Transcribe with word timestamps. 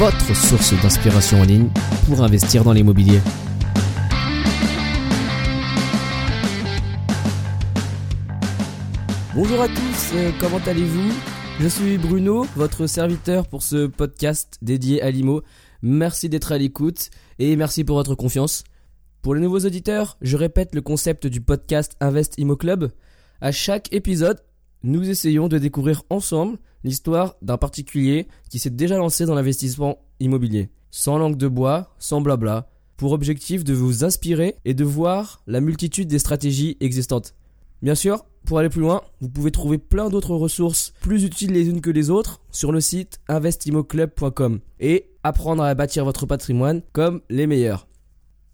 votre 0.00 0.34
source 0.34 0.72
d'inspiration 0.80 1.42
en 1.42 1.44
ligne 1.44 1.68
pour 2.06 2.22
investir 2.22 2.64
dans 2.64 2.72
l'immobilier. 2.72 3.20
Bonjour 9.34 9.60
à 9.60 9.68
tous, 9.68 10.10
euh, 10.14 10.30
comment 10.40 10.56
allez-vous? 10.66 11.12
Je 11.60 11.68
suis 11.68 11.98
Bruno, 11.98 12.46
votre 12.56 12.86
serviteur 12.86 13.46
pour 13.46 13.62
ce 13.62 13.88
podcast 13.88 14.56
dédié 14.62 15.02
à 15.02 15.10
l'IMO. 15.10 15.42
Merci 15.82 16.30
d'être 16.30 16.52
à 16.52 16.56
l'écoute 16.56 17.10
et 17.38 17.54
merci 17.56 17.84
pour 17.84 17.96
votre 17.96 18.14
confiance. 18.14 18.64
Pour 19.20 19.34
les 19.34 19.42
nouveaux 19.42 19.66
auditeurs, 19.66 20.16
je 20.22 20.38
répète 20.38 20.74
le 20.74 20.80
concept 20.80 21.26
du 21.26 21.42
podcast 21.42 21.94
Invest 22.00 22.38
Imo 22.38 22.56
Club. 22.56 22.90
À 23.42 23.52
chaque 23.52 23.92
épisode, 23.92 24.40
nous 24.82 25.08
essayons 25.08 25.48
de 25.48 25.58
découvrir 25.58 26.02
ensemble 26.10 26.58
l'histoire 26.84 27.36
d'un 27.42 27.58
particulier 27.58 28.26
qui 28.48 28.58
s'est 28.58 28.70
déjà 28.70 28.96
lancé 28.96 29.26
dans 29.26 29.34
l'investissement 29.34 29.98
immobilier. 30.20 30.70
Sans 30.90 31.18
langue 31.18 31.36
de 31.36 31.48
bois, 31.48 31.94
sans 31.98 32.20
blabla, 32.20 32.68
pour 32.96 33.12
objectif 33.12 33.64
de 33.64 33.72
vous 33.72 34.04
inspirer 34.04 34.56
et 34.64 34.74
de 34.74 34.84
voir 34.84 35.42
la 35.46 35.60
multitude 35.60 36.08
des 36.08 36.18
stratégies 36.18 36.76
existantes. 36.80 37.34
Bien 37.82 37.94
sûr, 37.94 38.26
pour 38.44 38.58
aller 38.58 38.68
plus 38.68 38.80
loin, 38.80 39.02
vous 39.20 39.28
pouvez 39.28 39.50
trouver 39.50 39.78
plein 39.78 40.08
d'autres 40.08 40.34
ressources 40.34 40.92
plus 41.00 41.24
utiles 41.24 41.52
les 41.52 41.68
unes 41.68 41.80
que 41.80 41.90
les 41.90 42.10
autres 42.10 42.40
sur 42.50 42.72
le 42.72 42.80
site 42.80 43.20
investimoclub.com 43.28 44.60
et 44.80 45.10
apprendre 45.22 45.62
à 45.62 45.74
bâtir 45.74 46.04
votre 46.04 46.26
patrimoine 46.26 46.82
comme 46.92 47.20
les 47.30 47.46
meilleurs. 47.46 47.86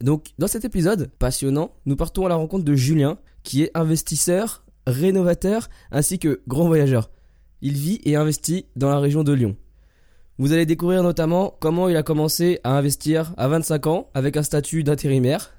Donc, 0.01 0.27
dans 0.39 0.47
cet 0.47 0.65
épisode 0.65 1.11
passionnant, 1.19 1.73
nous 1.87 1.97
partons 1.97 2.27
à 2.27 2.29
la 2.29 2.35
rencontre 2.35 2.65
de 2.65 2.75
Julien, 2.75 3.19
qui 3.43 3.63
est 3.63 3.71
investisseur, 3.75 4.65
rénovateur 4.87 5.69
ainsi 5.91 6.19
que 6.19 6.43
grand 6.47 6.67
voyageur. 6.67 7.11
Il 7.63 7.75
vit 7.75 8.01
et 8.05 8.17
investit 8.17 8.67
dans 8.77 8.91
la 8.91 8.99
région 8.99 9.25
de 9.25 9.33
Lyon. 9.33 9.57
Vous 10.39 10.53
allez 10.53 10.67
découvrir 10.67 11.03
notamment 11.03 11.57
comment 11.61 11.89
il 11.89 11.97
a 11.97 12.03
commencé 12.03 12.61
à 12.63 12.77
investir 12.77 13.33
à 13.39 13.49
25 13.49 13.87
ans 13.87 14.11
avec 14.13 14.37
un 14.37 14.43
statut 14.43 14.85
d'intérimaire, 14.85 15.55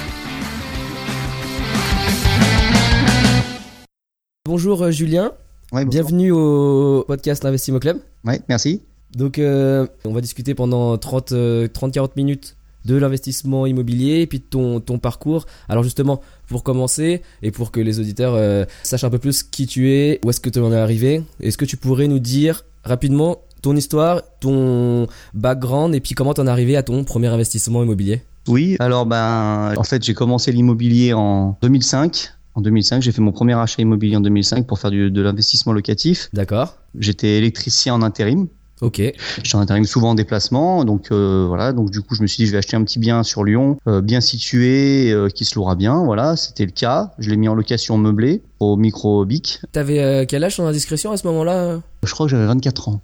Bonjour 4.46 4.82
euh, 4.82 4.90
Julien, 4.90 5.34
Ouais, 5.72 5.86
bonjour. 5.86 5.90
bienvenue 5.92 6.32
au 6.32 7.06
podcast 7.08 7.46
Investimo 7.46 7.80
Club. 7.80 8.00
Ouais, 8.26 8.42
merci. 8.50 8.82
Donc 9.16 9.38
euh, 9.38 9.86
on 10.04 10.14
va 10.14 10.22
discuter 10.22 10.56
pendant 10.56 10.98
30 10.98 11.32
euh, 11.34 11.68
30-40 11.68 12.10
minutes 12.16 12.56
de 12.86 12.96
l'investissement 12.96 13.68
immobilier 13.68 14.22
et 14.22 14.26
puis 14.26 14.40
de 14.40 14.44
ton, 14.44 14.80
ton 14.80 14.98
parcours. 14.98 15.46
Alors 15.70 15.84
justement, 15.84 16.22
pour 16.48 16.64
commencer 16.64 17.22
et 17.44 17.52
pour 17.52 17.70
que 17.72 17.80
les 17.80 18.00
auditeurs 18.00 18.34
euh, 18.34 18.66
sachent 18.82 19.04
un 19.04 19.12
peu 19.12 19.20
plus 19.20 19.44
qui 19.44 19.68
tu 19.68 19.92
es, 19.92 20.20
où 20.26 20.32
est-ce 20.32 20.40
que 20.40 20.50
tu 20.50 20.58
en 20.60 20.72
es 20.72 20.76
arrivé, 20.76 21.24
est-ce 21.40 21.58
que 21.60 21.66
tu 21.66 21.78
pourrais 21.78 22.08
nous 22.08 22.18
dire 22.20 22.66
rapidement 22.84 23.38
ton 23.62 23.76
histoire, 23.76 24.24
ton 24.40 25.06
background 25.36 25.94
et 25.94 26.00
puis 26.00 26.16
comment 26.16 26.34
t'en 26.34 26.48
es 26.48 26.50
arrivé 26.50 26.76
à 26.76 26.82
ton 26.82 27.04
premier 27.04 27.28
investissement 27.28 27.84
immobilier? 27.84 28.24
Oui, 28.48 28.76
alors 28.80 29.06
ben, 29.06 29.76
en 29.78 29.84
fait, 29.84 30.02
j'ai 30.04 30.16
commencé 30.16 30.52
l'immobilier 30.52 31.14
en 31.14 31.60
2005. 31.62 32.34
En 32.54 32.62
2005, 32.62 33.02
j'ai 33.02 33.12
fait 33.12 33.22
mon 33.22 33.32
premier 33.32 33.54
achat 33.54 33.82
immobilier 33.82 34.18
en 34.18 34.22
2005 34.22 34.68
pour 34.68 34.80
faire 34.80 34.92
du, 34.92 35.10
de 35.10 35.22
l'investissement 35.22 35.72
locatif. 35.72 36.30
D'accord 36.34 36.76
J'étais 36.98 37.38
électricien 37.38 37.94
en 37.94 38.02
intérim. 38.02 38.48
Ok. 38.82 38.98
J'étais 38.98 39.56
en 39.56 39.60
intérim 39.60 39.86
souvent 39.86 40.10
en 40.10 40.16
déplacement, 40.16 40.84
donc 40.84 41.12
euh, 41.12 41.46
voilà. 41.48 41.72
Donc 41.72 41.92
du 41.92 42.02
coup, 42.02 42.16
je 42.16 42.24
me 42.24 42.28
suis 42.28 42.44
dit, 42.44 42.48
je 42.48 42.52
vais 42.52 42.58
acheter 42.58 42.76
un 42.76 42.84
petit 42.84 43.00
bien 43.00 43.24
sur 43.24 43.44
Lyon, 43.44 43.78
euh, 43.88 44.02
bien 44.02 44.22
situé, 44.22 45.12
euh, 45.12 45.30
qui 45.30 45.46
se 45.46 45.56
louera 45.56 45.76
bien. 45.76 46.04
Voilà, 46.04 46.36
c'était 46.36 46.66
le 46.66 46.72
cas. 46.72 47.14
Je 47.20 47.30
l'ai 47.30 47.38
mis 47.38 47.48
en 47.48 47.54
location 47.54 47.98
meublée 47.98 48.42
au 48.60 48.76
micro 48.76 49.24
bic. 49.24 49.62
T'avais 49.72 50.26
quel 50.28 50.44
âge 50.44 50.56
sans 50.56 50.66
indiscrétion 50.66 51.12
à 51.12 51.18
ce 51.18 51.28
moment-là? 51.28 51.80
Je 52.04 52.12
crois 52.12 52.26
que 52.26 52.32
j'avais 52.32 52.48
24 52.48 52.90
ans, 52.90 53.02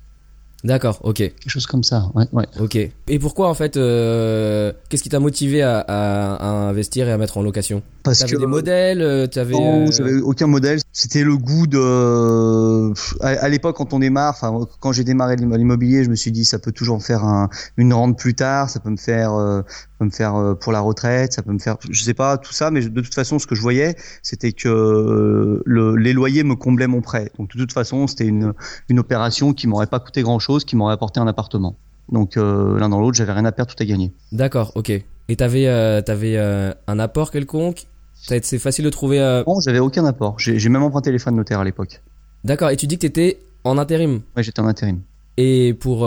D'accord, 0.64 1.00
ok. 1.04 1.18
quelque 1.18 1.50
chose 1.50 1.68
comme 1.68 1.84
ça. 1.84 2.10
Ouais, 2.16 2.26
ouais. 2.34 2.46
Ok. 2.60 2.76
Et 2.76 3.20
pourquoi 3.20 3.48
en 3.50 3.54
fait 3.54 3.78
euh, 3.78 4.74
Qu'est-ce 4.90 5.04
qui 5.04 5.10
t'a 5.10 5.20
motivé 5.20 5.62
à, 5.62 5.80
à- 5.80 6.36
à 6.36 6.50
investir 6.70 7.08
et 7.08 7.12
à 7.12 7.18
mettre 7.18 7.38
en 7.38 7.42
location? 7.44 7.84
Parce 8.04 8.20
T'avais 8.20 8.38
des 8.38 8.46
modèles 8.48 9.02
euh, 9.02 9.28
T'avais 9.28 9.54
Non, 9.54 9.88
euh, 9.88 9.92
j'avais 9.92 10.16
aucun 10.22 10.48
modèle. 10.48 10.80
C'était 10.94 11.24
le 11.24 11.38
goût 11.38 11.68
de. 11.68 12.92
À, 13.22 13.28
à 13.44 13.50
l'époque, 13.50 13.76
quand 13.78 13.94
on 13.94 14.00
démarre, 14.00 14.34
enfin, 14.42 14.66
quand 14.80 14.92
j'ai 14.92 15.04
démarré 15.04 15.36
l'immobilier, 15.36 16.04
je 16.04 16.10
me 16.10 16.16
suis 16.16 16.32
dit, 16.32 16.46
ça 16.46 16.60
peut 16.60 16.72
toujours 16.72 16.98
me 16.98 17.02
faire 17.02 17.24
un, 17.24 17.50
une 17.78 17.94
rente 17.94 18.18
plus 18.18 18.34
tard, 18.34 18.70
ça 18.70 18.80
peut 18.80 18.90
me 18.90 18.98
faire, 18.98 19.34
euh, 19.34 19.62
ça 19.68 19.86
peut 20.00 20.06
me 20.06 20.10
faire 20.12 20.36
euh, 20.36 20.54
pour 20.56 20.72
la 20.72 20.80
retraite, 20.80 21.34
ça 21.34 21.42
peut 21.44 21.52
me 21.52 21.60
faire, 21.60 21.78
je 21.90 22.04
sais 22.04 22.14
pas 22.14 22.38
tout 22.38 22.54
ça, 22.54 22.72
mais 22.72 22.82
de 22.82 23.02
toute 23.02 23.14
façon, 23.14 23.40
ce 23.40 23.48
que 23.48 23.56
je 23.56 23.62
voyais, 23.62 23.96
c'était 24.24 24.52
que 24.54 24.68
euh, 24.70 25.62
le, 25.66 25.96
les 25.96 26.14
loyers 26.14 26.44
me 26.44 26.56
comblaient 26.56 26.88
mon 26.88 27.02
prêt. 27.02 27.32
Donc, 27.38 27.50
de 27.56 27.58
toute 27.60 27.74
façon, 27.74 28.08
c'était 28.08 28.26
une, 28.26 28.54
une 28.90 29.00
opération 29.00 29.54
qui 29.54 29.68
m'aurait 29.68 29.88
pas 29.88 30.00
coûté 30.00 30.22
grand 30.22 30.40
chose, 30.40 30.57
qui 30.66 30.76
m'aurait 30.76 30.94
apporté 30.94 31.20
un 31.20 31.28
appartement. 31.28 31.76
Donc, 32.12 32.38
euh, 32.38 32.80
l'un 32.80 32.90
dans 32.90 33.00
l'autre, 33.02 33.18
j'avais 33.18 33.34
rien 33.34 33.46
à 33.46 33.52
perdre, 33.52 33.74
tout 33.76 33.82
à 33.84 33.86
gagner. 33.86 34.12
D'accord, 34.32 34.72
ok. 34.76 34.92
Et 35.30 35.36
t'avais 35.36 35.68
euh, 35.68 36.02
euh, 36.10 36.74
un 36.88 37.00
apport 37.00 37.32
quelconque? 37.32 37.86
C'est 38.14 38.60
facile 38.60 38.86
de 38.86 38.90
trouver. 38.90 39.20
euh, 39.20 39.44
Bon, 39.44 39.60
j'avais 39.60 39.80
aucun 39.80 40.06
apport. 40.06 40.40
J'ai 40.40 40.70
même 40.70 40.84
emprunté 40.84 41.12
les 41.12 41.20
frais 41.20 41.32
de 41.32 41.36
notaire 41.36 41.60
à 41.60 41.64
l'époque. 41.66 42.02
D'accord. 42.44 42.70
Et 42.70 42.78
tu 42.78 42.88
dis 42.88 42.96
que 42.96 43.02
t'étais 43.02 43.40
en 43.64 43.78
intérim? 43.78 44.22
Ouais, 44.36 44.44
j'étais 44.44 44.60
en 44.62 44.68
intérim. 44.68 45.02
Et 45.38 45.74
pour 45.74 46.00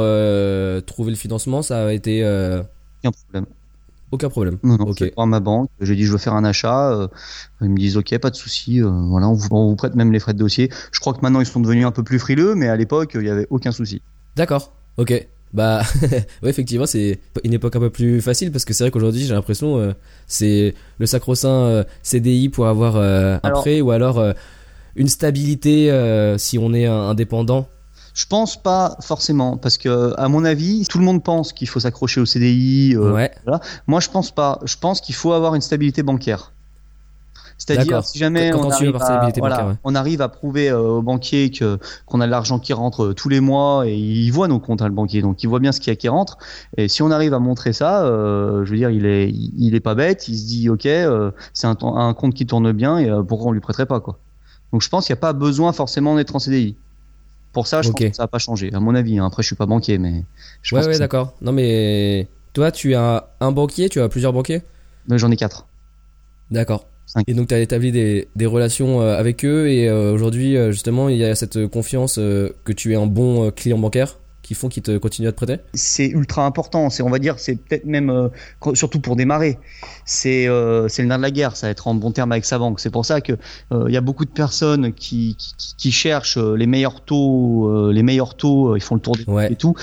trouver 0.86 1.10
le 1.10 1.16
financement, 1.16 1.62
ça 1.62 1.86
a 1.86 1.92
été 1.92 2.24
Aucun 2.24 3.12
problème. 3.12 3.46
aucun 4.10 4.28
problème. 4.28 4.58
Non, 4.62 4.76
non, 4.76 4.86
Ok. 4.88 4.96
je 4.98 5.04
vais 5.04 5.12
voir 5.14 5.26
ma 5.26 5.40
banque. 5.40 5.68
J'ai 5.80 5.94
dit, 5.94 6.04
je 6.04 6.12
veux 6.12 6.18
faire 6.18 6.34
un 6.34 6.44
achat. 6.44 7.08
ils 7.60 7.68
me 7.68 7.76
disent, 7.76 7.96
ok, 7.96 8.18
pas 8.18 8.30
de 8.30 8.36
souci. 8.36 8.80
voilà, 8.80 9.28
on 9.28 9.34
vous, 9.34 9.48
on 9.52 9.68
vous 9.68 9.76
prête 9.76 9.94
même 9.94 10.12
les 10.12 10.18
frais 10.18 10.32
de 10.32 10.38
dossier. 10.38 10.70
Je 10.92 10.98
crois 11.00 11.12
que 11.12 11.20
maintenant 11.20 11.40
ils 11.40 11.46
sont 11.46 11.60
devenus 11.60 11.86
un 11.86 11.92
peu 11.92 12.02
plus 12.02 12.18
frileux, 12.18 12.54
mais 12.54 12.68
à 12.68 12.76
l'époque, 12.76 13.12
il 13.14 13.22
y 13.26 13.30
avait 13.30 13.46
aucun 13.50 13.70
souci. 13.70 14.02
D'accord. 14.40 14.72
Ok. 14.96 15.28
Bah, 15.52 15.82
ouais, 16.42 16.48
effectivement, 16.48 16.86
c'est 16.86 17.18
une 17.44 17.52
époque 17.52 17.76
un 17.76 17.80
peu 17.80 17.90
plus 17.90 18.22
facile 18.22 18.50
parce 18.50 18.64
que 18.64 18.72
c'est 18.72 18.84
vrai 18.84 18.90
qu'aujourd'hui, 18.90 19.22
j'ai 19.26 19.34
l'impression, 19.34 19.76
euh, 19.78 19.92
c'est 20.26 20.74
le 20.96 21.04
sacro-saint 21.04 21.48
euh, 21.48 21.84
CDI 22.02 22.48
pour 22.48 22.66
avoir 22.66 22.96
euh, 22.96 23.36
un 23.36 23.40
Alors- 23.42 23.60
prêt 23.60 23.82
ou 23.82 23.90
alors 23.90 24.18
euh, 24.18 24.32
une 24.96 25.08
stabilité 25.08 25.90
euh, 25.90 26.38
si 26.38 26.56
on 26.56 26.72
est 26.72 26.86
indépendant. 26.86 27.68
Je 28.14 28.24
pense 28.24 28.60
pas 28.60 28.96
forcément, 29.02 29.58
parce 29.58 29.76
que 29.76 30.14
à 30.18 30.28
mon 30.28 30.46
avis, 30.46 30.86
tout 30.88 30.98
le 30.98 31.04
monde 31.04 31.22
pense 31.22 31.52
qu'il 31.52 31.68
faut 31.68 31.80
s'accrocher 31.80 32.22
au 32.22 32.26
CDI. 32.26 32.96
ouais. 32.96 33.30
Moi, 33.86 34.00
je 34.00 34.08
pense 34.08 34.30
pas. 34.30 34.58
Je 34.64 34.76
pense 34.76 35.02
qu'il 35.02 35.14
faut 35.14 35.32
avoir 35.32 35.54
une 35.54 35.60
stabilité 35.60 36.02
bancaire. 36.02 36.52
C'est-à-dire, 37.60 38.02
si 38.02 38.18
jamais 38.18 38.54
on, 38.54 38.70
arrive 38.70 38.96
à, 38.96 39.00
stabilité 39.00 39.40
voilà, 39.40 39.56
bancaire, 39.56 39.70
ouais. 39.72 39.78
on 39.84 39.94
arrive 39.94 40.22
à 40.22 40.28
prouver 40.30 40.70
euh, 40.70 40.80
au 40.80 41.02
banquier 41.02 41.50
que 41.50 41.78
qu'on 42.06 42.22
a 42.22 42.26
de 42.26 42.30
l'argent 42.30 42.58
qui 42.58 42.72
rentre 42.72 43.04
euh, 43.04 43.14
tous 43.14 43.28
les 43.28 43.40
mois 43.40 43.86
et 43.86 43.94
il 43.94 44.30
voit 44.30 44.48
nos 44.48 44.58
comptes, 44.58 44.80
hein, 44.80 44.88
le 44.88 44.94
banquier, 44.94 45.20
donc 45.20 45.42
il 45.42 45.46
voit 45.46 45.60
bien 45.60 45.70
ce 45.70 45.78
qu'il 45.78 45.90
y 45.90 45.92
a 45.92 45.96
qui 45.96 46.08
rentre. 46.08 46.38
Et 46.78 46.88
si 46.88 47.02
on 47.02 47.10
arrive 47.10 47.34
à 47.34 47.38
montrer 47.38 47.74
ça, 47.74 48.02
euh, 48.04 48.64
je 48.64 48.70
veux 48.70 48.78
dire, 48.78 48.88
il 48.88 49.04
est, 49.04 49.30
il 49.30 49.74
est 49.74 49.80
pas 49.80 49.94
bête. 49.94 50.26
Il 50.28 50.38
se 50.38 50.46
dit, 50.46 50.70
ok, 50.70 50.86
euh, 50.86 51.30
c'est 51.52 51.66
un, 51.66 51.76
un 51.82 52.14
compte 52.14 52.32
qui 52.34 52.46
tourne 52.46 52.72
bien 52.72 52.96
et 52.98 53.10
pourquoi 53.28 53.48
on 53.50 53.52
lui 53.52 53.60
prêterait 53.60 53.86
pas 53.86 54.00
quoi. 54.00 54.18
Donc 54.72 54.80
je 54.82 54.88
pense 54.88 55.06
qu'il 55.06 55.12
n'y 55.12 55.18
a 55.18 55.20
pas 55.20 55.34
besoin 55.34 55.72
forcément 55.72 56.16
d'être 56.16 56.34
en 56.34 56.38
CDI. 56.38 56.76
Pour 57.52 57.66
ça, 57.66 57.82
je 57.82 57.90
Ok. 57.90 57.96
pense 58.00 58.10
que 58.10 58.16
ça 58.16 58.22
va 58.22 58.28
pas 58.28 58.38
changer, 58.38 58.72
à 58.72 58.80
mon 58.80 58.94
avis. 58.94 59.18
hein. 59.18 59.26
Après, 59.26 59.42
je 59.42 59.48
suis 59.48 59.56
pas 59.56 59.66
banquier, 59.66 59.98
mais 59.98 60.24
je 60.62 60.74
Ouais, 60.74 60.80
pense 60.80 60.88
ouais, 60.92 60.98
d'accord. 60.98 61.34
Non, 61.42 61.52
mais 61.52 62.28
toi, 62.52 62.70
tu 62.72 62.94
as 62.94 63.28
un 63.40 63.52
banquier, 63.52 63.88
tu 63.88 64.00
as 64.00 64.08
plusieurs 64.08 64.32
banquiers? 64.32 64.62
J'en 65.10 65.30
ai 65.30 65.36
quatre. 65.36 65.66
D'accord. 66.50 66.86
Et 67.26 67.34
donc 67.34 67.48
tu 67.48 67.54
as 67.54 67.58
établi 67.58 67.90
des, 67.92 68.28
des 68.36 68.46
relations 68.46 69.00
euh, 69.00 69.18
avec 69.18 69.44
eux 69.44 69.68
et 69.68 69.88
euh, 69.88 70.12
aujourd'hui 70.12 70.56
euh, 70.56 70.70
justement 70.70 71.08
il 71.08 71.16
y 71.16 71.24
a 71.24 71.34
cette 71.34 71.66
confiance 71.66 72.18
euh, 72.18 72.50
que 72.64 72.72
tu 72.72 72.92
es 72.92 72.96
un 72.96 73.06
bon 73.06 73.50
client 73.50 73.78
bancaire 73.78 74.18
qui 74.42 74.54
font 74.54 74.68
qu'ils 74.68 74.82
te 74.82 74.96
continuent 74.98 75.28
à 75.28 75.32
te 75.32 75.36
prêter? 75.36 75.58
C'est 75.74 76.08
ultra 76.08 76.44
important. 76.44 76.90
C'est, 76.90 77.04
on 77.04 77.10
va 77.10 77.20
dire, 77.20 77.38
c'est 77.38 77.54
peut-être 77.54 77.84
même, 77.84 78.10
euh, 78.10 78.28
surtout 78.74 78.98
pour 78.98 79.14
démarrer, 79.14 79.58
c'est 80.04 80.48
euh, 80.48 80.88
c'est 80.88 81.02
le 81.02 81.08
nerf 81.08 81.18
de 81.18 81.22
la 81.22 81.30
guerre. 81.30 81.54
Ça 81.56 81.68
va 81.68 81.70
être 81.70 81.86
en 81.86 81.94
bon 81.94 82.10
terme 82.10 82.32
avec 82.32 82.44
sa 82.44 82.58
banque. 82.58 82.80
C'est 82.80 82.90
pour 82.90 83.04
ça 83.06 83.20
que 83.20 83.34
euh, 83.72 83.84
il 83.86 83.94
y 83.94 83.96
a 83.96 84.00
beaucoup 84.00 84.24
de 84.24 84.30
personnes 84.30 84.92
qui, 84.92 85.36
qui, 85.38 85.54
qui 85.76 85.92
cherchent 85.92 86.38
les 86.38 86.66
meilleurs 86.66 87.00
taux, 87.04 87.68
euh, 87.68 87.92
les 87.92 88.02
meilleurs 88.02 88.34
taux. 88.34 88.74
ils 88.76 88.82
font 88.82 88.96
le 88.96 89.00
tour 89.00 89.14
des 89.14 89.24
Ouais. 89.24 89.52
et 89.52 89.56
tout. 89.56 89.74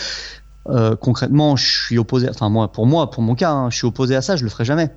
Euh, 0.70 0.98
concrètement, 0.98 1.56
je 1.56 1.66
suis 1.86 1.98
opposé. 1.98 2.28
Enfin 2.30 2.50
moi, 2.50 2.70
pour 2.70 2.86
moi, 2.88 3.10
pour 3.10 3.24
mon 3.24 3.36
cas, 3.36 3.52
hein, 3.52 3.70
je 3.70 3.78
suis 3.78 3.88
opposé 3.88 4.16
à 4.18 4.22
ça. 4.22 4.36
Je 4.36 4.44
le 4.44 4.50
ferai 4.50 4.66
jamais. 4.66 4.90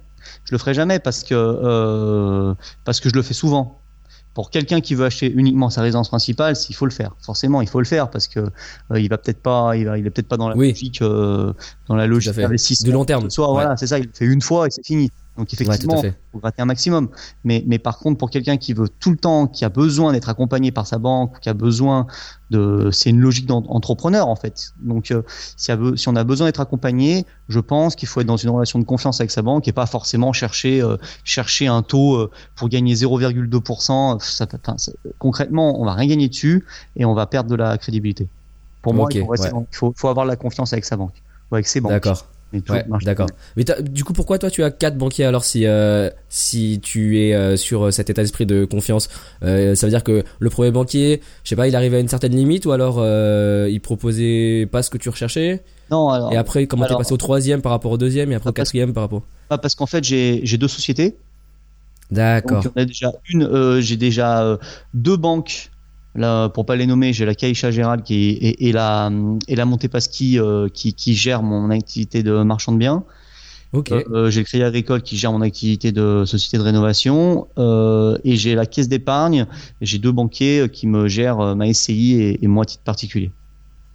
Je 0.44 0.52
le 0.52 0.58
ferai 0.58 0.74
jamais 0.74 0.98
parce 0.98 1.22
que 1.24 1.34
euh, 1.34 2.54
parce 2.84 3.00
que 3.00 3.08
je 3.08 3.14
le 3.14 3.22
fais 3.22 3.34
souvent. 3.34 3.76
Pour 4.32 4.50
quelqu'un 4.50 4.80
qui 4.80 4.94
veut 4.94 5.06
acheter 5.06 5.30
uniquement 5.30 5.70
sa 5.70 5.82
résidence 5.82 6.08
principale, 6.08 6.54
il 6.68 6.74
faut 6.74 6.86
le 6.86 6.92
faire. 6.92 7.16
Forcément, 7.20 7.62
il 7.62 7.68
faut 7.68 7.80
le 7.80 7.84
faire 7.84 8.10
parce 8.10 8.28
que 8.28 8.38
euh, 8.38 9.00
il 9.00 9.08
va 9.08 9.18
peut-être 9.18 9.42
pas, 9.42 9.76
il 9.76 9.86
va, 9.86 9.98
il 9.98 10.06
est 10.06 10.10
peut-être 10.10 10.28
pas 10.28 10.36
dans 10.36 10.48
la 10.48 10.56
Oui. 10.56 10.68
logique, 10.68 11.02
euh, 11.02 11.52
dans 11.90 11.96
la 11.96 12.06
logique 12.06 12.32
d'investissement. 12.36 12.86
De 12.86 12.92
long 12.92 13.04
terme. 13.04 13.28
Soit 13.30 13.48
Ouais. 13.48 13.54
voilà, 13.54 13.76
c'est 13.76 13.88
ça. 13.88 13.98
Il 13.98 14.04
le 14.04 14.12
fait 14.14 14.24
une 14.24 14.40
fois 14.40 14.68
et 14.68 14.70
c'est 14.70 14.86
fini. 14.86 15.10
Donc 15.36 15.52
effectivement, 15.52 16.00
fait. 16.00 16.14
faut 16.30 16.38
gratter 16.38 16.62
un 16.62 16.66
maximum. 16.66 17.08
Mais, 17.42 17.64
mais 17.66 17.80
par 17.80 17.98
contre, 17.98 18.16
pour 18.16 18.30
quelqu'un 18.30 18.58
qui 18.58 18.74
veut 18.74 18.88
tout 19.00 19.10
le 19.10 19.16
temps, 19.16 19.48
qui 19.48 19.64
a 19.64 19.68
besoin 19.70 20.12
d'être 20.12 20.28
accompagné 20.28 20.70
par 20.70 20.86
sa 20.86 20.98
banque, 20.98 21.40
qui 21.40 21.48
a 21.48 21.52
besoin 21.52 22.06
de, 22.50 22.90
c'est 22.92 23.10
une 23.10 23.18
logique 23.18 23.46
d'entrepreneur 23.46 24.28
en 24.28 24.36
fait. 24.36 24.72
Donc, 24.80 25.10
euh, 25.10 25.22
si, 25.56 25.72
on 26.06 26.14
a 26.14 26.22
besoin 26.22 26.46
d'être 26.46 26.60
accompagné, 26.60 27.26
je 27.48 27.58
pense 27.58 27.96
qu'il 27.96 28.06
faut 28.06 28.20
être 28.20 28.26
dans 28.28 28.36
une 28.36 28.50
relation 28.50 28.78
de 28.78 28.84
confiance 28.84 29.20
avec 29.20 29.32
sa 29.32 29.42
banque 29.42 29.66
et 29.66 29.72
pas 29.72 29.86
forcément 29.86 30.32
chercher, 30.32 30.80
euh, 30.80 30.96
chercher 31.24 31.66
un 31.66 31.82
taux 31.82 32.14
euh, 32.14 32.30
pour 32.54 32.68
gagner 32.68 32.94
0,2%. 32.94 34.20
Ça, 34.20 34.46
enfin, 34.62 34.78
ça- 34.78 34.92
concrètement, 35.18 35.80
on 35.80 35.84
va 35.84 35.94
rien 35.94 36.08
gagner 36.08 36.28
dessus 36.28 36.64
et 36.94 37.04
on 37.04 37.14
va 37.14 37.26
perdre 37.26 37.50
de 37.50 37.56
la 37.56 37.78
crédibilité. 37.78 38.28
Pour 38.80 38.94
moi, 38.94 39.08
il 39.10 39.22
faut, 39.22 39.26
ouais. 39.26 39.38
il 39.42 39.76
faut, 39.76 39.92
faut 39.96 40.08
avoir 40.08 40.24
la 40.24 40.36
confiance 40.36 40.72
avec 40.72 40.84
sa 40.84 40.96
banque 40.96 41.20
ou 41.50 41.54
avec 41.54 41.66
ses 41.66 41.80
banques. 41.80 41.92
D'accord. 41.92 42.26
Ouais, 42.52 42.84
d'accord. 43.04 43.28
Mais 43.56 43.64
du 43.82 44.02
coup, 44.02 44.12
pourquoi 44.12 44.36
toi 44.38 44.50
tu 44.50 44.64
as 44.64 44.72
quatre 44.72 44.98
banquiers 44.98 45.24
alors 45.24 45.44
si 45.44 45.66
euh, 45.66 46.10
si 46.28 46.80
tu 46.82 47.20
es 47.20 47.32
euh, 47.32 47.56
sur 47.56 47.92
cet 47.92 48.10
état 48.10 48.22
d'esprit 48.22 48.44
de 48.44 48.64
confiance? 48.64 49.08
Euh, 49.44 49.76
Ça 49.76 49.86
veut 49.86 49.90
dire 49.92 50.02
que 50.02 50.24
le 50.40 50.50
premier 50.50 50.72
banquier, 50.72 51.20
je 51.44 51.50
sais 51.50 51.54
pas, 51.54 51.68
il 51.68 51.76
arrivait 51.76 51.98
à 51.98 52.00
une 52.00 52.08
certaine 52.08 52.34
limite 52.34 52.66
ou 52.66 52.72
alors 52.72 52.96
euh, 52.98 53.68
il 53.70 53.80
proposait 53.80 54.66
pas 54.66 54.82
ce 54.82 54.90
que 54.90 54.98
tu 54.98 55.08
recherchais? 55.08 55.62
Non, 55.92 56.08
alors, 56.08 56.32
Et 56.32 56.36
après, 56.36 56.66
comment 56.66 56.86
t'es 56.86 56.96
passé 56.96 57.12
au 57.12 57.16
troisième 57.16 57.62
par 57.62 57.70
rapport 57.70 57.92
au 57.92 57.98
deuxième 57.98 58.32
et 58.32 58.34
après 58.34 58.48
au 58.48 58.52
Ah, 58.52 58.54
quatrième 58.54 58.92
par 58.92 59.04
rapport? 59.04 59.22
Pas 59.48 59.58
parce 59.58 59.76
qu'en 59.76 59.86
fait, 59.86 60.02
j'ai 60.02 60.40
j'ai 60.42 60.58
deux 60.58 60.68
sociétés. 60.68 61.16
D'accord. 62.10 62.64
Donc, 62.64 62.72
on 62.74 62.80
a 62.80 62.84
déjà 62.84 63.12
une, 63.28 63.44
euh, 63.44 63.80
j'ai 63.80 63.96
déjà 63.96 64.42
euh, 64.42 64.56
deux 64.94 65.16
banques. 65.16 65.70
Là, 66.14 66.48
pour 66.48 66.66
pas 66.66 66.76
les 66.76 66.86
nommer, 66.86 67.12
j'ai 67.12 67.24
la 67.24 67.34
Caixa 67.34 67.70
Gérald 67.70 68.02
qui 68.02 68.14
est, 68.30 68.32
et, 68.32 68.68
et 68.68 68.72
la 68.72 69.10
et 69.48 69.54
la 69.56 69.64
Montepaschi 69.64 70.38
euh, 70.38 70.68
qui 70.68 70.94
qui 70.94 71.14
gère 71.14 71.42
mon 71.42 71.70
activité 71.70 72.22
de 72.22 72.42
marchand 72.42 72.72
de 72.72 72.78
biens. 72.78 73.04
Ok. 73.72 73.92
Euh, 73.92 74.02
euh, 74.12 74.30
j'ai 74.30 74.40
le 74.40 74.46
Crédit 74.46 74.64
Agricole 74.64 75.02
qui 75.02 75.16
gère 75.16 75.32
mon 75.32 75.42
activité 75.42 75.92
de 75.92 76.24
société 76.26 76.58
de 76.58 76.62
rénovation 76.62 77.48
euh, 77.58 78.18
et 78.24 78.36
j'ai 78.36 78.54
la 78.56 78.66
Caisse 78.66 78.88
d'épargne. 78.88 79.46
J'ai 79.80 79.98
deux 79.98 80.12
banquiers 80.12 80.60
euh, 80.62 80.68
qui 80.68 80.86
me 80.88 81.06
gèrent 81.08 81.54
ma 81.56 81.72
SCI 81.72 82.14
et, 82.20 82.44
et 82.44 82.48
moi 82.48 82.64
titre 82.64 82.82
particulier. 82.82 83.30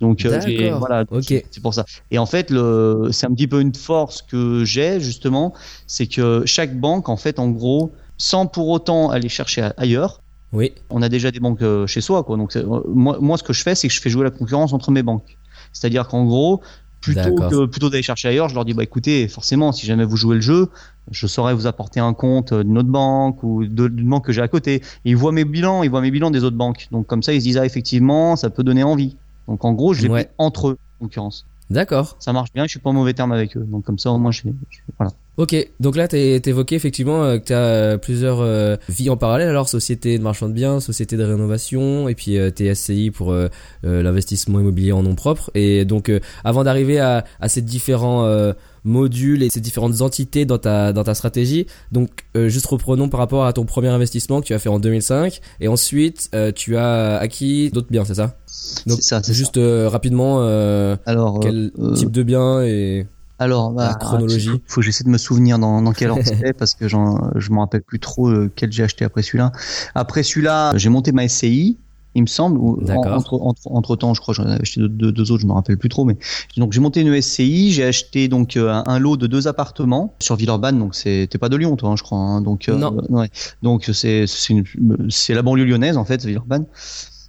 Donc 0.02 0.26
euh, 0.26 0.40
voilà, 0.78 1.06
Ok. 1.10 1.24
c'est 1.28 1.62
pour 1.62 1.74
ça. 1.74 1.86
Et 2.12 2.18
en 2.18 2.26
fait, 2.26 2.52
le, 2.52 3.10
c'est 3.12 3.26
un 3.28 3.34
petit 3.34 3.48
peu 3.48 3.62
une 3.62 3.74
force 3.74 4.22
que 4.22 4.64
j'ai 4.66 5.00
justement, 5.00 5.54
c'est 5.88 6.08
que 6.08 6.44
chaque 6.46 6.78
banque, 6.80 7.08
en 7.10 7.18
fait, 7.18 7.40
en 7.40 7.50
gros, 7.50 7.94
sans 8.18 8.46
pour 8.46 8.68
autant 8.70 9.10
aller 9.10 9.30
chercher 9.30 9.70
ailleurs, 9.78 10.22
Oui. 10.56 10.72
on 10.90 11.02
a 11.02 11.10
déjà 11.10 11.32
des 11.32 11.40
banques 11.40 11.62
euh, 11.62 11.86
chez 11.88 12.02
soi, 12.02 12.24
quoi. 12.24 12.38
Donc 12.38 12.56
euh, 12.56 12.82
moi, 12.88 13.18
moi, 13.22 13.38
ce 13.38 13.44
que 13.44 13.54
je 13.54 13.62
fais, 13.62 13.76
c'est 13.76 13.88
que 13.88 13.94
je 13.94 14.02
fais 14.02 14.10
jouer 14.10 14.24
la 14.24 14.32
concurrence 14.32 14.74
entre 14.74 14.92
mes 14.92 15.04
banques. 15.04 15.38
C'est-à-dire 15.74 16.08
qu'en 16.08 16.26
gros, 16.26 16.62
plutôt 17.02 17.36
que 17.36 17.66
plutôt 17.66 17.90
d'aller 17.90 18.02
chercher 18.02 18.30
ailleurs, 18.30 18.50
je 18.50 18.56
leur 18.56 18.66
dis 18.66 18.74
bah 18.74 18.82
écoutez, 18.84 19.28
forcément, 19.28 19.72
si 19.72 19.86
jamais 19.86 20.06
vous 20.06 20.18
jouez 20.18 20.36
le 20.36 20.42
jeu, 20.42 20.70
je 21.12 21.28
saurais 21.28 21.54
vous 21.54 21.68
apporter 21.68 22.00
un 22.00 22.14
compte 22.14 22.52
euh, 22.52 22.64
d'une 22.64 22.78
autre 22.80 22.90
banque 22.90 23.44
ou 23.44 23.66
d'une 23.66 24.10
banque 24.10 24.26
que 24.26 24.32
j'ai 24.32 24.42
à 24.42 24.48
côté. 24.48 24.76
Et 24.76 24.82
ils 25.12 25.16
voient 25.18 25.32
mes 25.32 25.46
bilans, 25.46 25.84
ils 25.84 25.90
voient 25.90 26.02
mes 26.02 26.10
bilans 26.12 26.32
des 26.32 26.44
autres 26.44 26.58
banques. 26.58 26.88
Donc 26.92 27.06
comme 27.06 27.22
ça, 27.22 27.34
ils 27.34 27.42
se 27.42 27.46
disent 27.46 27.58
ah 27.58 27.66
effectivement, 27.66 28.36
ça 28.36 28.50
peut 28.50 28.64
donner 28.64 28.84
envie. 28.84 29.18
Donc 29.48 29.64
en 29.66 29.74
gros, 29.74 29.94
je 29.94 30.02
les 30.04 30.10
Ouais. 30.10 30.22
mets 30.22 30.30
entre 30.40 30.70
eux, 30.70 30.78
en 31.00 31.06
concurrence. 31.06 31.46
D'accord. 31.70 32.16
Ça 32.20 32.32
marche 32.34 32.52
bien, 32.54 32.64
je 32.66 32.70
suis 32.70 32.80
pas 32.80 32.90
en 32.90 32.94
mauvais 32.94 33.14
terme 33.14 33.32
avec 33.32 33.56
eux. 33.58 33.66
Donc 33.70 33.84
comme 33.84 34.00
ça, 34.00 34.12
au 34.12 34.18
moins, 34.18 34.32
je, 34.32 34.42
je- 34.70 34.80
voilà. 34.98 35.12
Ok, 35.38 35.54
donc 35.82 35.98
là, 35.98 36.08
t'es 36.08 36.40
t'as 36.42 36.52
évoqué 36.52 36.76
effectivement 36.76 37.24
euh, 37.24 37.38
que 37.40 37.46
tu 37.46 37.54
as 37.54 37.98
plusieurs 37.98 38.40
euh, 38.40 38.78
vies 38.88 39.10
en 39.10 39.18
parallèle, 39.18 39.50
alors 39.50 39.68
société 39.68 40.18
de 40.18 40.24
marchand 40.24 40.48
de 40.48 40.54
biens, 40.54 40.80
société 40.80 41.18
de 41.18 41.24
rénovation, 41.24 42.08
et 42.08 42.16
puis 42.16 42.38
euh, 42.38 42.52
TSCI 42.52 43.12
pour 43.12 43.34
euh, 43.34 43.50
euh, 43.86 44.02
l'investissement 44.02 44.62
immobilier 44.62 44.94
en 44.94 45.04
nom 45.04 45.14
propre. 45.14 45.52
Et 45.54 45.84
donc, 45.84 46.08
euh, 46.08 46.22
avant 46.46 46.64
d'arriver 46.64 47.00
à, 47.00 47.26
à 47.42 47.50
ces 47.50 47.62
différents 47.62 48.24
euh, 48.24 48.54
modules 48.86 49.44
et 49.44 49.50
ces 49.50 49.60
différentes 49.60 50.02
entités 50.02 50.46
dans 50.46 50.58
ta, 50.58 50.94
dans 50.94 51.04
ta 51.04 51.14
stratégie, 51.14 51.66
donc 51.92 52.10
euh, 52.38 52.48
juste 52.48 52.68
reprenons 52.68 53.10
par 53.10 53.20
rapport 53.20 53.46
à 53.46 53.52
ton 53.52 53.66
premier 53.66 53.90
investissement 53.90 54.40
que 54.40 54.46
tu 54.46 54.54
as 54.54 54.60
fait 54.60 54.70
en 54.70 54.80
2005, 54.80 55.42
et 55.60 55.68
ensuite, 55.68 56.30
euh, 56.34 56.54
tu 56.54 56.78
as 56.78 57.18
acquis 57.18 57.72
d'autres 57.72 57.90
biens, 57.92 58.06
c'est 58.06 58.16
ça? 58.16 58.38
Donc, 58.86 58.98
C'est 59.02 59.04
ça, 59.04 59.22
c'est 59.22 59.34
juste 59.34 59.58
euh, 59.58 59.90
rapidement, 59.90 60.38
euh, 60.40 60.96
Alors, 61.06 61.42
quel 61.42 61.72
euh, 61.78 61.94
type 61.94 62.12
de 62.12 62.24
bien 62.24 62.62
et... 62.64 63.06
alors, 63.40 63.72
bah, 63.72 63.90
la 63.90 63.94
chronologie. 63.96 64.48
Faut, 64.50 64.60
faut 64.68 64.82
que 64.82 64.86
j'essaie 64.86 65.04
de 65.04 65.10
me 65.10 65.18
souvenir 65.18 65.60
dans, 65.60 65.82
dans 65.82 65.92
quel 65.92 66.10
ordre 66.12 66.24
c'était 66.26 66.54
parce 66.54 66.74
que 66.74 66.88
j'en, 66.88 67.32
je 67.36 67.52
me 67.52 67.60
rappelle 67.60 67.82
plus 67.84 68.00
trop 68.00 68.30
euh, 68.30 68.52
quel 68.56 68.72
j'ai 68.72 68.84
acheté 68.84 69.04
après 69.06 69.22
celui-là. 69.24 69.52
Après 69.94 70.24
celui-là, 70.24 70.78
j'ai 70.78 70.90
monté 70.90 71.12
ma 71.12 71.28
SCI, 71.28 71.78
il 72.18 72.22
me 72.22 72.28
semble. 72.28 72.58
ou- 72.58 72.80
Entre, 72.90 73.34
entre, 73.34 73.62
entre 73.66 73.96
temps, 73.98 74.14
je 74.14 74.22
crois, 74.22 74.34
j'en 74.34 74.48
ai 74.48 74.54
acheté 74.54 74.80
deux, 74.80 74.88
deux, 74.88 75.12
deux 75.12 75.32
autres, 75.32 75.42
je 75.42 75.48
me 75.48 75.52
rappelle 75.52 75.78
plus 75.78 75.90
trop. 75.90 76.06
Mais 76.06 76.18
donc 76.56 76.72
j'ai 76.72 76.80
monté 76.80 77.02
une 77.02 77.22
SCI, 77.22 77.74
j'ai 77.74 77.84
acheté 77.84 78.30
donc 78.30 78.56
euh, 78.56 78.72
un, 78.72 78.84
un 78.88 79.00
lot 79.00 79.18
de 79.18 79.28
deux 79.28 79.50
appartements 79.50 80.14
sur 80.20 80.38
Villeurbanne. 80.38 80.80
Donc 80.80 80.96
c'est, 80.96 81.28
t'es 81.30 81.38
pas 81.38 81.50
de 81.50 81.58
Lyon, 81.58 81.76
toi, 81.76 81.90
hein, 81.90 81.96
je 81.98 82.04
crois. 82.04 82.18
hein. 82.20 82.40
donc 82.40 82.70
euh, 82.70 82.78
Non. 82.78 82.96
ouais. 83.10 83.30
Donc 83.64 83.90
c'est, 83.94 84.26
c'est, 84.28 85.34
la 85.34 85.42
banlieue 85.42 85.66
lyonnaise 85.66 85.98
en 85.98 86.06
fait, 86.06 86.24
Villeurbanne. 86.24 86.66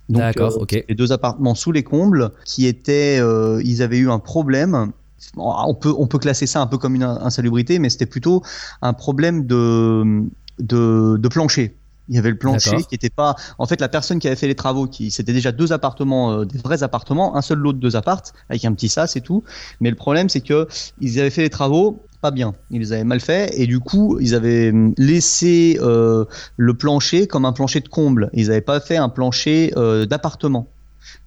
D'accord, 0.08 0.52
euh, 0.52 0.62
ok. 0.62 0.84
les 0.88 0.94
deux 0.94 1.10
appartements 1.10 1.56
sous 1.56 1.72
les 1.72 1.82
combles 1.82 2.30
qui 2.44 2.66
étaient, 2.66 3.18
euh, 3.20 3.60
ils 3.64 3.82
avaient 3.82 3.98
eu 3.98 4.08
un 4.08 4.20
problème. 4.20 4.92
On 5.36 5.74
peut, 5.74 5.94
on 5.96 6.06
peut 6.06 6.18
classer 6.18 6.46
ça 6.46 6.60
un 6.60 6.66
peu 6.66 6.78
comme 6.78 6.94
une 6.94 7.02
insalubrité, 7.02 7.78
mais 7.78 7.90
c'était 7.90 8.06
plutôt 8.06 8.42
un 8.82 8.92
problème 8.92 9.46
de, 9.46 10.24
de, 10.58 11.16
de 11.18 11.28
plancher. 11.28 11.76
Il 12.08 12.14
y 12.14 12.18
avait 12.18 12.30
le 12.30 12.38
plancher 12.38 12.84
qui 12.88 12.94
était 12.94 13.10
pas. 13.10 13.34
En 13.58 13.66
fait, 13.66 13.80
la 13.80 13.88
personne 13.88 14.20
qui 14.20 14.28
avait 14.28 14.36
fait 14.36 14.46
les 14.46 14.54
travaux, 14.54 14.86
qui 14.86 15.10
c'était 15.10 15.32
déjà 15.32 15.50
deux 15.50 15.72
appartements, 15.72 16.32
euh, 16.32 16.44
des 16.44 16.58
vrais 16.58 16.82
appartements, 16.84 17.36
un 17.36 17.42
seul 17.42 17.58
lot 17.58 17.72
de 17.72 17.78
deux 17.78 17.96
appartes 17.96 18.32
avec 18.48 18.64
un 18.64 18.72
petit 18.74 18.88
sas 18.88 19.16
et 19.16 19.20
tout. 19.20 19.42
Mais 19.80 19.90
le 19.90 19.96
problème, 19.96 20.28
c'est 20.28 20.40
que 20.40 20.68
ils 21.00 21.18
avaient 21.18 21.30
fait 21.30 21.42
les 21.42 21.50
travaux 21.50 22.00
pas 22.20 22.30
bien. 22.30 22.54
Ils 22.70 22.80
les 22.80 22.92
avaient 22.92 23.04
mal 23.04 23.20
fait 23.20 23.50
et 23.60 23.66
du 23.66 23.80
coup, 23.80 24.18
ils 24.20 24.34
avaient 24.34 24.70
hum, 24.70 24.94
laissé 24.98 25.78
euh, 25.80 26.24
le 26.56 26.74
plancher 26.74 27.26
comme 27.26 27.44
un 27.44 27.52
plancher 27.52 27.80
de 27.80 27.88
comble. 27.88 28.30
Ils 28.32 28.48
n'avaient 28.48 28.60
pas 28.60 28.80
fait 28.80 28.96
un 28.96 29.08
plancher 29.08 29.72
euh, 29.76 30.06
d'appartement. 30.06 30.68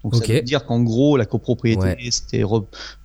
Donc 0.03 0.15
Ok. 0.15 0.25
ça 0.25 0.33
veut 0.33 0.41
dire 0.41 0.65
qu'en 0.65 0.81
gros, 0.81 1.17
la 1.17 1.25
copropriété, 1.25 1.81
Ouais. 1.81 1.97
c'était 2.11 2.43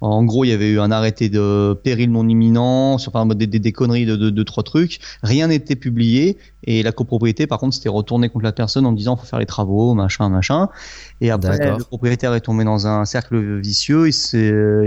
en 0.00 0.24
gros, 0.24 0.44
il 0.44 0.48
y 0.48 0.52
avait 0.52 0.70
eu 0.70 0.80
un 0.80 0.90
arrêté 0.90 1.28
de 1.28 1.78
péril 1.82 2.10
non 2.10 2.28
imminent, 2.28 2.98
sur 2.98 3.14
enfin, 3.14 3.26
des, 3.34 3.46
des, 3.46 3.58
des 3.58 3.72
conneries 3.72 4.06
de 4.06 4.42
trois 4.42 4.62
trucs. 4.62 5.00
Rien 5.22 5.48
n'était 5.48 5.76
publié 5.76 6.38
et 6.66 6.82
la 6.82 6.92
copropriété, 6.92 7.46
par 7.46 7.58
contre, 7.58 7.74
s'était 7.74 7.88
retournée 7.88 8.28
contre 8.28 8.44
la 8.44 8.52
personne 8.52 8.86
en 8.86 8.92
disant 8.92 9.16
faut 9.16 9.26
faire 9.26 9.38
les 9.38 9.46
travaux, 9.46 9.94
machin, 9.94 10.28
machin. 10.28 10.68
Et 11.20 11.30
après, 11.30 11.58
le 11.78 11.84
propriétaire 11.84 12.32
est 12.34 12.40
tombé 12.40 12.64
dans 12.64 12.86
un 12.86 13.04
cercle 13.04 13.58
vicieux. 13.60 14.08
Il 14.08 14.14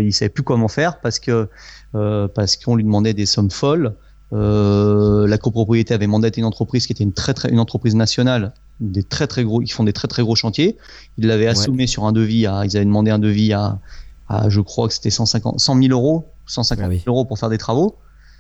il 0.08 0.14
savait 0.14 0.30
plus 0.30 0.44
comment 0.44 0.68
faire 0.68 1.00
parce 1.00 1.20
que 1.20 1.48
euh, 1.96 2.28
parce 2.28 2.58
qu'on 2.58 2.76
lui 2.76 2.84
demandait 2.84 3.14
des 3.14 3.26
sommes 3.26 3.52
folles. 3.52 3.94
Euh, 4.34 5.26
la 5.28 5.38
copropriété 5.38 5.94
avait 5.94 6.08
mandaté 6.08 6.42
une 6.42 6.46
entreprise 6.46 6.86
qui 6.86 6.92
était 6.94 7.04
une 7.04 7.14
très 7.14 7.34
très 7.34 7.50
une 7.50 7.60
entreprise 7.60 7.96
nationale, 7.96 8.54
des 8.82 9.04
très 9.04 9.26
très 9.28 9.44
gros, 9.44 9.62
qui 9.62 9.72
font 9.72 9.84
des 9.86 9.94
très 9.94 10.08
très 10.08 10.22
gros 10.22 10.36
chantiers. 10.36 10.78
Ils 11.18 11.28
l'avaient 11.28 11.48
assommé 11.48 11.88
sur 11.88 12.06
un 12.06 12.12
devis 12.12 12.46
à, 12.46 12.66
ils 12.66 12.76
avaient 12.76 12.86
demandé 12.86 13.10
un 13.12 13.20
devis 13.20 13.54
à, 13.54 13.80
à 14.28 14.50
je 14.50 14.60
crois 14.62 14.88
que 14.90 14.94
c'était 14.94 15.10
150, 15.10 15.60
100 15.60 15.82
000 15.82 15.92
euros, 15.94 16.26
150 16.48 16.84
Ah 16.84 16.90
000 16.90 16.98
oui. 16.98 17.04
euros 17.08 17.24
pour 17.26 17.40
faire 17.40 17.50
des 17.50 17.58
travaux. 17.58 17.96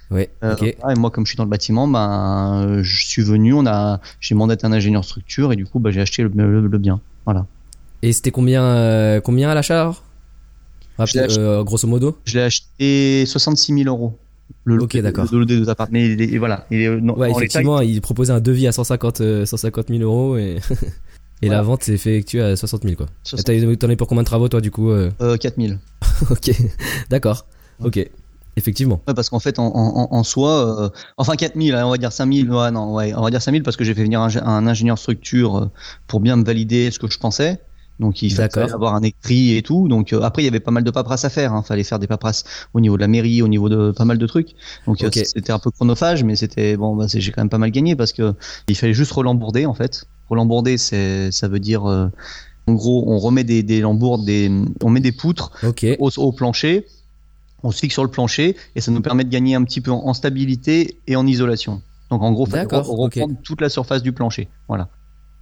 Ouais, 0.09 0.29
Euh, 0.43 0.55
et 0.61 0.77
moi, 0.97 1.09
comme 1.11 1.25
je 1.25 1.31
suis 1.31 1.37
dans 1.37 1.43
le 1.43 1.49
bâtiment, 1.49 1.85
ben, 1.87 2.79
je 2.81 3.05
suis 3.05 3.21
venu, 3.21 3.53
on 3.53 3.65
a, 3.65 3.99
j'ai 4.21 4.35
mandaté 4.35 4.65
un 4.65 4.71
ingénieur 4.71 5.03
structure 5.03 5.51
et 5.51 5.55
du 5.57 5.65
coup, 5.65 5.79
ben, 5.79 5.91
j'ai 5.91 5.99
acheté 6.01 6.23
le, 6.23 6.29
le- 6.29 6.67
le 6.67 6.77
bien. 6.77 7.01
Voilà. 7.25 7.45
Et 8.03 8.13
c'était 8.13 8.31
combien, 8.31 8.63
euh, 8.63 9.19
combien 9.21 9.49
à 9.49 9.53
l'achat 9.53 9.93
euh, 10.99 11.63
Grosso 11.63 11.87
modo? 11.87 12.17
Je 12.25 12.37
l'ai 12.37 12.43
acheté 12.43 13.25
66 13.25 13.73
000 13.83 13.87
euros. 13.89 14.17
Le, 14.67 14.81
Ok, 14.83 14.97
d'accord. 14.97 15.25
Mais 15.91 16.37
voilà. 16.37 16.65
Et, 16.71 16.87
euh, 16.87 16.99
non, 16.99 17.17
Ouais, 17.17 17.31
effectivement, 17.31 17.79
il 17.79 18.01
proposait 18.01 18.33
un 18.33 18.41
devis 18.41 18.67
à 18.67 18.73
150, 18.73 19.21
euh, 19.21 19.45
150 19.45 19.87
000 19.87 20.01
euros 20.01 20.35
et, 20.35 20.57
et 21.41 21.47
Voilà. 21.47 21.57
la 21.57 21.61
vente 21.63 21.83
s'est 21.83 21.93
effectuée 21.93 22.41
à 22.41 22.55
60 22.57 22.83
000 22.83 22.95
quoi. 22.95 23.05
il- 23.47 23.77
T'en 23.77 23.89
es 23.89 23.95
pour 23.95 24.07
combien 24.07 24.23
de 24.23 24.27
travaux 24.27 24.49
toi 24.49 24.59
du 24.59 24.69
coup 24.69 24.91
euh 24.91 25.09
euh, 25.21 25.37
4 25.37 25.55
000. 25.57 25.75
Ok, 26.29 26.51
d'accord. 27.09 27.45
Ok. 27.81 28.05
Effectivement. 28.57 29.01
Ouais, 29.07 29.13
parce 29.13 29.29
qu'en 29.29 29.39
fait, 29.39 29.59
en, 29.59 29.67
en, 29.67 30.07
en 30.11 30.23
soi, 30.23 30.81
euh, 30.85 30.89
enfin 31.15 31.35
4000, 31.35 31.75
hein, 31.75 31.85
on 31.85 31.91
va 31.91 31.97
dire 31.97 32.11
5000, 32.11 32.51
ouais, 32.51 32.71
non, 32.71 32.93
ouais, 32.93 33.13
on 33.15 33.21
va 33.21 33.29
dire 33.29 33.41
5000 33.41 33.61
parce 33.63 33.77
que 33.77 33.83
j'ai 33.83 33.93
fait 33.93 34.01
venir 34.03 34.19
un, 34.19 34.35
un 34.35 34.65
ingénieur 34.67 34.97
structure 34.97 35.57
euh, 35.57 35.65
pour 36.07 36.19
bien 36.21 36.35
me 36.35 36.43
valider 36.43 36.89
ce 36.91 36.97
que 36.99 37.07
je 37.09 37.19
pensais. 37.19 37.59
Donc 37.99 38.21
il 38.21 38.29
fallait 38.31 38.71
avoir 38.73 38.93
un 38.95 39.01
écrit 39.01 39.57
et 39.57 39.61
tout. 39.63 39.87
Donc 39.87 40.13
euh, 40.13 40.21
après 40.21 40.43
il 40.43 40.45
y 40.45 40.47
avait 40.47 40.59
pas 40.59 40.71
mal 40.71 40.83
de 40.83 40.91
paperasse 40.91 41.25
à 41.25 41.29
faire. 41.29 41.53
Hein. 41.53 41.63
Fallait 41.63 41.83
faire 41.83 41.97
des 41.99 42.07
paperasses 42.07 42.43
au 42.73 42.79
niveau 42.79 42.95
de 42.95 43.01
la 43.01 43.07
mairie, 43.07 43.41
au 43.41 43.47
niveau 43.47 43.69
de 43.69 43.91
pas 43.91 44.05
mal 44.05 44.17
de 44.17 44.27
trucs. 44.27 44.55
Donc 44.85 44.97
euh, 45.03 45.09
c'était 45.25 45.51
un 45.51 45.59
peu 45.59 45.71
chronophage, 45.71 46.23
mais 46.23 46.35
c'était 46.35 46.77
bon. 46.77 46.95
Bah, 46.95 47.05
j'ai 47.07 47.31
quand 47.31 47.41
même 47.41 47.49
pas 47.49 47.57
mal 47.57 47.71
gagné 47.71 47.95
parce 47.95 48.13
que 48.13 48.35
il 48.67 48.75
fallait 48.75 48.93
juste 48.93 49.11
relambourder 49.13 49.65
en 49.65 49.73
fait. 49.73 50.05
Relambourder, 50.29 50.77
c'est 50.77 51.31
ça 51.31 51.47
veut 51.47 51.59
dire 51.59 51.89
euh, 51.89 52.07
en 52.67 52.73
gros 52.73 53.03
on 53.07 53.17
remet 53.17 53.43
des, 53.43 53.63
des 53.63 53.81
lambourdes, 53.81 54.25
des, 54.25 54.51
on 54.83 54.89
met 54.89 54.99
des 54.99 55.11
poutres 55.11 55.51
au, 55.99 56.09
au 56.17 56.31
plancher. 56.31 56.85
On 57.63 57.71
se 57.71 57.79
fixe 57.79 57.93
sur 57.93 58.03
le 58.03 58.11
plancher 58.11 58.55
et 58.75 58.81
ça 58.81 58.91
nous 58.91 59.01
permet 59.01 59.23
de 59.23 59.29
gagner 59.29 59.55
un 59.55 59.63
petit 59.63 59.81
peu 59.81 59.89
en, 59.89 60.05
en 60.05 60.13
stabilité 60.13 60.99
et 61.07 61.15
en 61.15 61.25
isolation. 61.25 61.81
Donc 62.11 62.21
en 62.21 62.31
gros, 62.31 62.45
fallait 62.45 62.63
D'accord, 62.63 62.85
re- 62.85 62.95
reprendre 62.95 63.35
toute 63.43 63.59
la 63.61 63.69
surface 63.69 64.03
du 64.03 64.11
plancher. 64.13 64.47
Voilà. 64.67 64.89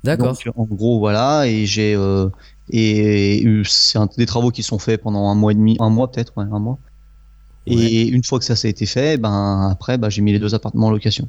D'accord. 0.06 0.38
En 0.56 0.64
gros, 0.66 1.00
voilà, 1.00 1.48
et 1.48 1.66
j'ai 1.66 1.96
euh, 1.96 2.30
et, 2.70 3.42
et 3.44 3.62
c'est 3.66 4.00
des 4.18 4.26
travaux 4.26 4.52
qui 4.52 4.64
sont 4.64 4.80
faits 4.80 5.02
pendant 5.02 5.30
un 5.30 5.36
mois 5.36 5.52
et 5.52 5.56
demi, 5.56 5.76
un 5.80 5.90
mois 5.90 6.12
peut-être, 6.12 6.34
ouais, 6.38 6.46
un 6.52 6.60
mois. 6.60 6.78
Et 7.68 8.08
une 8.08 8.24
fois 8.24 8.38
que 8.38 8.46
ça, 8.46 8.56
ça 8.56 8.68
a 8.68 8.70
été 8.70 8.86
fait, 8.86 9.18
ben 9.18 9.70
après, 9.72 9.98
ben, 9.98 10.10
j'ai 10.12 10.22
mis 10.22 10.32
les 10.32 10.40
deux 10.40 10.54
appartements 10.54 10.88
en 10.88 10.92
location. 10.92 11.28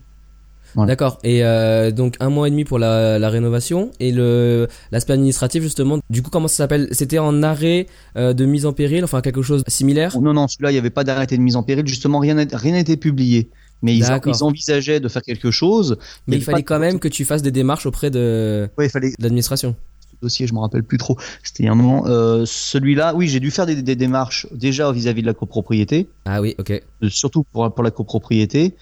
Voilà. 0.75 0.93
D'accord. 0.93 1.19
Et 1.25 1.43
euh, 1.43 1.91
donc 1.91 2.17
un 2.21 2.29
mois 2.29 2.49
et 2.49 2.51
demi 2.51 2.65
pour 2.65 2.79
la, 2.79 3.19
la 3.19 3.31
rénovation 3.31 3.91
et 3.99 4.13
le 4.13 4.69
l'aspect 4.93 5.15
administratif 5.15 5.63
justement. 5.63 6.01
Du 6.11 6.21
coup, 6.21 6.29
comment 6.29 6.49
ça 6.49 6.57
s'appelle? 6.57 6.89
C'était 6.91 7.19
en 7.19 7.43
arrêt 7.43 7.87
euh, 8.19 8.35
de 8.35 8.45
mise 8.45 8.67
en 8.67 8.75
péril, 8.75 9.03
enfin 9.03 9.23
quelque 9.23 9.41
chose 9.41 9.63
similaire? 9.69 10.21
Non, 10.21 10.35
non, 10.35 10.47
celui-là, 10.47 10.73
il 10.73 10.75
n'y 10.75 10.79
avait 10.79 10.91
pas 10.91 11.05
d'arrêté 11.05 11.39
de 11.39 11.43
mise 11.43 11.57
en 11.57 11.63
péril. 11.63 11.87
Justement, 11.87 12.19
rien 12.19 12.35
n'était 12.35 12.99
publié. 12.99 13.49
Mais 13.83 13.97
ils, 13.97 14.05
envisageaient 14.43 15.01
de 15.01 15.09
faire 15.09 15.23
quelque 15.23 15.51
chose. 15.51 15.99
Mais 16.27 16.37
il 16.37 16.43
fallait 16.43 16.63
quand 16.63 16.79
même 16.79 16.99
que 16.99 17.09
tu 17.09 17.25
fasses 17.25 17.43
des 17.43 17.51
démarches 17.51 17.87
auprès 17.87 18.11
de, 18.11 18.69
Ouais, 18.79 18.89
fallait 18.89 19.13
l'administration. 19.19 19.77
ce 20.11 20.17
dossier, 20.23 20.47
je 20.47 20.55
me 20.55 20.61
rappelle 20.61 20.83
plus 20.83 20.99
trop. 20.99 21.17
C'était 21.43 21.69
un 21.69 21.75
moment. 21.75 22.07
Euh, 22.07 22.45
celui-là, 22.47 23.15
oui, 23.15 23.29
j'ai 23.29 23.41
dû 23.41 23.51
faire 23.51 23.67
des, 23.67 23.83
des 23.83 23.97
démarches 23.97 24.47
déjà 24.51 24.91
vis-à-vis 24.93 25.23
de 25.23 25.27
la 25.27 25.35
copropriété, 25.35 26.09
Ah 26.25 26.41
oui, 26.41 26.55
ok. 26.59 26.71
euh, 26.71 27.09
surtout 27.11 27.45
pour, 27.45 27.73
pour 27.73 27.85
la 27.85 27.91
copropriété. 27.91 28.75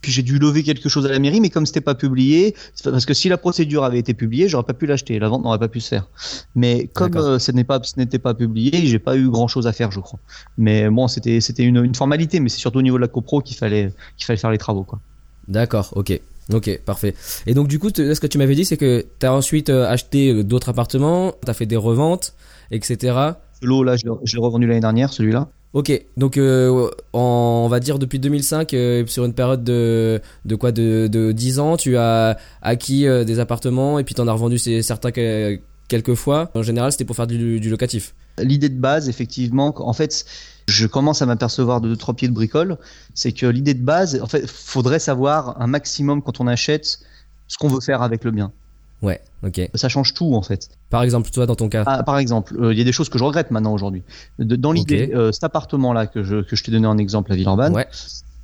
Puis 0.00 0.12
j'ai 0.12 0.22
dû 0.22 0.38
lever 0.38 0.62
quelque 0.62 0.88
chose 0.88 1.06
à 1.06 1.08
la 1.08 1.18
mairie, 1.18 1.40
mais 1.40 1.50
comme 1.50 1.66
c'était 1.66 1.80
pas 1.80 1.94
publié, 1.94 2.54
parce 2.84 3.04
que 3.04 3.14
si 3.14 3.28
la 3.28 3.36
procédure 3.36 3.84
avait 3.84 3.98
été 3.98 4.14
publiée, 4.14 4.48
j'aurais 4.48 4.64
pas 4.64 4.74
pu 4.74 4.86
l'acheter, 4.86 5.18
la 5.18 5.28
vente 5.28 5.42
n'aurait 5.42 5.58
pas 5.58 5.68
pu 5.68 5.80
se 5.80 5.88
faire. 5.88 6.08
Mais 6.54 6.88
comme 6.92 7.16
euh, 7.16 7.38
ce 7.38 7.50
n'est 7.52 7.64
pas, 7.64 7.80
ce 7.82 7.94
n'était 7.96 8.18
pas 8.18 8.34
publié, 8.34 8.86
j'ai 8.86 8.98
pas 8.98 9.16
eu 9.16 9.28
grand 9.28 9.48
chose 9.48 9.66
à 9.66 9.72
faire, 9.72 9.90
je 9.90 10.00
crois. 10.00 10.20
Mais 10.56 10.88
bon, 10.88 11.08
c'était, 11.08 11.40
c'était 11.40 11.64
une, 11.64 11.84
une 11.84 11.94
formalité, 11.94 12.38
mais 12.40 12.48
c'est 12.48 12.60
surtout 12.60 12.78
au 12.78 12.82
niveau 12.82 12.96
de 12.96 13.02
la 13.02 13.08
copro 13.08 13.40
qu'il 13.40 13.56
fallait, 13.56 13.92
qu'il 14.16 14.26
fallait 14.26 14.38
faire 14.38 14.50
les 14.50 14.58
travaux, 14.58 14.84
quoi. 14.84 15.00
D'accord, 15.48 15.92
ok. 15.96 16.20
Ok, 16.52 16.80
parfait. 16.84 17.14
Et 17.46 17.52
donc 17.52 17.68
du 17.68 17.78
coup, 17.78 17.90
ce 17.94 18.18
que 18.18 18.26
tu 18.26 18.38
m'avais 18.38 18.54
dit, 18.54 18.64
c'est 18.64 18.78
que 18.78 19.04
tu 19.18 19.26
as 19.26 19.34
ensuite 19.34 19.68
euh, 19.68 19.86
acheté 19.86 20.32
euh, 20.32 20.44
d'autres 20.44 20.70
appartements, 20.70 21.32
tu 21.44 21.50
as 21.50 21.54
fait 21.54 21.66
des 21.66 21.76
reventes, 21.76 22.34
etc. 22.70 23.16
L'eau, 23.60 23.82
là, 23.82 23.96
je 23.96 24.06
l'ai 24.06 24.40
revendu 24.40 24.66
l'année 24.66 24.80
dernière, 24.80 25.12
celui-là. 25.12 25.48
Ok, 25.74 25.92
donc 26.16 26.38
euh, 26.38 26.88
on 27.12 27.68
va 27.70 27.78
dire 27.78 27.98
depuis 27.98 28.18
2005, 28.18 28.72
euh, 28.72 29.06
sur 29.06 29.26
une 29.26 29.34
période 29.34 29.62
de, 29.64 30.20
de 30.46 30.56
quoi 30.56 30.72
de, 30.72 31.08
de 31.08 31.30
10 31.30 31.58
ans, 31.58 31.76
tu 31.76 31.96
as 31.98 32.38
acquis 32.62 33.06
euh, 33.06 33.24
des 33.24 33.38
appartements 33.38 33.98
et 33.98 34.04
puis 34.04 34.14
tu 34.14 34.20
en 34.22 34.28
as 34.28 34.32
revendu 34.32 34.58
certains 34.82 35.10
que- 35.10 35.60
quelques 35.88 36.14
fois. 36.14 36.50
En 36.54 36.62
général, 36.62 36.90
c'était 36.92 37.04
pour 37.04 37.16
faire 37.16 37.26
du, 37.26 37.60
du 37.60 37.68
locatif. 37.68 38.14
L'idée 38.38 38.70
de 38.70 38.78
base, 38.80 39.10
effectivement, 39.10 39.74
en 39.76 39.92
fait, 39.92 40.24
je 40.68 40.86
commence 40.86 41.20
à 41.22 41.26
m'apercevoir 41.26 41.80
de 41.82 41.88
deux, 41.88 41.96
trois 41.96 42.14
pieds 42.14 42.28
de 42.28 42.34
bricole, 42.34 42.78
c'est 43.14 43.32
que 43.32 43.46
l'idée 43.46 43.74
de 43.74 43.82
base, 43.84 44.20
en 44.22 44.26
fait, 44.26 44.48
faudrait 44.50 45.00
savoir 45.00 45.60
un 45.60 45.66
maximum 45.66 46.22
quand 46.22 46.40
on 46.40 46.46
achète 46.46 47.00
ce 47.46 47.58
qu'on 47.58 47.68
veut 47.68 47.80
faire 47.80 48.00
avec 48.00 48.24
le 48.24 48.30
bien. 48.30 48.52
Ouais, 49.02 49.20
ok. 49.44 49.60
Ça 49.74 49.88
change 49.88 50.12
tout, 50.14 50.34
en 50.34 50.42
fait. 50.42 50.68
Par 50.90 51.02
exemple, 51.02 51.30
toi, 51.30 51.46
dans 51.46 51.54
ton 51.54 51.68
cas. 51.68 51.84
Ah, 51.86 52.02
par 52.02 52.18
exemple, 52.18 52.56
euh, 52.60 52.72
il 52.72 52.78
y 52.78 52.82
a 52.82 52.84
des 52.84 52.92
choses 52.92 53.08
que 53.08 53.18
je 53.18 53.24
regrette 53.24 53.50
maintenant 53.50 53.72
aujourd'hui. 53.72 54.02
Dans 54.38 54.72
l'idée, 54.72 55.12
euh, 55.14 55.30
cet 55.32 55.44
appartement-là 55.44 56.06
que 56.06 56.22
je, 56.24 56.42
que 56.42 56.56
je 56.56 56.64
t'ai 56.64 56.72
donné 56.72 56.86
en 56.86 56.98
exemple 56.98 57.32
à 57.32 57.36
Villeurbanne, 57.36 57.74
Ouais, 57.74 57.86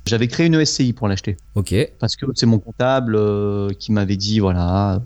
j'avais 0.05 0.27
créé 0.27 0.45
une 0.47 0.63
SCI 0.63 0.93
pour 0.93 1.07
l'acheter. 1.07 1.35
ok. 1.55 1.75
Parce 1.99 2.15
que 2.15 2.25
c'est 2.35 2.45
mon 2.45 2.59
comptable 2.59 3.15
euh, 3.17 3.69
qui 3.77 3.91
m'avait 3.91 4.15
dit, 4.17 4.39
voilà, 4.39 5.01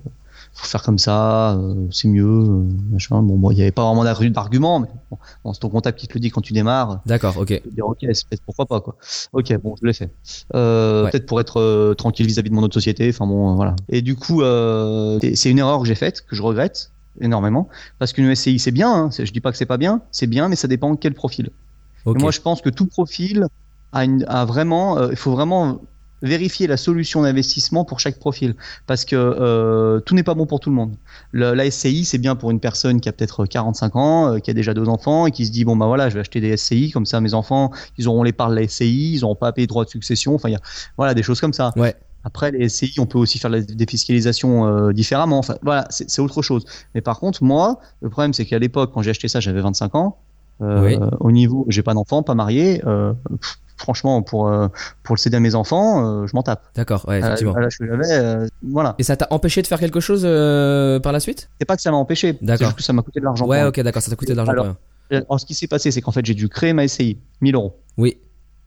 faut 0.60 0.68
faire 0.68 0.84
comme 0.84 0.98
ça, 1.00 1.54
euh, 1.54 1.88
c'est 1.92 2.08
mieux, 2.08 2.26
euh, 2.26 2.64
machin. 2.92 3.22
Bon, 3.22 3.38
bon, 3.38 3.52
il 3.52 3.56
n'y 3.56 3.62
avait 3.62 3.72
pas 3.72 3.86
vraiment 3.86 4.04
d'argu- 4.04 4.30
d'argument, 4.30 4.80
mais 4.80 4.88
bon, 5.10 5.18
bon, 5.44 5.54
c'est 5.54 5.60
ton 5.60 5.70
comptable 5.70 5.98
qui 5.98 6.08
te 6.08 6.14
le 6.14 6.20
dit 6.20 6.30
quand 6.30 6.42
tu 6.42 6.54
démarres. 6.54 7.00
D'accord, 7.06 7.38
ok. 7.38 7.48
te 7.62 7.70
dire 7.70 7.88
ok 7.88 8.06
pourquoi 8.46 8.66
pas 8.66 8.82
quoi 8.82 8.96
ok 9.34 9.58
bon 9.62 9.76
je 9.82 9.86
l'ai 9.88 9.94
fait 9.94 10.14
euh, 10.56 11.04
Ouais. 11.06 11.12
peut-être 11.12 11.26
pour 11.26 11.40
être 11.40 11.60
euh, 11.60 11.94
tranquille 11.94 12.26
vis-à-vis 12.26 12.50
de 12.50 12.56
mon 12.56 12.64
autre 12.64 12.74
société 12.74 13.10
enfin 13.10 13.26
bon 13.28 13.52
euh, 13.52 13.56
voilà 13.56 13.76
et 13.90 14.02
du 14.02 14.16
coup 14.16 14.42
euh, 14.42 15.20
c'est- 15.34 15.50
une 15.50 15.60
erreur 15.60 15.80
que 15.82 15.88
j'ai 15.88 15.96
faite 15.96 16.26
que 16.26 16.36
je 16.36 16.42
regrette 16.42 16.92
énormément 17.22 17.70
parce 18.00 18.14
qu'une 18.14 18.30
SCI 18.36 18.60
c'est 18.60 18.72
bien 18.72 18.92
hein, 18.94 19.10
je 19.12 19.32
dis 19.32 19.42
pas 19.42 19.52
que 19.52 19.58
c'est 19.58 19.66
pas 19.66 19.78
bien 19.78 20.02
c'est 20.12 20.28
bien 20.28 20.50
mais 20.50 20.56
ça 20.56 20.68
dépend 20.68 20.96
quel 20.96 21.14
profil 21.14 21.50
et 22.06 22.14
moi 22.20 22.32
je 22.32 22.42
pense 22.42 22.62
que 22.62 22.70
tout 22.70 22.86
profil 22.88 23.46
a, 23.94 24.04
une, 24.06 24.26
a 24.28 24.46
vraiment 24.46 25.10
il 25.10 25.16
faut 25.16 25.32
vraiment 25.32 25.82
vérifier 26.22 26.68
la 26.68 26.78
solution 26.78 27.22
d'investissement 27.22 27.86
pour 27.86 28.00
chaque 28.00 28.20
profil 28.20 28.56
parce 28.88 29.06
que 29.06 29.16
euh, 29.16 30.00
tout 30.02 30.16
n'est 30.16 30.24
pas 30.24 30.34
bon 30.34 30.46
pour 30.46 30.60
tout 30.60 30.70
le 30.70 30.76
monde. 30.76 30.96
Le- 31.32 31.54
la 31.54 31.70
SCI 31.72 32.06
c'est 32.06 32.18
bien 32.18 32.36
pour 32.36 32.52
une 32.52 32.60
personne 32.60 33.00
qui 33.02 33.08
a 33.10 33.12
peut-être 33.14 33.46
45 33.46 33.96
ans, 33.96 34.34
euh, 34.34 34.40
qui 34.40 34.52
a 34.52 34.54
déjà 34.54 34.74
deux 34.74 34.90
enfants 34.90 35.28
et 35.28 35.32
qui 35.32 35.46
se 35.46 35.52
dit 35.52 35.66
bon 35.66 35.76
bah 35.76 35.88
voilà 35.88 36.10
je 36.10 36.16
vais 36.16 36.20
acheter 36.22 36.42
des 36.42 36.56
SCI 36.58 36.92
comme 36.92 37.06
ça 37.06 37.22
mes 37.22 37.34
enfants 37.34 37.72
ils 37.98 38.08
auront 38.08 38.24
les 38.24 38.34
parts 38.34 38.50
de 38.50 38.56
la 38.56 38.68
SCI, 38.68 39.14
ils 39.16 39.22
n'auront 39.22 39.36
pas 39.36 39.48
à 39.48 39.52
payer 39.54 39.66
de 39.68 39.70
droits 39.70 39.86
de 39.86 39.90
succession, 39.90 40.36
enfin 40.36 40.50
il 40.50 40.54
y 40.54 40.56
a 40.56 40.62
voilà 40.98 41.14
des 41.14 41.24
choses 41.24 41.40
comme 41.40 41.54
ça. 41.54 41.72
Ouais. 41.76 41.96
Après 42.26 42.52
les 42.52 42.68
SCI 42.68 43.00
on 43.00 43.06
peut 43.06 43.18
aussi 43.18 43.40
faire 43.40 43.50
la 43.50 43.62
défiscalisation 43.62 44.68
euh, 44.68 44.92
différemment, 44.92 45.38
enfin 45.40 45.56
voilà 45.62 45.86
c'est 45.90 46.10
c'est 46.10 46.22
autre 46.22 46.42
chose. 46.42 46.66
Mais 46.96 47.02
par 47.02 47.20
contre 47.20 47.44
moi 47.44 47.80
le 48.02 48.10
problème 48.10 48.34
c'est 48.34 48.46
qu'à 48.46 48.60
l'époque 48.60 48.92
quand 48.94 49.02
j'ai 49.02 49.12
acheté 49.12 49.28
ça 49.30 49.40
j'avais 49.40 49.62
25 49.62 49.96
ans. 49.96 50.18
Euh, 50.62 50.82
Oui. 50.84 50.98
Au 51.22 51.32
niveau, 51.32 51.66
j'ai 51.70 51.84
pas 51.84 51.94
d'enfant, 51.94 52.22
pas 52.22 52.36
marié. 52.36 52.82
Euh, 52.86 53.14
pff, 53.42 53.60
franchement, 53.80 54.22
pour 54.22 54.48
euh, 54.48 54.68
pour 55.04 55.16
le 55.16 55.20
céder 55.20 55.38
à 55.38 55.40
mes 55.40 55.56
enfants, 55.56 56.06
euh, 56.24 56.28
je 56.28 56.36
m'en 56.36 56.44
tape. 56.44 56.64
D'accord, 56.76 57.06
ouais, 57.08 57.16
À, 57.16 57.28
effectivement. 57.28 57.54
à 57.56 57.62
l'âge 57.62 57.78
que 57.80 57.88
j'avais, 57.88 58.12
euh, 58.12 58.48
voilà. 58.62 58.96
Et 59.00 59.04
ça 59.04 59.16
t'a 59.18 59.28
empêché 59.32 59.62
de 59.62 59.68
faire 59.68 59.80
quelque 59.80 60.00
chose 60.00 60.22
euh, 60.26 61.00
par 61.00 61.12
la 61.12 61.20
suite? 61.20 61.50
C'est 61.60 61.66
pas 61.66 61.76
que 61.76 61.82
ça 61.82 61.90
m'a 61.92 61.98
empêché. 61.98 62.36
C'est 62.40 62.46
D'accord. 62.46 62.68
juste 62.68 62.78
que 62.78 62.84
ça 62.84 62.94
m'a 62.94 63.02
coûté 63.02 63.20
de 63.20 63.26
l'argent. 63.26 63.46
Ouais, 63.48 63.64
ok, 63.64 63.80
d'accord, 63.82 64.02
ça 64.02 64.10
t'a 64.12 64.16
coûté 64.16 64.34
de 64.34 64.38
l'argent 64.38 64.52
Alors. 64.52 64.76
Alors, 65.12 65.40
ce 65.40 65.46
qui 65.46 65.56
s'est 65.56 65.68
passé, 65.68 65.90
c'est 65.90 66.02
qu'en 66.02 66.12
fait, 66.12 66.24
j'ai 66.26 66.36
dû 66.36 66.50
créer 66.50 66.72
ma 66.74 66.88
SCI, 66.88 67.18
1000 67.42 67.56
euros. 67.56 67.80
Oui, 67.98 68.18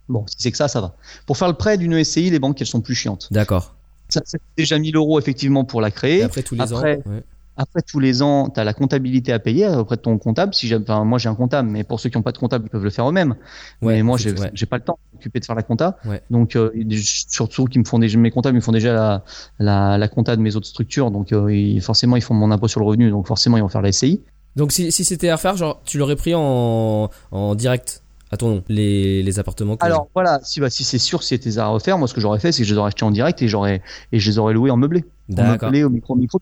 Bon, 0.08 0.24
si 0.26 0.34
c'est 0.40 0.50
que 0.50 0.56
ça, 0.56 0.66
ça 0.66 0.80
va. 0.80 0.96
Pour 1.26 1.36
faire 1.36 1.46
le 1.46 1.54
prêt 1.54 1.78
d'une 1.78 2.02
SCI, 2.02 2.30
les 2.30 2.40
banques, 2.40 2.60
elles 2.60 2.66
sont 2.66 2.80
plus 2.80 2.96
chiantes. 2.96 3.28
d'accord. 3.30 3.76
Ça, 4.08 4.20
c'est 4.24 4.40
déjà 4.58 4.78
1000 4.78 4.96
euros 4.96 5.18
effectivement 5.20 5.64
pour 5.64 5.80
la 5.80 5.88
Et 5.88 5.92
créer. 5.92 6.22
après 6.24 6.42
tous 6.42 6.54
les 6.56 6.60
après, 6.60 6.96
ans. 7.06 7.10
ouais. 7.10 7.22
Après, 7.56 7.82
tous 7.82 8.00
les 8.00 8.22
ans, 8.22 8.48
tu 8.48 8.58
as 8.60 8.64
la 8.64 8.72
comptabilité 8.72 9.32
à 9.32 9.38
payer 9.38 9.68
auprès 9.68 9.96
de 9.96 10.00
ton 10.00 10.16
comptable. 10.18 10.54
Si 10.54 10.74
enfin, 10.74 11.04
moi, 11.04 11.18
j'ai 11.18 11.28
un 11.28 11.34
comptable, 11.34 11.68
mais 11.68 11.84
pour 11.84 12.00
ceux 12.00 12.08
qui 12.08 12.16
n'ont 12.16 12.22
pas 12.22 12.32
de 12.32 12.38
comptable, 12.38 12.64
ils 12.66 12.70
peuvent 12.70 12.84
le 12.84 12.90
faire 12.90 13.08
eux-mêmes. 13.08 13.34
Ouais, 13.82 13.96
mais 13.96 14.02
moi, 14.02 14.16
j'ai, 14.16 14.32
ouais. 14.32 14.50
pas 14.68 14.78
le 14.78 14.82
temps 14.84 14.98
de 15.12 15.16
m'occuper 15.16 15.40
de 15.40 15.44
faire 15.44 15.56
la 15.56 15.62
compta. 15.62 15.98
Ouais. 16.06 16.22
Donc, 16.30 16.56
euh, 16.56 16.70
surtout 16.96 17.66
qu'ils 17.66 17.80
me 17.80 17.86
font 17.86 17.98
déjà, 17.98 18.18
mes 18.18 18.30
comptables, 18.30 18.54
ils 18.54 18.60
me 18.60 18.64
font 18.64 18.72
déjà 18.72 18.92
la, 18.94 19.24
la, 19.58 19.98
la 19.98 20.08
compta 20.08 20.34
de 20.36 20.40
mes 20.40 20.56
autres 20.56 20.66
structures. 20.66 21.10
Donc, 21.10 21.32
euh, 21.32 21.54
ils- 21.54 21.80
forcément, 21.82 22.16
ils 22.16 22.22
font 22.22 22.34
mon 22.34 22.50
impôt 22.50 22.68
sur 22.68 22.80
le 22.80 22.86
revenu. 22.86 23.10
Donc, 23.10 23.26
forcément, 23.26 23.56
ils 23.58 23.62
vont 23.62 23.68
faire 23.68 23.82
la 23.82 23.92
SCI. 23.92 24.20
Donc 24.54 24.72
si, 24.72 24.92
si 24.92 25.04
c'était 25.04 25.30
à 25.30 25.36
refaire, 25.36 25.56
genre 25.56 25.80
tu 25.84 25.96
l'aurais 25.98 26.16
pris 26.16 26.34
en, 26.34 27.08
en 27.30 27.54
direct? 27.54 28.02
À 28.32 28.36
ton 28.38 28.48
nom, 28.48 28.64
les, 28.68 29.22
les 29.22 29.38
appartements. 29.38 29.76
que- 29.76 29.84
Alors, 29.84 30.08
voilà. 30.14 30.40
Si, 30.42 30.58
bah, 30.58 30.70
si 30.70 30.84
c'est 30.84 30.98
sûr, 30.98 31.22
si 31.22 31.28
c'était 31.38 31.58
à 31.58 31.66
refaire, 31.68 31.98
moi, 31.98 32.08
ce 32.08 32.14
que 32.14 32.20
j'aurais 32.20 32.38
fait, 32.40 32.50
c'est 32.50 32.62
que 32.62 32.68
je 32.68 32.72
les 32.72 32.78
aurais 32.78 32.88
achetés 32.88 33.04
en 33.04 33.10
direct 33.10 33.40
et 33.42 33.46
j'aurais, 33.48 33.82
et 34.10 34.18
je 34.18 34.30
les 34.30 34.38
aurais 34.38 34.54
loués 34.54 34.70
en 34.70 34.76
meublé. 34.78 35.04
D'accord. 35.28 35.68
au 35.70 35.88
micro, 35.90 36.14
micro. 36.14 36.40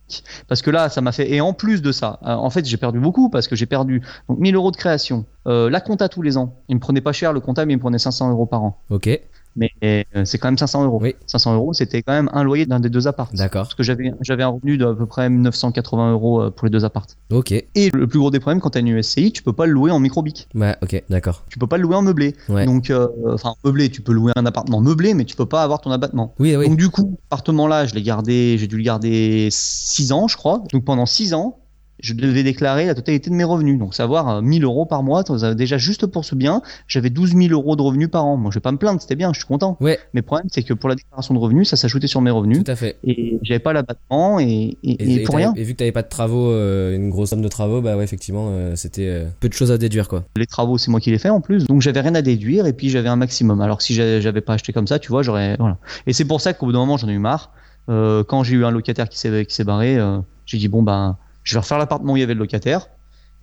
Parce 0.49 0.63
que 0.63 0.71
là, 0.71 0.89
ça 0.89 1.01
m'a 1.01 1.13
fait, 1.13 1.31
et 1.33 1.41
en 1.41 1.53
plus 1.53 1.83
de 1.83 1.93
ça, 1.93 2.19
euh, 2.25 2.31
en 2.33 2.49
fait, 2.51 2.65
j'ai 2.65 2.77
perdu 2.77 2.99
beaucoup 3.01 3.29
parce 3.29 3.47
que 3.49 3.55
j'ai 3.57 3.67
perdu, 3.67 4.03
donc, 4.29 4.39
1000 4.39 4.55
euros 4.55 4.71
de 4.71 4.77
création, 4.77 5.27
euh, 5.47 5.69
la 5.69 5.81
compta 5.81 6.09
tous 6.09 6.23
les 6.23 6.37
ans. 6.37 6.55
Il 6.69 6.77
me 6.77 6.81
prenait 6.81 7.01
pas 7.01 7.13
cher, 7.13 7.33
le 7.33 7.41
comptable, 7.41 7.71
il 7.73 7.77
me 7.77 7.81
prenait 7.81 7.99
500 7.99 8.31
euros 8.31 8.47
par 8.47 8.63
an. 8.65 8.79
Ok, 8.91 9.09
mais 9.57 9.71
euh, 9.85 10.03
c'est 10.25 10.39
quand 10.39 10.49
même 10.49 10.59
500 10.59 10.85
euros. 10.85 10.99
Oui. 11.03 11.15
500 11.27 11.55
euros, 11.55 11.73
c'était 11.73 12.03
quand 12.03 12.13
même 12.13 12.31
un 12.33 12.43
loyer 12.45 12.67
d'un 12.67 12.81
des 12.81 12.89
deux 12.91 13.07
apparts. 13.09 13.31
d'accord. 13.35 13.63
Parce 13.63 13.75
que 13.75 13.83
j'avais 13.83 14.13
j'avais 14.21 14.43
un 14.43 14.49
revenu 14.49 14.79
d'à 14.79 14.93
peu 14.95 15.07
près 15.07 15.29
980 15.29 16.13
euros 16.13 16.41
euh, 16.43 16.51
pour 16.51 16.67
les 16.67 16.71
deux 16.71 16.85
apparts. 16.85 17.07
Ok, 17.31 17.53
Et 17.53 17.91
le 17.93 18.07
plus 18.07 18.19
gros 18.19 18.31
des 18.31 18.41
problèmes, 18.41 18.61
quand 18.61 18.71
tu 18.71 18.79
as 18.79 18.81
une 18.81 19.03
SCI, 19.03 19.33
tu 19.33 19.43
peux 19.43 19.53
pas 19.53 19.67
le 19.67 19.73
louer 19.73 19.91
en 19.91 19.99
microbic. 20.01 20.49
ouais, 20.55 20.77
ok, 20.83 21.03
d'accord. 21.11 21.45
Tu 21.49 21.59
peux 21.59 21.67
pas 21.67 21.77
le 21.77 21.83
louer 21.83 21.97
en 21.97 22.03
meublé. 22.03 22.35
Ouais. 22.49 22.65
Donc, 22.67 22.91
euh, 22.91 23.09
enfin, 23.33 23.55
meublé, 23.65 23.89
tu 23.91 24.03
peux 24.03 24.13
louer 24.13 24.33
un 24.37 24.47
appartement 24.47 24.81
meublé, 24.81 25.15
mais 25.15 25.25
tu 25.25 25.37
peux 25.37 25.47
pas 25.47 25.63
avoir 25.63 25.81
ton 25.81 25.91
abattement. 25.91 26.35
Oui, 26.39 26.57
oui. 26.57 26.69
Donc 26.69 26.77
du 26.79 26.89
coup, 26.89 27.19
appartement 27.31 27.67
là, 27.67 27.87
je 27.87 27.95
l'ai 27.95 28.03
gardé, 28.03 28.57
j'ai 28.59 28.67
dû 28.67 28.77
le 28.77 28.83
garder 28.83 29.49
6 29.51 30.13
ans, 30.13 30.29
je 30.29 30.37
crois. 30.37 30.63
Donc 30.73 30.85
pendant 30.85 31.07
6 31.07 31.35
ans, 31.35 31.59
je 32.03 32.15
devais 32.15 32.43
déclarer 32.43 32.87
la 32.87 32.95
totalité 32.95 33.31
de 33.31 33.35
mes 33.35 33.45
revenus. 33.45 33.79
Donc 33.79 33.95
savoir 33.95 34.43
1000 34.43 34.65
euros 34.65 34.87
par 34.87 35.03
mois, 35.03 35.23
déjà 35.55 35.79
juste 35.79 36.07
pour 36.07 36.25
ce 36.25 36.35
bien, 36.35 36.63
j'avais 36.87 37.11
12 37.11 37.35
000 37.35 37.53
euros 37.53 37.77
de 37.77 37.83
revenus 37.83 38.09
par 38.11 38.25
an. 38.25 38.37
Moi, 38.37 38.51
je 38.51 38.57
vais 38.57 38.61
pas 38.61 38.73
me 38.73 38.79
plaindre, 38.79 39.01
c'était 39.01 39.17
bien, 39.17 39.33
je 39.33 39.39
suis 39.39 39.47
content. 39.47 39.77
Ouais. 39.81 39.99
Mais 40.15 40.21
le 40.21 40.27
problème, 40.27 40.49
c'est 40.51 40.63
que 40.63 40.75
pour 40.75 40.89
la 40.89 40.95
déclaration 40.95 41.35
de 41.35 41.39
revenus, 41.39 41.69
ça 41.69 41.77
s'ajoutait 41.77 42.07
sur 42.07 42.21
mes 42.21 42.31
revenus. 42.31 42.63
Tout 42.65 42.71
à 42.71 42.77
fait. 42.77 42.97
Et 43.05 43.39
j'avais 43.43 43.59
pas 43.59 43.73
l'abattement 43.73 44.41
et, 44.41 44.77
et, 44.83 45.21
Et, 45.21 45.23
pour 45.25 45.37
rien. 45.37 45.53
et 45.57 45.63
vu 45.63 45.73
que 45.73 45.79
t'avais 45.79 45.93
pas 45.93 46.03
de 46.03 46.09
travaux, 46.09 46.51
euh, 46.51 46.95
une 46.95 47.11
grosse 47.11 47.31
somme 47.31 47.43
de 47.43 47.49
travaux, 47.49 47.81
bah 47.81 47.97
ouais, 47.97 48.05
effectivement, 48.05 48.49
euh, 48.51 48.77
c'était 48.77 49.09
euh, 49.09 49.25
peu 49.41 49.49
de 49.49 49.55
choses 49.55 49.71
à 49.73 49.79
déduire, 49.79 50.09
quoi. 50.09 50.25
Les 50.37 50.47
travaux, 50.47 50.79
c'est 50.79 50.91
moi 50.91 51.01
qui 51.01 51.11
les 51.11 51.19
fais 51.19 51.31
en 51.31 51.41
plus. 51.41 51.67
Donc 51.67 51.83
j'avais 51.83 52.01
rien 52.01 52.15
à 52.15 52.23
déduire 52.23 52.67
et 52.67 52.73
puis 52.73 52.89
j'avais 52.89 53.09
un 53.09 53.17
maximum. 53.17 53.61
Alors 53.61 53.83
si 53.83 53.95
j'avais 53.95 54.41
pas 54.41 54.55
acheté 54.55 54.73
comme 54.73 54.87
ça, 54.87 54.99
tu 54.99 55.09
vois, 55.09 55.23
j'aurais 55.23 55.57
voilà. 55.59 55.79
Et 56.07 56.13
c'est 56.13 56.25
pour 56.25 56.41
ça 56.41 56.53
qu'au 56.53 56.67
bout 56.67 56.73
d'un 56.73 56.79
moment, 56.79 56.97
j'en 56.97 57.09
ai 57.09 57.13
eu 57.13 57.19
marre. 57.19 57.53
Euh, 57.89 58.23
quand 58.25 58.45
j'ai 58.45 58.57
eu 58.57 58.65
un 58.65 58.71
locataire 58.71 59.09
qui 59.09 59.19
s'est 59.19 59.65
barré, 59.65 59.99
euh, 59.99 60.19
j'ai 60.47 60.59
dit 60.59 60.69
bon 60.69 60.83
ben, 60.83 61.17
je 61.51 61.57
vais 61.57 61.61
refaire 61.61 61.79
l'appartement 61.79 62.13
où 62.13 62.17
il 62.17 62.21
y 62.21 62.23
avait 62.23 62.35
le 62.35 62.39
locataire 62.39 62.89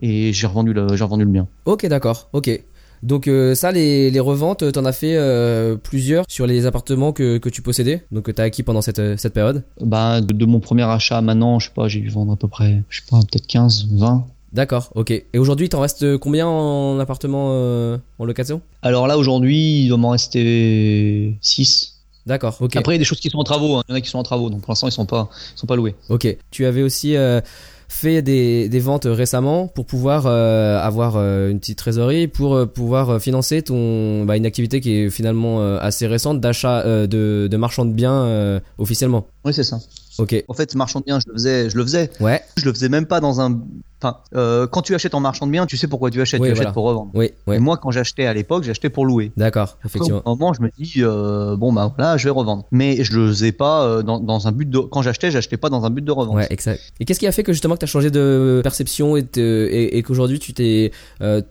et 0.02 0.32
j'ai 0.32 0.48
revendu 0.48 0.72
le 0.72 0.96
j'ai 0.96 1.04
revendu 1.04 1.26
le 1.26 1.30
bien. 1.30 1.48
Ok, 1.66 1.86
d'accord, 1.88 2.30
ok. 2.32 2.64
Donc 3.04 3.28
euh, 3.28 3.54
ça, 3.54 3.72
les, 3.72 4.10
les 4.10 4.20
reventes, 4.22 4.72
t'en 4.72 4.86
as 4.86 4.94
fait 4.94 5.18
euh, 5.18 5.76
plusieurs 5.76 6.24
sur 6.30 6.48
les 6.48 6.66
appartements 6.66 7.12
que, 7.12 7.38
que 7.38 7.50
tu 7.50 7.62
possédais, 7.62 8.06
donc 8.12 8.24
que 8.24 8.32
t'as 8.32 8.44
acquis 8.44 8.64
pendant 8.64 8.82
cette, 8.82 9.00
euh, 9.00 9.18
cette 9.18 9.34
période? 9.34 9.64
Bah 9.82 10.22
de, 10.22 10.34
de 10.34 10.46
mon 10.46 10.62
premier 10.62 10.84
achat 10.84 11.18
à 11.18 11.22
maintenant, 11.22 11.60
je 11.60 11.68
sais 11.68 11.74
pas, 11.76 11.90
j'ai 11.90 12.00
dû 12.00 12.10
vendre 12.10 12.32
à 12.32 12.38
peu 12.38 12.48
près, 12.48 12.82
je 12.90 13.02
sais 13.02 13.06
pas, 13.10 13.20
peut-être 13.20 13.46
15, 13.46 13.90
20. 13.92 14.26
D'accord, 14.54 14.90
ok. 14.96 15.12
Et 15.12 15.38
aujourd'hui, 15.38 15.68
t'en 15.68 15.82
restes 15.82 16.18
combien 16.18 16.48
en 16.48 16.98
appartement 17.00 17.50
euh, 17.52 17.98
en 18.20 18.26
location? 18.26 18.62
Alors 18.82 19.06
là 19.06 19.18
aujourd'hui, 19.18 19.82
il 19.84 19.90
doit 19.90 19.98
m'en 19.98 20.12
rester 20.12 21.38
6. 21.42 21.94
D'accord, 22.26 22.58
ok. 22.62 22.76
Après 22.78 22.94
il 22.94 22.96
y 22.96 23.00
a 23.00 23.00
des 23.00 23.06
choses 23.06 23.20
qui 23.20 23.30
sont 23.30 23.38
en 23.38 23.44
travaux, 23.44 23.76
hein. 23.76 23.84
il 23.88 23.92
y 23.92 23.94
en 23.94 23.98
a 23.98 24.02
qui 24.02 24.10
sont 24.10 24.18
en 24.18 24.24
travaux, 24.24 24.50
donc 24.50 24.62
pour 24.62 24.72
l'instant 24.72 24.88
ils 24.88 24.92
sont 24.92 25.06
pas 25.06 25.30
ils 25.56 25.60
sont 25.60 25.68
pas 25.68 25.76
loués. 25.76 25.96
Ok. 26.10 26.36
Tu 26.52 26.66
avais 26.66 26.82
aussi 26.82 27.16
euh, 27.16 27.40
fait 27.88 28.22
des, 28.22 28.70
des 28.70 28.80
ventes 28.80 29.06
récemment 29.10 29.68
pour 29.68 29.86
pouvoir 29.86 30.26
euh, 30.26 30.80
avoir 30.80 31.16
euh, 31.16 31.50
une 31.50 31.60
petite 31.60 31.78
trésorerie 31.78 32.28
pour 32.28 32.56
euh, 32.56 32.66
pouvoir 32.66 33.22
financer 33.22 33.62
ton 33.62 34.26
bah, 34.26 34.38
une 34.38 34.46
activité 34.46 34.82
qui 34.82 34.94
est 34.94 35.10
finalement 35.10 35.62
assez 35.78 36.08
récente 36.08 36.42
d'achat 36.42 36.84
de, 36.84 37.48
de 37.50 37.58
marchand 37.58 37.86
de 37.86 37.92
biens 37.92 38.62
officiellement. 38.78 39.28
Oui, 39.46 39.54
c'est 39.54 39.64
ça. 39.64 39.80
Ok. 40.20 40.44
En 40.48 40.54
fait, 40.54 40.76
marchand 40.76 41.00
de 41.00 41.06
biens, 41.06 41.20
je 41.20 41.30
le 41.30 41.34
faisais, 41.34 41.70
je 41.70 41.78
le 41.78 41.84
faisais. 41.84 42.10
Ouais. 42.20 42.42
Je 42.58 42.66
le 42.66 42.74
faisais 42.74 42.90
même 42.90 43.06
pas 43.06 43.20
dans 43.20 43.40
un. 43.40 43.62
Enfin, 44.02 44.18
euh, 44.36 44.68
quand 44.68 44.84
tu 44.84 44.94
achètes 44.94 45.16
en 45.16 45.20
marchand 45.20 45.48
de 45.48 45.52
biens, 45.52 45.66
tu 45.66 45.76
sais 45.76 45.88
pourquoi 45.88 46.12
tu 46.12 46.22
achètes. 46.22 46.40
Oui, 46.40 46.50
tu 46.50 46.54
voilà. 46.54 46.70
achètes 46.70 46.74
pour 46.76 46.84
revendre. 46.86 47.10
Oui. 47.16 47.32
Et 47.52 47.58
moi, 47.60 47.78
quand 47.78 47.90
j'achetais 47.90 48.26
à 48.28 48.34
l'époque, 48.34 48.64
j'achetais 48.64 48.90
pour 48.90 49.06
louer. 49.06 49.32
D'accord. 49.38 49.78
Effectivement. 49.84 50.22
Au 50.26 50.36
moment, 50.36 50.54
je 50.54 50.62
me 50.62 50.70
dis 50.78 50.94
euh, 50.98 51.56
bon 51.56 51.74
bah 51.74 51.92
voilà, 51.98 52.16
je 52.18 52.26
vais 52.26 52.30
revendre. 52.30 52.66
Mais 52.72 53.04
je 53.04 53.18
le 53.18 53.28
faisais 53.30 53.52
pas 53.52 53.84
euh, 53.86 54.04
dans, 54.04 54.20
dans 54.20 54.48
un 54.48 54.52
but 54.52 54.70
de. 54.70 54.78
Quand 54.80 55.02
j'achetais, 55.02 55.32
j'achetais 55.32 55.58
pas 55.58 55.70
dans 55.70 55.84
un 55.86 55.90
but 55.90 56.04
de. 56.06 56.12
Ouais, 56.12 56.48
exact. 56.52 56.82
Et 57.00 57.06
qu'est-ce 57.06 57.20
qui 57.20 57.28
a 57.28 57.32
fait 57.32 57.44
que 57.44 57.54
justement 57.54 57.74
que 57.74 57.80
tu 57.80 57.86
as 57.86 57.88
changé 57.88 58.12
de 58.12 58.62
perception 58.64 59.16
et, 59.18 59.24
te- 59.26 59.40
et, 59.40 59.98
et 59.98 60.04
qu'aujourd'hui 60.04 60.40
tu 60.40 60.54
t'es 60.54 60.92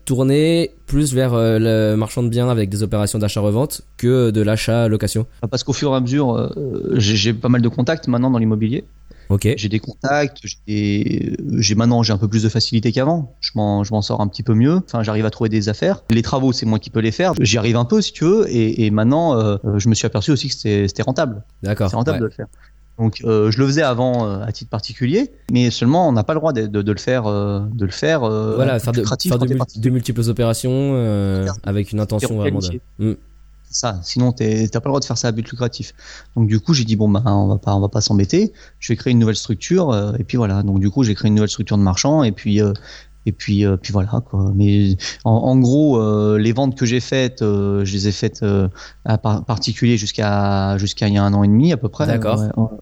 tourné 0.05 0.71
plus 0.87 1.15
vers 1.15 1.33
le 1.35 1.95
marchand 1.97 2.23
de 2.23 2.29
biens 2.29 2.49
avec 2.49 2.69
des 2.69 2.83
opérations 2.83 3.19
d'achat-revente 3.19 3.83
que 3.97 4.31
de 4.31 4.41
l'achat-location? 4.41 5.27
Parce 5.51 5.65
qu'au 5.65 5.73
fur 5.73 5.93
et 5.93 5.97
à 5.97 6.01
mesure, 6.01 6.53
j'ai 6.95 7.33
pas 7.33 7.49
mal 7.49 7.61
de 7.63 7.69
contacts 7.69 8.07
maintenant 8.09 8.31
dans 8.31 8.39
l'immobilier. 8.39 8.85
Ok. 9.29 9.49
J'ai 9.57 9.69
des 9.69 9.81
contacts, 9.81 10.39
j'ai 10.67 11.75
maintenant 11.75 12.03
j'ai 12.03 12.13
un 12.13 12.19
peu 12.19 12.29
plus 12.29 12.43
de 12.43 12.49
facilité 12.49 12.93
qu'avant. 12.93 13.37
Je 13.41 13.53
m'en 13.55 13.85
je 13.85 13.93
m'en 13.93 14.03
sors 14.03 14.21
un 14.21 14.29
petit 14.29 14.43
peu 14.43 14.55
mieux. 14.55 14.81
Enfin, 14.85 15.03
j'arrive 15.03 15.27
à 15.27 15.31
trouver 15.31 15.51
des 15.51 15.69
affaires. 15.69 16.03
Les 16.11 16.23
travaux, 16.23 16.53
c'est 16.53 16.67
moi 16.67 16.79
qui 16.79 16.91
peux 16.91 17.01
les 17.01 17.13
faire. 17.13 17.33
J'y 17.41 17.59
arrive 17.59 17.77
un 17.77 17.85
peu 17.85 18.01
si 18.01 18.13
tu 18.13 18.25
veux. 18.25 18.47
Et, 18.49 18.87
et 18.87 18.91
maintenant, 18.91 19.37
euh, 19.37 19.57
je 19.77 19.89
me 19.89 19.95
suis 19.95 20.07
aperçu 20.07 20.31
aussi 20.31 20.49
que 20.49 20.55
c'était 20.55 21.03
rentable. 21.03 21.43
D'accord. 21.63 21.91
C'est 21.91 21.97
rentable 21.97 22.17
ouais. 22.17 22.21
de 22.21 22.27
le 22.27 22.31
faire. 22.31 22.47
Donc 22.99 23.21
euh, 23.25 23.51
je 23.51 23.59
le 23.59 23.67
faisais 23.67 23.83
avant 23.83 24.27
euh, 24.27 24.43
à 24.43 24.53
titre 24.53 24.71
particulier, 24.71 25.31
mais 25.53 25.71
seulement 25.71 26.09
on 26.09 26.13
n'a 26.13 26.25
pas 26.25 26.33
le 26.33 26.41
droit 26.41 26.53
de, 26.53 26.67
de, 26.67 26.81
de 26.81 26.93
le 26.93 26.99
faire, 26.99 27.27
euh, 27.27 27.61
de 27.73 27.85
le 27.85 27.93
faire. 27.93 28.21
Voilà, 28.21 28.79
faire 28.79 28.93
de, 28.93 29.05
faire 29.05 29.39
de, 29.39 29.91
multiples 29.91 30.29
opérations 30.29 30.95
avec 31.63 31.93
une 31.93 32.01
intention 32.01 32.37
vraiment 32.37 32.61
de. 32.99 33.19
Ça. 33.71 34.01
Sinon 34.03 34.33
t'as 34.33 34.45
pas 34.47 34.81
le 34.85 34.91
droit 34.91 35.01
de 35.01 35.05
faire 35.05 35.19
ça 35.19 35.29
à 35.29 35.33
but 35.33 35.49
lucratif. 35.51 35.93
Donc 36.37 36.49
du 36.49 36.61
coup 36.61 36.75
j'ai 36.75 36.85
dit 36.85 36.97
bon 36.97 37.09
bah 37.09 37.23
on 37.27 37.49
va 37.49 37.59
pas 37.59 37.75
on 37.75 37.81
va 37.81 37.89
pas 37.89 38.01
s'embêter. 38.01 38.53
Je 38.79 38.93
vais 38.93 38.97
créer 38.97 39.13
une 39.13 39.19
nouvelle 39.19 39.37
structure 39.37 39.93
euh, 39.93 40.13
et 40.19 40.25
puis 40.25 40.37
voilà. 40.37 40.63
Donc 40.63 40.81
du 40.81 40.91
coup 40.91 41.03
j'ai 41.05 41.15
créé 41.15 41.29
une 41.29 41.35
nouvelle 41.35 41.51
structure 41.51 41.77
de 41.79 41.83
marchand 41.83 42.23
et 42.23 42.33
puis 42.33 42.63
euh, 42.63 42.73
et 43.27 43.33
puis 43.33 43.67
euh, 43.67 43.77
puis 43.77 43.93
voilà 43.93 44.23
quoi. 44.29 44.53
Mais 44.55 44.97
en, 45.25 45.33
en 45.33 45.57
gros 45.59 46.37
les 46.37 46.53
ventes 46.53 46.77
que 46.77 46.87
j'ai 46.87 47.01
faites, 47.01 47.41
je 47.41 47.93
les 47.93 48.09
ai 48.09 48.13
faites 48.13 48.45
à 49.05 49.19
par- 49.19 49.45
particulier 49.45 49.97
jusqu'à 49.97 50.79
jusqu'à 50.79 51.09
il 51.09 51.15
y 51.15 51.19
a 51.19 51.25
un 51.25 51.35
an 51.35 51.43
et 51.43 51.49
demi 51.49 51.73
à 51.73 51.77
peu 51.77 51.89
près. 51.89 52.07
D'accord. 52.07 52.41
Ouais. 52.41 52.79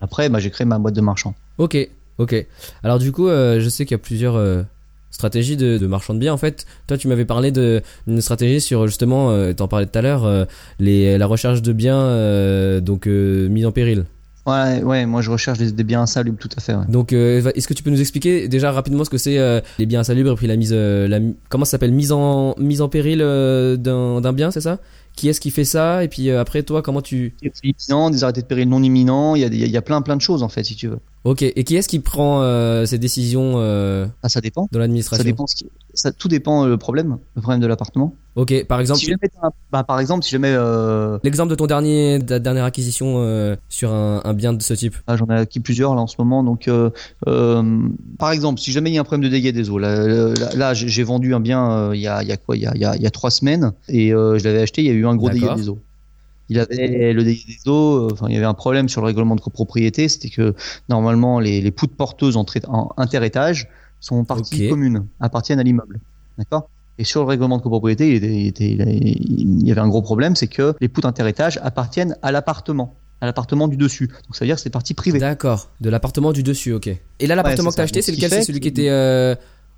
Après 0.00 0.28
bah 0.28 0.38
j'ai 0.38 0.50
créé 0.50 0.64
ma 0.64 0.78
boîte 0.78 0.94
de 0.94 1.00
marchand. 1.00 1.34
Ok, 1.58 1.76
ok. 2.18 2.46
Alors 2.84 2.98
du 2.98 3.10
coup, 3.12 3.28
je 3.28 3.68
sais 3.68 3.84
qu'il 3.84 3.94
y 3.94 4.00
a 4.00 4.02
plusieurs 4.02 4.64
stratégies 5.10 5.56
de, 5.56 5.78
de 5.78 5.86
marchand 5.86 6.14
de 6.14 6.18
biens. 6.18 6.32
En 6.32 6.38
fait, 6.38 6.66
toi, 6.86 6.96
tu 6.98 7.08
m'avais 7.08 7.24
parlé 7.24 7.50
de- 7.50 7.82
d'une 8.06 8.20
stratégie 8.20 8.60
sur 8.60 8.86
justement, 8.86 9.30
euh, 9.30 9.52
t'en 9.52 9.68
parlais 9.68 9.86
tout 9.86 9.98
à 9.98 10.02
l'heure, 10.02 10.24
euh, 10.24 10.44
les, 10.78 11.18
la 11.18 11.26
recherche 11.26 11.62
de 11.62 11.72
biens 11.72 11.98
euh, 12.00 12.80
donc 12.80 13.06
euh, 13.06 13.48
mis 13.48 13.64
en 13.64 13.72
péril. 13.72 14.04
Ouais, 14.46 14.82
ouais, 14.82 15.04
moi 15.04 15.20
je 15.20 15.30
recherche 15.30 15.58
des, 15.58 15.72
des 15.72 15.84
biens 15.84 16.02
insalubres, 16.02 16.38
tout 16.38 16.48
à 16.56 16.60
fait. 16.60 16.74
Ouais. 16.74 16.86
Donc, 16.88 17.12
euh, 17.12 17.50
est-ce 17.54 17.68
que 17.68 17.74
tu 17.74 17.82
peux 17.82 17.90
nous 17.90 18.00
expliquer 18.00 18.48
déjà 18.48 18.72
rapidement 18.72 19.04
ce 19.04 19.10
que 19.10 19.18
c'est 19.18 19.36
les 19.78 19.84
biens 19.86 20.00
insalubres 20.00 20.32
et 20.32 20.34
puis 20.36 20.46
la 20.46 20.56
mise, 20.56 20.72
la, 20.72 21.18
comment 21.50 21.66
ça 21.66 21.72
s'appelle, 21.72 21.92
mise 21.92 22.12
en 22.12 22.54
mise 22.58 22.80
en 22.80 22.88
péril 22.88 23.18
d'un 23.18 24.32
bien, 24.32 24.50
c'est 24.50 24.62
ça? 24.62 24.78
Qui 25.14 25.28
est-ce 25.28 25.40
qui 25.40 25.50
fait 25.50 25.64
ça? 25.64 26.04
Et 26.04 26.08
puis 26.08 26.30
après, 26.30 26.62
toi, 26.62 26.80
comment 26.80 27.02
tu 27.02 27.34
Des 27.42 28.22
arrêtés 28.24 28.40
de 28.40 28.46
péril 28.46 28.68
non 28.68 28.82
imminents, 28.82 29.34
il 29.34 29.42
y 29.42 29.44
a, 29.44 29.66
y 29.66 29.76
a 29.76 29.82
plein 29.82 30.00
plein 30.00 30.16
de 30.16 30.22
choses 30.22 30.42
en 30.42 30.48
fait 30.48 30.64
si 30.64 30.76
tu 30.76 30.88
veux. 30.88 31.00
Ok. 31.28 31.42
Et 31.42 31.62
qui 31.64 31.76
est-ce 31.76 31.88
qui 31.88 31.98
prend 32.00 32.40
euh, 32.40 32.86
ces 32.86 32.96
décisions 32.98 33.54
euh, 33.56 34.06
Ah, 34.22 34.30
ça 34.30 34.40
dépend. 34.40 34.62
dans 34.62 34.68
Ça 34.72 34.78
l'administration 34.78 35.24
dépend 35.24 35.46
ce 35.46 35.56
qui- 35.56 35.66
ça, 35.92 36.10
tout 36.10 36.28
dépend 36.28 36.64
euh, 36.64 36.68
le 36.68 36.78
problème, 36.78 37.18
le 37.34 37.42
problème 37.42 37.60
de 37.60 37.66
l'appartement. 37.66 38.14
Ok. 38.34 38.64
Par 38.66 38.80
exemple, 38.80 39.00
Si 39.00 39.06
jamais 39.06 39.18
t'as 39.30 39.48
un- 39.48 39.52
bah, 39.70 39.84
par 39.84 40.00
exemple, 40.00 40.24
si 40.24 40.30
jamais 40.30 40.54
euh, 40.56 41.18
L'exemple 41.24 41.50
de 41.50 41.54
ton 41.54 41.66
dernier, 41.66 42.18
de 42.18 42.24
ta 42.24 42.38
dernière 42.38 42.64
acquisition 42.64 43.16
euh, 43.18 43.56
sur 43.68 43.92
un, 43.92 44.22
un 44.24 44.32
bien 44.32 44.54
de 44.54 44.62
ce 44.62 44.72
type. 44.72 44.96
ah, 45.06 45.16
j'en 45.18 45.26
ai 45.26 45.34
acquis 45.34 45.60
plusieurs 45.60 45.94
là 45.94 46.00
en 46.00 46.06
ce 46.06 46.16
moment, 46.18 46.42
donc 46.42 46.70
par 48.18 48.30
exemple, 48.32 48.58
si 48.60 48.72
jamais 48.72 48.90
il 48.90 48.94
y 48.94 48.98
a 48.98 49.02
un 49.02 49.04
problème 49.04 49.24
de 49.28 49.28
dégâts 49.30 49.52
des 49.52 49.68
eaux, 49.68 49.78
là, 49.78 50.06
là, 50.06 50.34
là, 50.56 50.74
j'ai 50.74 51.02
vendu 51.02 51.34
un 51.34 51.40
bien 51.40 51.92
il 51.92 52.00
y 52.00 52.06
a 52.06 52.22
il 52.22 52.28
y 52.28 52.32
a 52.32 52.36
quoi, 52.38 52.56
il 52.56 52.62
y 52.62 52.66
a 52.66 52.72
il 52.74 53.02
y 53.02 53.06
a, 53.06 53.10
trois 53.10 53.30
semaines 53.30 53.72
et 53.88 54.10
je 54.10 54.42
l'avais 54.44 54.62
acheté, 54.62 54.80
il 54.82 54.86
y 54.86 54.90
a 54.90 54.94
eu 54.94 55.06
un 55.06 55.14
gros 55.16 55.28
dégât 55.30 55.54
des 55.56 55.68
eaux. 55.68 55.78
Il 56.50 56.58
avait 56.58 57.12
le 57.12 57.24
dégât 57.24 57.42
des 57.46 57.70
eaux, 57.70 58.08
enfin 58.12 58.26
il 58.28 58.34
y 58.34 58.36
avait 58.36 58.46
un 58.46 58.54
problème 58.54 58.88
sur 58.88 59.00
le 59.02 59.06
règlement 59.06 59.36
de 59.36 59.40
copropriété, 59.40 60.08
c'était 60.08 60.30
que 60.30 60.54
normalement 60.88 61.40
les, 61.40 61.60
les 61.60 61.70
poutres 61.70 61.94
porteuses 61.96 62.36
en, 62.36 62.46
interétage 62.96 63.68
sont 64.00 64.24
partie 64.24 64.64
Ok. 64.64 64.70
commune, 64.70 65.06
appartiennent 65.20 65.60
à 65.60 65.62
l'immeuble, 65.62 66.00
d'accord? 66.38 66.70
Et 66.98 67.04
sur 67.04 67.20
le 67.20 67.26
règlement 67.28 67.58
de 67.58 67.62
copropriété, 67.62 68.08
il, 68.08 68.14
était- 68.16 68.34
il 68.34 68.46
était- 68.48 68.70
il 68.70 68.82
a- 68.82 68.90
il 68.90 69.66
y 69.66 69.70
avait 69.70 69.80
un 69.80 69.88
gros 69.88 70.02
problème, 70.02 70.34
c'est 70.36 70.46
que 70.48 70.74
les 70.80 70.88
poutres 70.88 71.06
interétage 71.06 71.58
appartiennent 71.62 72.16
à 72.22 72.32
l'appartement, 72.32 72.94
à 73.20 73.26
l'appartement 73.26 73.68
du 73.68 73.76
dessus. 73.76 74.06
Donc 74.08 74.34
ça 74.34 74.44
veut 74.44 74.46
dire 74.48 74.56
que 74.56 74.62
c'est 74.62 74.70
partie 74.70 74.94
privée. 74.94 75.18
D'accord. 75.18 75.68
De 75.80 75.90
l'appartement 75.90 76.32
du 76.32 76.42
dessus, 76.42 76.72
ok. 76.72 76.86
Et 76.88 77.26
là, 77.26 77.34
l'appartement 77.36 77.70
c'est 77.70 77.74
que 77.74 77.76
t'as 77.76 77.82
acheté, 77.84 78.02
c'est 78.02 78.12
lequel? 78.12 78.30
C'est 78.30 78.42
celui 78.44 78.60
qui 78.60 78.68
était 78.68 78.88
euh, 78.88 79.34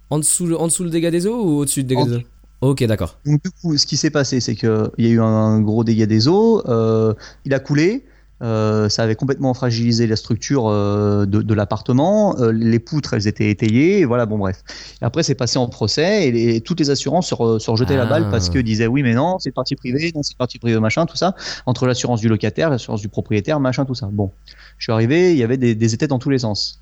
en, 0.09 0.19
dessous, 0.19 0.47
le- 0.47 0.59
en 0.59 0.67
dessous 0.67 0.85
le 0.85 0.91
dégât 0.91 1.11
des 1.11 1.27
eaux 1.27 1.43
ou 1.45 1.59
au-dessus 1.59 1.81
le 1.81 1.87
dégât 1.87 2.01
En 2.03 2.07
des 2.07 2.17
eaux? 2.17 2.21
Ok, 2.61 2.85
d'accord. 2.85 3.19
Donc 3.25 3.43
du 3.43 3.51
coup, 3.51 3.77
ce 3.79 3.87
qui 3.87 3.97
s'est 3.97 4.11
passé, 4.11 4.39
c'est 4.41 4.55
que 4.55 4.91
il 4.99 5.07
y 5.07 5.09
a 5.09 5.13
eu 5.13 5.21
un 5.21 5.61
gros 5.61 5.83
dégât 5.83 6.07
des 6.07 6.29
eaux, 6.29 6.63
euh, 6.69 7.15
il 7.45 7.55
a 7.55 7.59
coulé. 7.61 8.05
euh, 8.43 8.89
ça 8.89 9.03
avait 9.03 9.17
complètement 9.17 9.53
fragilisé 9.53 10.07
la 10.07 10.17
structure 10.17 10.67
euh, 10.69 11.27
de, 11.27 11.43
de 11.43 11.55
l'appartement. 11.55 12.39
euh, 12.39 12.53
les 12.53 12.79
poutres, 12.79 13.13
elles 13.13 13.27
étaient 13.29 13.51
étayées. 13.51 14.01
Et 14.01 14.05
voilà, 14.07 14.25
bon 14.25 14.39
bref. 14.39 14.63
Et 15.03 15.05
après, 15.05 15.23
c'est 15.23 15.35
passé 15.35 15.59
en 15.59 15.69
procès 15.69 16.27
et 16.29 16.33
les- 16.33 16.61
toutes 16.63 16.81
les 16.81 16.89
assurances 16.89 17.29
se, 17.29 17.35
re- 17.35 17.59
se 17.59 17.71
rejetaient 17.71 17.97
la 17.99 18.05
Ah. 18.05 18.07
balle 18.07 18.31
parce 18.31 18.49
que 18.49 18.59
disaient 18.59 18.87
oui, 18.87 19.03
mais 19.03 19.13
non, 19.15 19.39
c'est 19.39 19.51
parti 19.53 19.75
privé, 19.77 20.11
non, 20.15 20.23
c'est 20.23 20.37
parti 20.39 20.59
privé, 20.59 20.79
machin, 20.81 21.05
tout 21.07 21.17
ça. 21.19 21.35
Entre 21.67 21.87
l'assurance 21.87 22.21
du 22.23 22.29
locataire, 22.29 22.71
l'assurance 22.71 23.03
du 23.03 23.09
propriétaire, 23.09 23.61
machin, 23.61 23.85
tout 23.85 23.95
ça. 23.95 24.09
Bon, 24.11 24.33
je 24.79 24.85
suis 24.85 24.93
arrivé, 24.93 25.33
il 25.33 25.39
y 25.39 25.43
avait 25.43 25.59
des, 25.59 25.75
des 25.75 25.95
états 25.95 26.07
dans 26.07 26.19
tous 26.19 26.31
les 26.31 26.39
sens. 26.39 26.81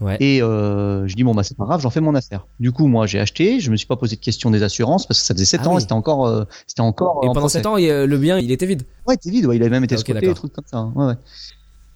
Ouais. 0.00 0.16
Et 0.20 0.42
euh, 0.42 1.06
je 1.06 1.14
dis 1.14 1.22
bon 1.22 1.34
bah 1.34 1.42
c'est 1.44 1.56
pas 1.56 1.64
grave, 1.64 1.80
j'en 1.80 1.90
fais 1.90 2.00
mon 2.00 2.14
affaire. 2.14 2.46
Du 2.60 2.72
coup 2.72 2.88
moi 2.88 3.06
j'ai 3.06 3.20
acheté, 3.20 3.60
je 3.60 3.70
me 3.70 3.76
suis 3.76 3.86
pas 3.86 3.96
posé 3.96 4.16
de 4.16 4.20
question 4.20 4.50
des 4.50 4.62
assurances 4.62 5.06
parce 5.06 5.20
que 5.20 5.26
ça 5.26 5.34
faisait 5.34 5.44
7 5.44 5.60
Ah 5.64 5.68
ans 5.68 5.70
oui. 5.72 5.78
et 5.78 5.80
c'était 5.82 5.92
encore 5.92 6.26
euh, 6.26 6.44
c'était 6.66 6.80
encore 6.80 7.20
Et 7.22 7.26
en 7.26 7.28
pendant 7.28 7.40
procès. 7.40 7.58
7 7.58 7.66
ans, 7.66 7.76
il 7.76 7.88
le 7.88 8.18
bien, 8.18 8.38
il 8.38 8.50
était 8.50 8.66
vide. 8.66 8.82
Ouais, 9.06 9.16
t'es 9.16 9.30
vide, 9.30 9.46
ouais, 9.46 9.56
il 9.56 9.62
avait 9.62 9.70
même 9.70 9.84
été 9.84 9.94
Ah, 9.94 9.98
ok, 9.98 10.04
squatté, 10.06 10.26
des 10.26 10.34
trucs 10.34 10.52
comme 10.52 10.64
ça. 10.66 10.78
hein. 10.78 10.92
Ouais, 10.96 11.06
ouais. 11.06 11.14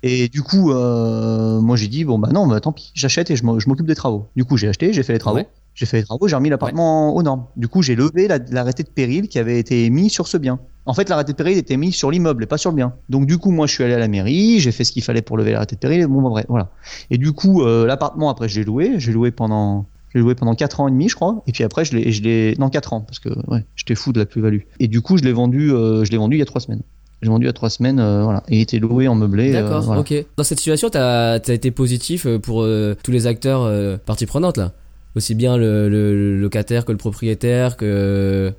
Et 0.05 0.29
du 0.29 0.43
coup, 0.43 0.71
euh, 0.71 1.61
moi 1.61 1.77
j'ai 1.77 1.89
dit 1.89 2.05
bon 2.05 2.19
bah 2.21 2.29
non, 2.33 2.47
bah 2.47 2.61
tant 2.61 2.71
pis, 2.73 2.93
j'achète 2.95 3.31
et 3.33 3.37
je 3.37 3.45
m'o- 3.45 3.59
je 3.59 3.69
m'occupe 3.69 3.87
des 3.87 3.97
travaux. 3.97 4.29
Du 4.37 4.45
coup 4.45 4.57
j'ai 4.57 4.69
acheté, 4.69 4.93
j'ai 4.93 5.03
fait 5.03 5.13
les 5.15 5.19
travaux, 5.19 5.39
Ouais. 5.39 5.49
j'ai 5.75 5.87
fait 5.87 5.97
les 5.99 6.05
travaux, 6.05 6.29
j'ai 6.29 6.37
remis 6.37 6.51
l'appartement 6.51 7.15
aux 7.17 7.23
normes. 7.25 7.47
Du 7.57 7.67
coup 7.67 7.83
j'ai 7.83 7.97
levé 7.97 8.29
la- 8.29 8.39
l'arrêté 8.39 8.85
de 8.85 8.89
péril 8.91 9.27
qui 9.29 9.41
avait 9.41 9.59
été 9.59 9.91
mis 9.91 10.09
sur 10.09 10.29
ce 10.29 10.37
bien. 10.37 10.61
En 10.89 10.95
fait 10.95 11.09
l'arrêté 11.09 11.33
de 11.33 11.37
péril 11.37 11.57
était 11.59 11.77
mis 11.77 11.93
sur 11.93 12.11
l'immeuble 12.11 12.43
et 12.43 12.47
pas 12.47 12.59
sur 12.59 12.71
le 12.71 12.77
bien. 12.77 12.95
Donc 13.09 13.27
du 13.27 13.39
coup 13.39 13.51
moi 13.53 13.67
je 13.69 13.73
suis 13.75 13.85
allé 13.85 13.95
à 13.95 13.99
la 13.99 14.09
mairie, 14.09 14.59
j'ai 14.59 14.73
fait 14.73 14.83
ce 14.85 14.91
qu'il 14.91 15.03
fallait 15.05 15.23
pour 15.23 15.37
lever 15.37 15.53
l'arrêté 15.53 15.77
de 15.77 15.81
péril. 15.81 16.01
Et 16.01 16.07
bon 16.07 16.21
bah, 16.23 16.31
bref, 16.31 16.47
voilà. 16.49 16.71
Et 17.11 17.19
du 17.19 17.33
coup 17.33 17.63
euh, 17.63 17.87
l'appartement 17.87 18.31
après 18.31 18.49
je 18.49 18.59
l'ai 18.59 18.65
loué, 18.65 18.95
j'ai 18.99 19.13
loué 19.13 19.31
pendant 19.31 19.87
j'ai 20.15 20.21
loué 20.21 20.35
pendant 20.35 20.55
4 20.55 20.81
ans 20.81 20.89
et 20.89 20.91
demi, 20.91 21.09
je 21.11 21.15
crois. 21.15 21.43
Et 21.47 21.53
puis 21.53 21.65
après, 21.65 21.85
je 21.85 21.95
l'ai, 21.95 22.11
je 22.13 22.23
l'ai, 22.23 22.55
non, 22.59 22.71
4 22.71 22.95
ans, 22.95 23.03
parce 23.03 23.19
que, 23.19 23.29
ouais, 23.51 23.63
j'étais 23.77 23.95
fou 23.95 24.11
de 24.15 24.19
la 24.19 24.25
plus-value. 24.25 24.61
Et 24.81 24.89
du 24.89 25.03
coup, 25.03 25.19
je 25.19 25.23
l'ai 25.23 25.33
vendu, 25.35 25.71
euh, 25.71 26.03
je 26.03 26.11
l'ai 26.11 26.17
vendu 26.17 26.37
il 26.37 26.39
y 26.39 26.43
a 26.43 26.47
3 26.47 26.63
semaines. 26.63 26.81
J'ai 27.21 27.29
vendu 27.29 27.47
à 27.47 27.53
trois 27.53 27.69
semaines, 27.69 28.01
euh, 28.01 28.23
voilà. 28.25 28.43
Et 28.49 28.57
il 28.57 28.61
était 28.63 28.79
loué 28.79 29.07
en 29.07 29.15
meublé. 29.17 29.51
euh, 29.55 29.61
D'accord, 29.63 29.83
voilà. 29.83 30.01
ok. 30.01 30.15
Dans 30.39 30.45
cette 30.45 30.61
situation, 30.61 30.89
t'as 30.89 31.33
as 31.35 31.53
été 31.53 31.71
positif 31.71 32.27
pour 32.39 32.63
euh, 32.63 32.97
tous 33.03 33.11
les 33.11 33.27
acteurs 33.27 33.65
euh, 33.65 33.99
partie 33.99 34.25
prenante 34.25 34.57
là? 34.57 34.73
Aussi 35.15 35.35
bien 35.35 35.59
le, 35.59 35.91
le- 35.91 36.15
le 36.15 36.41
locataire 36.41 36.87
que 36.87 36.93
le 36.93 36.97
propriétaire 36.99 37.77
que 37.77 38.55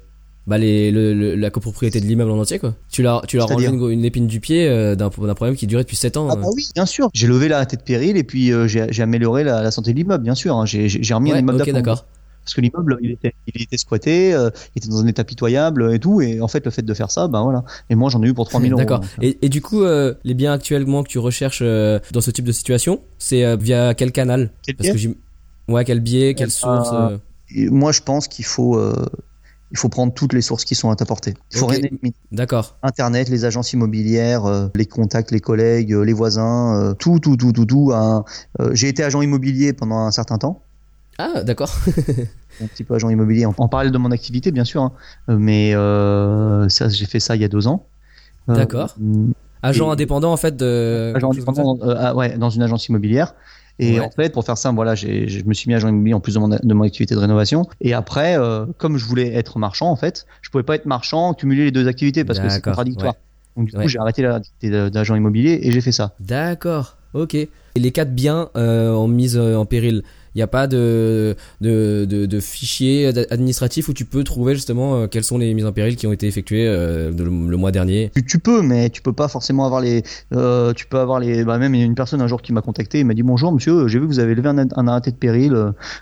bah 0.50 0.58
les, 0.58 0.92
le, 0.92 1.14
le- 1.14 1.36
la 1.36 1.50
copropriété 1.52 2.02
de 2.02 2.06
l'immeuble 2.06 2.32
en 2.32 2.40
entier 2.40 2.60
quoi. 2.60 2.74
Tu 2.92 3.04
leur 3.04 3.26
tu 3.28 3.38
leur 3.38 3.50
as 3.50 3.54
enlevé 3.54 3.68
C'est-à-dire 3.68 3.88
une, 3.88 3.92
une 4.00 4.06
épine 4.06 4.28
du 4.28 4.40
pied 4.40 4.68
euh, 4.68 4.96
d'un 4.96 5.10
problème 5.10 5.56
qui 5.56 5.68
durait 5.68 5.84
depuis 5.84 5.96
7 5.96 6.18
ans. 6.18 6.28
Ah 6.30 6.34
euh. 6.34 6.42
bah 6.42 6.48
oui, 6.56 6.68
bien 6.76 6.86
sûr. 6.86 7.10
J'ai 7.14 7.28
levé 7.28 7.48
la 7.48 7.66
tête 7.66 7.80
de 7.82 7.86
péril 7.86 8.18
et 8.18 8.24
puis 8.24 8.52
euh, 8.52 8.68
j'ai 8.68 9.02
amélioré 9.02 9.44
la, 9.44 9.62
la 9.62 9.72
santé 9.72 9.94
de 9.94 9.98
l'immeuble, 9.98 10.24
bien 10.24 10.36
sûr. 10.36 10.56
hein. 10.58 10.66
J'ai 10.66 11.14
remis 11.14 11.32
un 11.32 11.38
immeuble 11.40 11.64
d'accord. 11.72 12.06
Parce 12.44 12.56
que 12.56 12.62
l'immeuble, 12.62 12.98
il 13.04 13.12
était, 13.12 13.34
il 13.54 13.62
était 13.62 13.78
squatté, 13.78 14.34
euh, 14.34 14.50
il 14.76 14.80
était 14.80 14.88
dans 14.90 15.02
un 15.04 15.08
état 15.08 15.24
pitoyable 15.24 15.94
et 15.94 16.00
tout. 16.00 16.20
Et 16.22 16.42
en 16.42 16.48
fait, 16.48 16.66
le 16.66 16.72
fait 16.72 16.82
de 16.82 16.94
faire 16.96 17.12
ça, 17.12 17.28
ben 17.28 17.44
voilà. 17.44 17.64
Et 17.92 17.96
moi, 17.96 18.10
j'en 18.10 18.24
ai 18.24 18.28
eu 18.28 18.34
pour 18.34 18.48
3000 18.50 18.72
euros. 18.72 18.80
D'accord. 18.80 19.02
Et, 19.22 19.38
et 19.44 19.50
du 19.50 19.62
coup, 19.62 19.84
euh, 19.84 20.16
les 20.24 20.34
biens 20.34 20.54
actuellement 20.54 21.04
que 21.04 21.10
tu 21.10 21.20
recherches 21.20 21.60
euh, 21.62 22.00
dans 22.12 22.22
ce 22.22 22.32
type 22.32 22.46
de 22.46 22.52
situation, 22.52 23.02
c'est 23.20 23.56
via 23.58 23.94
quel 23.94 24.12
canal? 24.12 24.50
Quel 24.66 24.78
Parce 24.78 24.90
biais? 24.90 25.14
que 25.68 25.72
ouais, 25.72 25.86
quel 25.86 26.00
biais, 26.00 26.34
quelle 26.34 26.48
Euh, 26.48 26.50
source 26.50 26.92
Et 27.56 27.70
moi, 27.70 27.92
je 27.92 28.02
pense 28.02 28.28
qu'il 28.28 28.46
faut, 28.46 28.80
il 29.72 29.78
faut 29.78 29.90
prendre 29.90 30.14
toutes 30.14 30.34
les 30.34 30.42
sources 30.42 30.66
qui 30.66 30.74
sont 30.76 30.90
à 30.90 30.96
ta 30.96 31.06
portée. 31.06 31.36
Il 31.52 31.58
faut 31.60 31.68
rien 31.68 31.80
éliminer. 31.80 32.14
D'accord. 32.32 32.78
Internet, 32.84 33.30
les 33.30 33.46
agences 33.46 33.72
immobilières, 33.74 34.46
euh, 34.46 34.68
les 34.76 34.86
contacts, 34.86 35.32
les 35.32 35.40
collègues, 35.40 35.94
euh, 35.94 36.04
les 36.04 36.14
voisins, 36.14 36.76
euh, 36.76 36.94
tout, 36.94 37.20
tout, 37.20 37.38
tout, 37.38 37.52
tout, 37.52 37.66
tout. 37.66 37.92
hein. 37.94 38.24
Euh, 38.60 38.72
j'ai 38.74 38.88
été 38.88 39.04
agent 39.04 39.22
immobilier 39.22 39.74
pendant 39.74 40.00
un 40.00 40.12
certain 40.12 40.38
temps. 40.38 40.64
Ah, 41.18 41.44
d'accord. 41.44 41.72
un 42.62 42.68
petit 42.68 42.84
peu 42.84 42.96
agent 42.96 43.10
immobilier 43.10 43.46
en, 43.46 43.54
en 43.58 43.68
parallèle 43.68 43.92
de 43.92 43.98
mon 43.98 44.12
activité, 44.12 44.52
bien 44.52 44.64
sûr. 44.66 44.82
hein. 44.82 44.92
Mais 45.28 45.74
ça, 46.70 46.90
j'ai 46.90 47.06
fait 47.06 47.20
ça 47.20 47.36
il 47.36 47.42
y 47.42 47.46
a 47.46 47.50
deux 47.50 47.68
ans. 47.68 47.86
D'accord. 48.48 48.96
hum, 49.00 49.34
Agent 49.62 49.90
Et- 49.90 49.92
indépendant 49.94 50.32
en 50.32 50.38
fait 50.38 50.56
de. 50.56 51.12
agent 51.16 51.32
indépendant, 51.32 51.78
ah 51.84 52.16
ouais, 52.16 52.38
dans 52.38 52.50
une 52.50 52.62
agence 52.64 52.88
immobilière. 52.88 53.36
Et 53.82 53.94
Ouais. 53.94 54.06
en 54.06 54.12
fait, 54.12 54.32
pour 54.34 54.44
faire 54.46 54.58
ça, 54.58 54.72
voilà, 54.72 54.94
je 54.94 55.08
me 55.46 55.54
suis 55.54 55.70
mis 55.70 55.74
agent 55.76 55.88
immobilier 55.88 56.14
en 56.14 56.20
plus 56.20 56.34
de 56.36 56.40
mon, 56.40 56.50
de 56.50 56.74
mon 56.74 56.84
activité 56.84 57.16
de 57.16 57.20
rénovation. 57.20 57.66
Et 57.82 57.94
après, 57.94 58.38
euh, 58.38 58.66
comme 58.78 58.98
je 58.98 59.06
voulais 59.06 59.34
être 59.34 59.58
marchand, 59.58 59.90
en 59.90 59.96
fait, 59.96 60.26
je 60.42 60.50
pouvais 60.50 60.64
pas 60.64 60.76
être 60.76 60.86
marchand, 60.86 61.34
cumuler 61.34 61.64
les 61.66 61.72
deux 61.72 61.88
activités 61.88 62.24
parce 62.26 62.40
que 62.40 62.50
c'est 62.50 62.62
contradictoire. 62.62 63.16
Donc 63.58 63.68
du 63.70 63.76
Ouais. 63.76 63.84
coup, 63.84 63.88
j'ai 63.90 64.00
arrêté 64.00 64.22
l'activité 64.22 64.90
d'agent 64.92 65.16
immobilier 65.16 65.60
et 65.64 65.72
j'ai 65.72 65.82
fait 65.82 65.92
ça. 65.92 66.14
D'accord. 66.20 66.98
Ok. 67.14 67.34
Et 67.36 67.50
les 67.76 67.92
quatre 67.92 68.14
biens 68.14 68.50
euh, 68.56 68.94
en 68.94 69.08
mise 69.08 69.38
euh, 69.38 69.56
en 69.56 69.66
péril, 69.66 70.04
il 70.04 70.04
n'y 70.40 70.44
a 70.44 70.48
pas 70.48 70.68
de, 70.68 71.36
de, 71.62 72.06
de, 72.06 72.26
de 72.26 72.40
fichier 72.40 73.08
ad- 73.08 73.28
administratif 73.30 73.88
où 73.90 73.94
tu 73.94 74.06
peux 74.06 74.24
trouver 74.24 74.56
justement 74.56 74.96
euh, 74.96 75.08
quelles 75.08 75.24
sont 75.24 75.38
les 75.38 75.54
mises 75.54 75.66
en 75.66 75.72
péril 75.72 75.96
qui 75.96 76.08
ont 76.08 76.12
été 76.12 76.28
effectuées 76.28 76.68
euh, 76.68 77.12
le, 77.12 77.26
le 77.26 77.58
mois 77.58 77.72
dernier. 77.72 78.12
Tu, 78.16 78.26
tu 78.26 78.40
peux, 78.40 78.62
mais 78.62 78.90
tu 78.90 79.02
peux 79.02 79.14
pas 79.14 79.28
forcément 79.28 79.66
avoir 79.66 79.82
les. 79.82 80.04
Euh, 80.34 80.74
tu 80.74 80.86
peux 80.88 81.00
avoir 81.00 81.20
les. 81.20 81.44
Bah 81.44 81.58
même 81.58 81.74
une 81.74 81.96
personne 81.96 82.22
un 82.22 82.28
jour 82.28 82.42
qui 82.42 82.54
m'a 82.54 82.62
contacté, 82.62 83.00
il 83.00 83.06
m'a 83.06 83.14
dit 83.14 83.24
bonjour 83.24 83.52
monsieur, 83.52 83.88
j'ai 83.88 84.00
vu 84.00 84.06
que 84.08 84.12
vous 84.12 84.20
avez 84.20 84.36
levé 84.36 84.50
un, 84.50 84.58
un 84.58 84.88
arrêté 84.88 85.12
de 85.12 85.18
péril, 85.18 85.56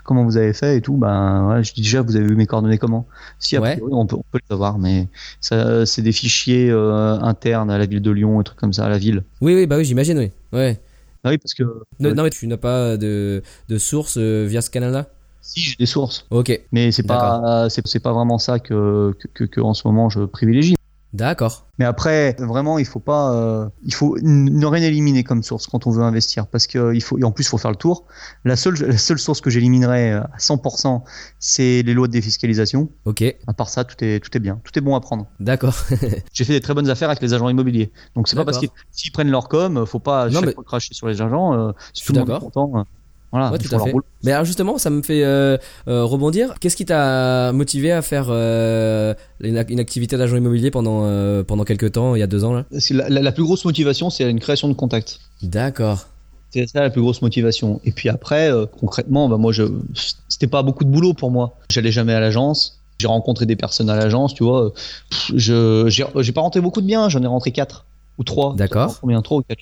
comment 0.04 0.24
vous 0.24 0.36
avez 0.36 0.52
fait 0.52 0.76
et 0.76 0.80
tout. 0.80 0.96
Ben 0.96 1.48
ouais, 1.48 1.64
je 1.64 1.74
dis 1.74 1.82
déjà 1.82 2.02
vous 2.02 2.16
avez 2.16 2.26
eu 2.26 2.36
mes 2.36 2.46
coordonnées 2.46 2.78
comment? 2.78 3.06
Si 3.38 3.56
a 3.56 3.60
Ouais. 3.60 3.72
priori 3.74 3.92
on 3.94 4.06
peut, 4.06 4.16
on 4.16 4.24
peut 4.30 4.38
les 4.48 4.54
avoir, 4.54 4.78
mais 4.78 5.08
ça 5.40 5.84
c'est 5.84 6.02
des 6.02 6.12
fichiers 6.12 6.70
euh, 6.70 7.18
internes 7.20 7.70
à 7.70 7.78
la 7.78 7.86
ville 7.86 8.00
de 8.02 8.10
Lyon, 8.10 8.40
et 8.40 8.44
trucs 8.44 8.58
comme 8.58 8.72
ça, 8.72 8.84
à 8.86 8.88
la 8.88 8.98
ville. 8.98 9.22
Oui, 9.40 9.54
oui, 9.54 9.66
bah 9.66 9.76
oui, 9.76 9.84
j'imagine, 9.84 10.18
oui. 10.18 10.30
Ouais. 10.52 10.78
Ah 11.24 11.30
oui 11.30 11.38
parce 11.38 11.54
que 11.54 11.62
Ouais. 12.00 12.14
Non, 12.14 12.22
mais 12.22 12.30
tu 12.30 12.46
n'as 12.46 12.56
pas 12.56 12.96
de, 12.96 13.42
de 13.68 13.78
source 13.78 14.16
euh, 14.18 14.46
via 14.48 14.60
ce 14.60 14.70
canal-là 14.70 15.06
si 15.40 15.60
j'ai 15.60 15.76
des 15.76 15.86
sources, 15.86 16.26
Ok. 16.30 16.60
mais 16.72 16.92
c'est 16.92 17.06
pas 17.06 17.68
c'est 17.70 17.86
c'est 17.86 18.00
pas 18.00 18.12
vraiment 18.12 18.38
ça 18.38 18.58
que, 18.58 19.14
que 19.18 19.28
que 19.28 19.44
que 19.44 19.60
en 19.62 19.72
ce 19.72 19.86
moment 19.88 20.10
je 20.10 20.20
privilégie. 20.20 20.74
D'accord. 21.14 21.66
Mais 21.78 21.86
après, 21.86 22.36
vraiment, 22.38 22.78
il 22.78 22.84
faut 22.84 22.98
pas, 23.00 23.32
euh, 23.34 23.68
il 23.84 23.94
faut 23.94 24.18
ne 24.20 24.66
rien 24.66 24.82
éliminer 24.82 25.24
comme 25.24 25.42
source 25.42 25.66
quand 25.66 25.86
on 25.86 25.90
veut 25.90 26.02
investir, 26.02 26.46
parce 26.46 26.66
que 26.66 26.92
il 26.94 27.00
faut, 27.02 27.16
et 27.18 27.24
en 27.24 27.30
plus, 27.32 27.44
il 27.44 27.48
faut 27.48 27.56
faire 27.56 27.70
le 27.70 27.76
tour. 27.76 28.04
La 28.44 28.56
seule, 28.56 28.74
la 28.74 28.98
seule 28.98 29.18
source 29.18 29.40
que 29.40 29.48
j'éliminerais 29.48 30.12
à 30.12 30.28
100%, 30.38 31.02
c'est 31.38 31.82
les 31.82 31.94
lois 31.94 32.08
de 32.08 32.12
défiscalisation. 32.12 32.90
Ok. 33.06 33.22
À 33.46 33.54
part 33.54 33.68
ça, 33.70 33.84
tout 33.84 33.96
est, 34.04 34.20
tout 34.20 34.36
est 34.36 34.40
bien, 34.40 34.60
tout 34.64 34.76
est 34.78 34.82
bon 34.82 34.94
à 34.96 35.00
prendre. 35.00 35.26
D'accord. 35.40 35.74
J'ai 36.32 36.44
fait 36.44 36.52
des 36.52 36.60
très 36.60 36.74
bonnes 36.74 36.90
affaires 36.90 37.08
avec 37.08 37.22
les 37.22 37.32
agents 37.32 37.48
immobiliers, 37.48 37.90
donc 38.14 38.28
c'est 38.28 38.36
pas 38.36 38.44
parce 38.44 38.58
qu'ils 38.58 39.12
prennent 39.12 39.30
leur 39.30 39.48
com, 39.48 39.86
faut 39.86 40.00
pas 40.00 40.26
Non, 40.28 40.40
chaque 40.40 40.46
mais- 40.46 40.52
fois 40.54 40.64
cracher 40.64 40.92
sur 40.94 41.08
les 41.08 41.22
agents. 41.22 41.54
Euh, 41.54 41.72
si 41.94 42.04
tout 42.04 42.12
le 42.12 42.18
monde 42.20 42.30
est 42.30 42.38
content, 42.40 42.72
euh, 42.76 42.82
voilà, 43.30 43.52
Ouais, 43.52 43.58
tout 43.58 43.68
à 43.74 43.76
leur 43.76 43.84
fait. 43.86 43.92
Mais 44.24 44.32
alors 44.32 44.44
justement, 44.44 44.78
ça 44.78 44.90
me 44.90 45.02
fait 45.02 45.22
euh, 45.24 45.56
euh, 45.88 46.04
rebondir. 46.04 46.54
Qu'est-ce 46.60 46.76
qui 46.76 46.84
t'a 46.86 47.52
motivé 47.52 47.92
à 47.92 48.02
faire 48.02 48.26
euh, 48.30 49.14
une, 49.40 49.56
ac- 49.58 49.70
une 49.70 49.80
activité 49.80 50.16
d'agent 50.16 50.36
immobilier 50.36 50.70
pendant 50.70 51.02
euh, 51.04 51.42
pendant 51.44 51.64
quelques 51.64 51.92
temps, 51.92 52.14
il 52.14 52.20
y 52.20 52.22
a 52.22 52.26
deux 52.26 52.44
ans 52.44 52.52
là? 52.54 52.64
La, 52.90 53.08
la- 53.08 53.22
la 53.22 53.32
plus 53.32 53.44
grosse 53.44 53.64
motivation, 53.64 54.10
c'est 54.10 54.28
une 54.30 54.40
création 54.40 54.68
de 54.68 54.74
contact. 54.74 55.20
D'accord. 55.42 56.06
C'est 56.50 56.66
ça 56.66 56.80
la 56.80 56.90
plus 56.90 57.02
grosse 57.02 57.20
motivation. 57.20 57.80
Et 57.84 57.92
puis 57.92 58.08
après, 58.08 58.50
euh, 58.50 58.64
concrètement, 58.66 59.28
bah 59.28 59.36
moi, 59.36 59.52
je, 59.52 59.64
c'était 60.28 60.46
pas 60.46 60.62
beaucoup 60.62 60.84
de 60.84 60.88
boulot 60.90 61.12
pour 61.12 61.30
moi. 61.30 61.56
J'allais 61.70 61.92
jamais 61.92 62.14
à 62.14 62.20
l'agence. 62.20 62.80
J'ai 62.98 63.06
rencontré 63.06 63.44
des 63.46 63.54
personnes 63.54 63.90
à 63.90 63.96
l'agence, 63.96 64.34
tu 64.34 64.42
vois. 64.44 64.72
Pff, 65.10 65.32
Je, 65.36 65.86
j'ai 65.88 66.32
pas 66.32 66.40
rentré 66.40 66.60
beaucoup 66.60 66.80
de 66.80 66.86
biens. 66.86 67.08
J'en 67.10 67.22
ai 67.22 67.26
rentré 67.26 67.52
quatre 67.52 67.84
ou 68.18 68.24
trois. 68.24 68.54
D'accord. 68.56 68.98
Combien 69.00 69.22
trois 69.22 69.38
ou 69.38 69.42
quatre. 69.42 69.60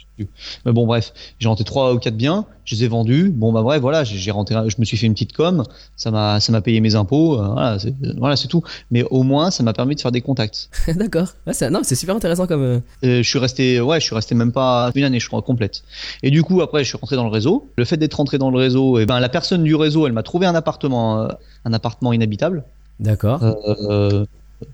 Mais 0.64 0.72
bon, 0.72 0.86
bref, 0.86 1.12
j'ai 1.38 1.48
rentré 1.48 1.64
trois 1.64 1.92
ou 1.94 1.98
quatre 1.98 2.16
biens. 2.16 2.46
Je 2.64 2.74
les 2.74 2.84
ai 2.84 2.88
vendus. 2.88 3.30
Bon, 3.34 3.52
bah 3.52 3.62
bref, 3.62 3.80
voilà, 3.80 4.02
j'ai, 4.02 4.30
rentré, 4.32 4.56
je 4.66 4.74
me 4.78 4.84
suis 4.84 4.96
fait 4.96 5.06
une 5.06 5.12
petite 5.12 5.32
com. 5.32 5.62
Ça 5.94 6.10
m'a, 6.10 6.40
ça 6.40 6.50
m'a 6.50 6.60
payé 6.60 6.80
mes 6.80 6.96
impôts. 6.96 7.40
euh, 7.40 7.46
voilà, 7.48 7.78
c'est, 7.78 7.94
voilà, 8.18 8.36
tout. 8.36 8.62
Mais 8.90 9.04
au 9.04 9.22
moins, 9.22 9.50
ça 9.52 9.62
m'a 9.62 9.72
permis 9.72 9.94
de 9.94 10.00
faire 10.00 10.10
des 10.10 10.20
contacts. 10.20 10.68
D'accord. 10.96 11.28
Ouais, 11.46 11.70
non, 11.70 11.80
c'est 11.82 11.94
super 11.94 12.16
intéressant 12.16 12.46
comme. 12.46 12.62
euh, 12.62 12.78
Euh, 13.04 13.22
je 13.22 13.28
suis 13.28 13.38
resté, 13.38 13.80
ouais, 13.80 14.00
je 14.00 14.04
suis 14.06 14.14
resté 14.14 14.34
même 14.34 14.52
pas 14.52 14.90
une 14.94 15.04
année, 15.04 15.20
je 15.20 15.28
crois, 15.28 15.42
complète. 15.42 15.82
Et 16.22 16.30
du 16.30 16.42
coup, 16.42 16.60
après, 16.60 16.82
je 16.82 16.88
suis 16.88 16.98
rentré 16.98 17.14
dans 17.16 17.24
le 17.24 17.30
réseau. 17.30 17.68
Le 17.76 17.84
fait 17.84 17.96
d'être 17.98 18.14
rentré 18.14 18.38
dans 18.38 18.50
le 18.50 18.58
réseau, 18.58 18.98
et 18.98 19.06
ben, 19.06 19.20
la 19.20 19.28
personne 19.28 19.62
du 19.62 19.74
réseau, 19.74 20.06
elle 20.06 20.12
m'a 20.12 20.22
trouvé 20.24 20.46
un 20.46 20.54
appartement, 20.54 21.20
euh, 21.22 21.28
un 21.64 21.72
appartement 21.72 22.12
inhabitable. 22.12 22.64
D'accord. 22.98 23.42
Euh, 23.42 24.24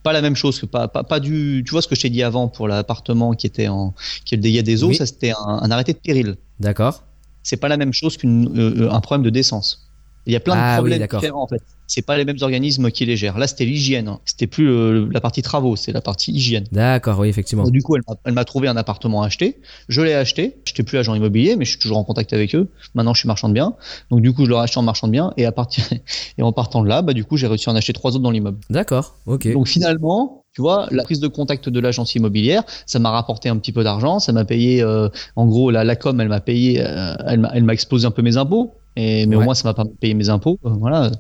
pas 0.03 0.12
la 0.12 0.21
même 0.23 0.37
chose 0.37 0.61
que 0.61 0.66
pas, 0.66 0.88
pas, 0.88 1.05
pas 1.05 1.21
du, 1.21 1.62
tu 1.66 1.71
vois 1.73 1.83
ce 1.83 1.88
que 1.88 1.95
je 1.95 2.03
t'ai 2.03 2.11
dit 2.11 2.23
avant 2.23 2.49
pour 2.49 2.68
l'appartement 2.68 3.33
qui 3.33 3.47
était 3.47 3.68
en, 3.68 3.95
qui 4.25 4.35
est 4.35 4.38
le 4.38 4.42
dégât 4.42 4.62
des 4.62 4.85
eaux, 4.85 4.88
Oui. 4.88 4.95
ça 4.95 5.07
c'était 5.07 5.33
un, 5.33 5.37
un 5.62 5.71
arrêté 5.71 5.92
de 5.92 5.99
péril. 5.99 6.37
D'accord. 6.61 7.03
C'est 7.42 7.57
pas 7.57 7.68
la 7.68 7.77
même 7.77 7.92
chose 7.92 8.16
qu'un 8.16 8.47
euh, 8.57 8.90
un 8.90 9.01
problème 9.01 9.25
de 9.25 9.31
décence. 9.31 9.88
Il 10.27 10.33
y 10.33 10.37
a 10.37 10.41
plein 10.41 10.55
Ah 10.57 10.77
de 10.79 10.83
oui, 10.85 10.91
problèmes 10.91 11.09
différents 11.09 11.43
en 11.43 11.47
fait. 11.49 11.61
C'est 11.89 12.03
pas 12.03 12.17
les 12.17 12.25
mêmes 12.25 12.39
organismes 12.41 12.91
qui 12.91 13.05
les 13.05 13.17
gèrent. 13.17 13.37
Là, 13.39 13.47
c'était 13.47 13.67
l'hygiène. 13.67 14.09
hein. 14.09 14.21
C'était 14.25 14.47
plus 14.47 14.71
euh, 14.71 15.09
la 15.13 15.21
partie 15.21 15.43
travaux, 15.43 15.77
c'est 15.77 15.93
la 15.93 16.01
partie 16.01 16.33
hygiène. 16.33 16.65
D'accord. 16.73 17.19
Oui, 17.19 17.29
effectivement. 17.29 17.69
Du 17.69 17.83
coup, 17.83 17.97
elle 17.97 18.33
m'a- 18.33 18.45
trouvé 18.47 18.69
un 18.69 18.77
appartement 18.79 19.23
à 19.23 19.27
acheter. 19.27 19.61
Je 19.89 20.01
l'ai 20.01 20.15
acheté. 20.15 20.57
J'étais 20.65 20.85
plus 20.85 20.97
agent 20.97 21.15
immobilier, 21.15 21.55
mais 21.57 21.65
je 21.67 21.71
suis 21.71 21.79
toujours 21.81 21.99
en 21.99 22.05
contact 22.05 22.33
avec 22.33 22.55
eux. 22.55 22.69
Maintenant, 22.95 23.13
je 23.13 23.19
suis 23.21 23.27
marchand 23.27 23.49
de 23.49 23.55
biens. 23.55 23.75
Donc, 24.11 24.23
du 24.23 24.33
coup, 24.33 24.45
je 24.47 24.51
leur 24.51 24.61
ai 24.61 24.63
acheté 24.63 24.79
en 24.79 24.83
marchand 24.83 25.07
de 25.07 25.13
biens. 25.13 25.35
Et 25.37 25.45
à 25.45 25.53
partir, 25.53 25.85
et 26.39 26.43
en 26.43 26.53
partant 26.53 26.83
de 26.83 26.89
là, 26.89 27.03
bah, 27.03 27.13
du 27.13 27.25
coup, 27.25 27.37
j'ai 27.37 27.47
réussi 27.47 27.69
à 27.69 27.73
en 27.73 27.77
acheter 27.77 27.93
trois 27.93 28.13
autres 28.13 28.23
dans 28.23 28.31
l'immeuble. 28.31 28.59
D'accord. 28.71 29.17
Ok. 29.27 29.53
Donc, 29.53 29.67
finalement, 29.69 30.45
tu 30.55 30.63
vois, 30.63 30.87
la 30.93 31.03
prise 31.03 31.21
de 31.21 31.29
contact 31.29 31.69
de 31.69 31.81
l'agence 31.81 32.15
immobilière, 32.15 32.63
ça 32.87 32.99
m'a 33.01 33.11
rapporté 33.11 33.51
un 33.51 33.57
petit 33.59 33.73
peu 33.73 33.85
d'argent. 33.85 34.19
Ça 34.19 34.33
m'a 34.33 34.45
payé, 34.47 34.83
euh, 34.83 35.09
en 35.37 35.47
gros, 35.47 35.71
la, 35.71 35.85
la 35.85 35.97
com, 35.97 36.19
elle 36.23 36.29
m'a 36.29 36.41
payé, 36.41 36.81
euh, 36.81 37.15
elle 37.27 37.65
m'a, 37.65 37.73
explosé 37.75 38.07
un 38.07 38.11
peu 38.13 38.23
mes 38.23 38.37
impôts. 38.39 38.73
Et, 38.97 39.27
mais 39.27 39.37
Ouais. 39.37 39.43
au 39.43 39.45
moins, 39.45 39.55
ça 39.55 39.67
m'a 39.69 39.75
pas 39.75 39.85
payé 40.01 40.13
mes 40.15 40.29
impôts. 40.29 40.59
euh, 40.67 40.71
voilà. 40.71 41.11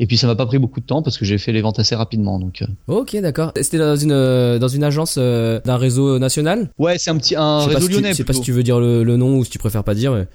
Et 0.00 0.06
puis, 0.06 0.16
ça 0.16 0.26
m'a 0.28 0.36
pas 0.36 0.46
pris 0.46 0.58
beaucoup 0.58 0.78
de 0.80 0.86
temps 0.86 1.02
parce 1.02 1.18
que 1.18 1.24
j'ai 1.24 1.36
fait 1.38 1.50
les 1.52 1.60
ventes 1.60 1.78
assez 1.80 1.96
rapidement. 1.96 2.38
Donc, 2.38 2.62
euh, 2.62 2.66
Ok, 3.00 3.16
d'accord. 3.20 3.52
C'était 3.60 3.78
dans 3.78 3.96
une 3.96 4.12
euh, 4.12 4.58
dans 4.60 4.68
une 4.68 4.84
agence 4.84 5.18
d'un 5.18 5.76
réseau 5.76 6.18
national? 6.20 6.70
ouais, 6.78 6.96
c'est 6.98 7.10
un 7.10 7.16
petit, 7.18 7.34
un 7.36 7.64
réseau 7.66 7.86
si 7.88 7.92
lyonnais. 7.94 8.12
je 8.12 8.18
sais 8.18 8.24
pas 8.24 8.32
si 8.32 8.40
tu 8.40 8.52
veux 8.52 8.62
dire 8.62 8.78
le, 8.78 9.02
le 9.02 9.16
nom 9.16 9.36
ou 9.38 9.44
si 9.44 9.50
tu 9.50 9.58
préfères 9.58 9.82
pas 9.84 9.94
dire. 9.94 10.12
mais- 10.12 10.28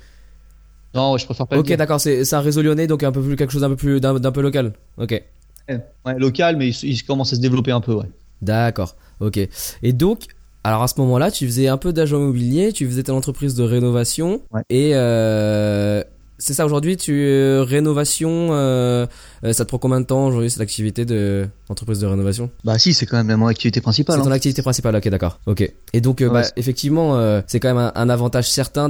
Non, 0.94 1.18
je 1.18 1.26
préfère 1.26 1.48
pas 1.48 1.56
le 1.56 1.62
Ok, 1.62 1.68
dire. 1.68 1.78
d'accord. 1.78 2.02
C'est 2.02 2.34
un 2.34 2.42
réseau 2.42 2.62
lyonnais, 2.62 2.88
donc 2.88 3.04
un 3.04 3.12
peu 3.14 3.22
plus 3.22 3.36
quelque 3.38 3.52
chose 3.52 3.62
d'un 3.62 3.70
peu 3.70 3.76
plus 3.78 4.02
d'un 4.02 4.20
d'un 4.20 4.32
peu 4.34 4.42
local. 4.42 4.74
Ok. 4.98 5.24
Ouais, 5.70 6.16
local, 6.18 6.58
mais 6.58 6.68
il, 6.70 6.90
il 6.90 7.04
commence 7.04 7.32
à 7.32 7.38
se 7.38 7.42
développer 7.42 7.72
un 7.72 7.80
peu, 7.80 7.94
ouais. 7.94 8.06
D'accord, 8.42 8.96
ok. 9.22 9.40
Et 9.82 9.94
donc, 9.94 10.24
alors 10.66 10.84
à 10.84 10.90
ce 10.90 11.00
moment-là, 11.00 11.32
tu 11.32 11.46
faisais 11.46 11.70
un 11.70 11.78
peu 11.78 11.94
d'agent 11.94 12.18
immobilier, 12.18 12.74
tu 12.74 12.86
faisais 12.86 13.04
ton 13.04 13.16
entreprise 13.16 13.56
de 13.56 13.64
rénovation, 13.64 14.42
Ouais. 14.52 14.62
et 14.70 14.92
euh, 14.94 16.04
c'est 16.38 16.54
ça 16.54 16.66
aujourd'hui, 16.66 16.98
tu 16.98 17.14
euh, 17.14 17.64
rénovation, 17.64 18.50
euh, 18.52 19.06
euh, 19.44 19.54
ça 19.54 19.64
te 19.66 19.70
prend 19.70 19.78
combien 19.78 20.02
de 20.02 20.06
temps 20.06 20.28
aujourd'hui 20.28 20.50
cette 20.50 20.62
activité 20.62 21.06
de 21.06 21.48
entreprise 21.70 22.00
de 22.00 22.08
rénovation? 22.08 22.50
Bah 22.64 22.78
si, 22.80 22.94
c'est 22.94 23.06
quand 23.06 23.24
même 23.24 23.38
mon 23.38 23.48
activité 23.48 23.82
principale. 23.82 24.16
C'est 24.16 24.22
hein. 24.22 24.26
ton 24.26 24.32
activité 24.32 24.62
principale, 24.62 24.96
ok, 24.96 25.08
d'accord, 25.10 25.40
ok. 25.46 25.72
Et 25.94 26.02
donc, 26.02 26.22
euh, 26.22 26.30
Ouais, 26.30 26.42
bah, 26.42 26.48
effectivement, 26.56 27.16
euh, 27.18 27.42
c'est 27.48 27.60
quand 27.60 27.68
même 27.68 27.78
un, 27.78 27.92
un 27.96 28.10
avantage 28.10 28.50
certain 28.50 28.90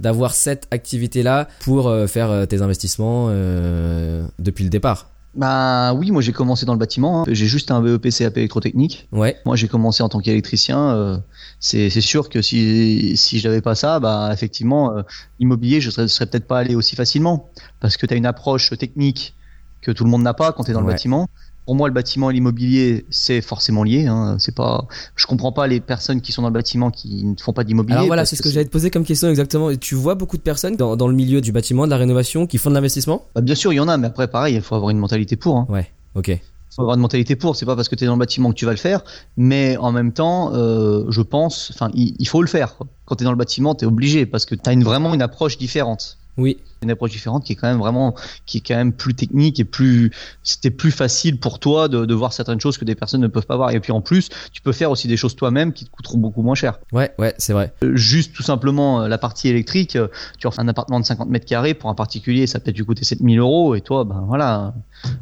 d'avoir 0.00 0.34
cette 0.34 0.66
activité-là 0.70 1.48
pour 1.60 1.92
faire 2.08 2.46
tes 2.48 2.62
investissements 2.62 3.28
euh, 3.30 4.24
depuis 4.38 4.64
le 4.64 4.70
départ. 4.70 5.10
Bah 5.34 5.92
oui, 5.94 6.10
moi 6.10 6.22
j'ai 6.22 6.32
commencé 6.32 6.66
dans 6.66 6.72
le 6.72 6.78
bâtiment. 6.78 7.20
hein. 7.22 7.24
J'ai 7.28 7.46
juste 7.46 7.70
un 7.70 7.80
BEP 7.80 8.08
CAP 8.10 8.36
électrotechnique. 8.36 9.08
Ouais, 9.12 9.36
Moi 9.44 9.54
j'ai 9.54 9.68
commencé 9.68 10.02
en 10.02 10.08
tant 10.08 10.18
qu'électricien. 10.20 10.90
euh, 10.96 11.18
c'est 11.60 11.88
sûr 12.00 12.28
que 12.28 12.42
si 12.42 13.16
si 13.16 13.38
je 13.38 13.46
n'avais 13.48 13.60
pas 13.60 13.74
ça, 13.76 14.00
bah 14.00 14.30
effectivement, 14.32 14.96
euh, 14.96 15.02
immobilier, 15.38 15.80
je 15.80 15.90
serais, 15.90 16.08
serais 16.08 16.26
peut-être 16.26 16.46
pas 16.48 16.58
allé 16.58 16.74
aussi 16.74 16.96
facilement 16.96 17.48
parce 17.78 17.96
que 17.96 18.06
tu 18.06 18.14
as 18.14 18.16
une 18.16 18.26
approche 18.26 18.76
technique 18.76 19.34
que 19.82 19.92
tout 19.92 20.04
le 20.04 20.10
monde 20.10 20.22
n'a 20.22 20.34
pas 20.34 20.52
quand 20.52 20.64
tu 20.64 20.72
es 20.72 20.74
dans 20.74 20.80
Ouais. 20.80 20.86
le 20.86 20.92
bâtiment. 20.92 21.28
Pour 21.70 21.76
moi, 21.76 21.86
le 21.86 21.94
bâtiment 21.94 22.30
et 22.30 22.32
l'immobilier, 22.32 23.06
c'est 23.10 23.40
forcément 23.40 23.84
lié. 23.84 24.08
Hein. 24.08 24.34
C'est 24.40 24.56
pas, 24.56 24.88
je 25.14 25.24
comprends 25.26 25.52
pas 25.52 25.68
les 25.68 25.78
personnes 25.78 26.20
qui 26.20 26.32
sont 26.32 26.42
dans 26.42 26.48
le 26.48 26.52
bâtiment 26.52 26.90
qui 26.90 27.24
ne 27.24 27.36
font 27.40 27.52
pas 27.52 27.62
d'immobilier. 27.62 27.94
Alors 27.94 28.08
voilà, 28.08 28.24
c'est 28.24 28.34
ce 28.34 28.42
que, 28.42 28.50
j'allais 28.50 28.64
te 28.64 28.72
poser 28.72 28.90
comme 28.90 29.04
question 29.04 29.28
exactement. 29.30 29.72
Tu 29.76 29.94
vois 29.94 30.16
beaucoup 30.16 30.36
de 30.36 30.42
personnes 30.42 30.74
dans, 30.74 30.96
dans, 30.96 31.06
le 31.06 31.14
milieu 31.14 31.40
du 31.40 31.52
bâtiment, 31.52 31.84
de 31.84 31.90
la 31.90 31.96
rénovation, 31.96 32.48
qui 32.48 32.58
font 32.58 32.70
de 32.70 32.74
l'investissement? 32.74 33.24
Bah, 33.36 33.40
Bien 33.40 33.54
sûr, 33.54 33.72
il 33.72 33.76
y 33.76 33.78
en 33.78 33.86
a, 33.86 33.96
mais 33.98 34.08
après, 34.08 34.26
pareil, 34.26 34.56
il 34.56 34.62
faut 34.62 34.74
avoir 34.74 34.90
une 34.90 34.98
mentalité 34.98 35.36
pour. 35.36 35.58
Hein. 35.58 35.66
Ouais, 35.68 35.88
ok. 36.16 36.26
Il 36.30 36.40
faut 36.74 36.82
avoir 36.82 36.96
une 36.96 37.02
mentalité 37.02 37.36
pour. 37.36 37.54
C'est 37.54 37.66
pas 37.66 37.76
parce 37.76 37.88
que 37.88 37.94
tu 37.94 38.02
es 38.02 38.08
dans 38.08 38.14
le 38.14 38.18
bâtiment 38.18 38.50
que 38.50 38.56
tu 38.56 38.64
vas 38.64 38.72
le 38.72 38.76
faire, 38.76 39.04
mais 39.36 39.76
en 39.76 39.92
même 39.92 40.10
temps, 40.10 40.52
euh, 40.52 41.04
je 41.08 41.22
pense, 41.22 41.70
enfin, 41.72 41.92
il, 41.94 42.26
faut 42.26 42.42
le 42.42 42.48
faire. 42.48 42.74
Quand 43.04 43.14
tu 43.14 43.22
es 43.22 43.26
dans 43.26 43.30
le 43.30 43.38
bâtiment, 43.38 43.76
tu 43.76 43.84
es 43.84 43.86
obligé 43.86 44.26
parce 44.26 44.44
que 44.44 44.56
tu 44.56 44.68
as 44.68 44.72
une, 44.72 44.82
vraiment 44.82 45.14
une 45.14 45.22
approche 45.22 45.56
différente. 45.56 46.18
Oui. 46.36 46.58
Une 46.82 46.90
approche 46.90 47.10
différente 47.10 47.44
qui 47.44 47.52
est 47.52 47.56
quand 47.56 47.68
même 47.68 47.78
vraiment, 47.78 48.14
qui 48.46 48.58
est 48.58 48.60
quand 48.60 48.76
même 48.76 48.92
plus 48.92 49.14
technique 49.14 49.60
et 49.60 49.64
plus, 49.64 50.10
c'était 50.42 50.70
plus 50.70 50.90
facile 50.90 51.38
pour 51.38 51.58
toi 51.58 51.88
de, 51.88 52.06
de, 52.06 52.14
voir 52.14 52.32
certaines 52.32 52.60
choses 52.60 52.78
que 52.78 52.84
des 52.84 52.94
personnes 52.94 53.20
ne 53.20 53.26
peuvent 53.26 53.46
pas 53.46 53.56
voir. 53.56 53.72
Et 53.72 53.80
puis 53.80 53.92
en 53.92 54.00
plus, 54.00 54.30
tu 54.52 54.62
peux 54.62 54.72
faire 54.72 54.90
aussi 54.90 55.06
des 55.06 55.16
choses 55.16 55.36
toi-même 55.36 55.72
qui 55.72 55.84
te 55.84 55.90
coûteront 55.90 56.18
beaucoup 56.18 56.42
moins 56.42 56.54
cher. 56.54 56.80
Ouais, 56.92 57.12
ouais, 57.18 57.34
c'est 57.38 57.52
vrai. 57.52 57.74
Euh, 57.84 57.96
juste 57.96 58.34
tout 58.34 58.42
simplement 58.42 59.02
euh, 59.02 59.08
la 59.08 59.18
partie 59.18 59.48
électrique, 59.48 59.96
euh, 59.96 60.08
tu 60.38 60.46
refais 60.46 60.60
un 60.60 60.68
appartement 60.68 61.00
de 61.00 61.04
50 61.04 61.28
mètres 61.28 61.46
carrés 61.46 61.74
pour 61.74 61.90
un 61.90 61.94
particulier, 61.94 62.46
ça 62.46 62.60
peut-être 62.60 62.82
coûter 62.82 63.04
7000 63.04 63.38
euros 63.38 63.74
et 63.74 63.80
toi, 63.80 64.04
ben 64.04 64.24
voilà, 64.26 64.74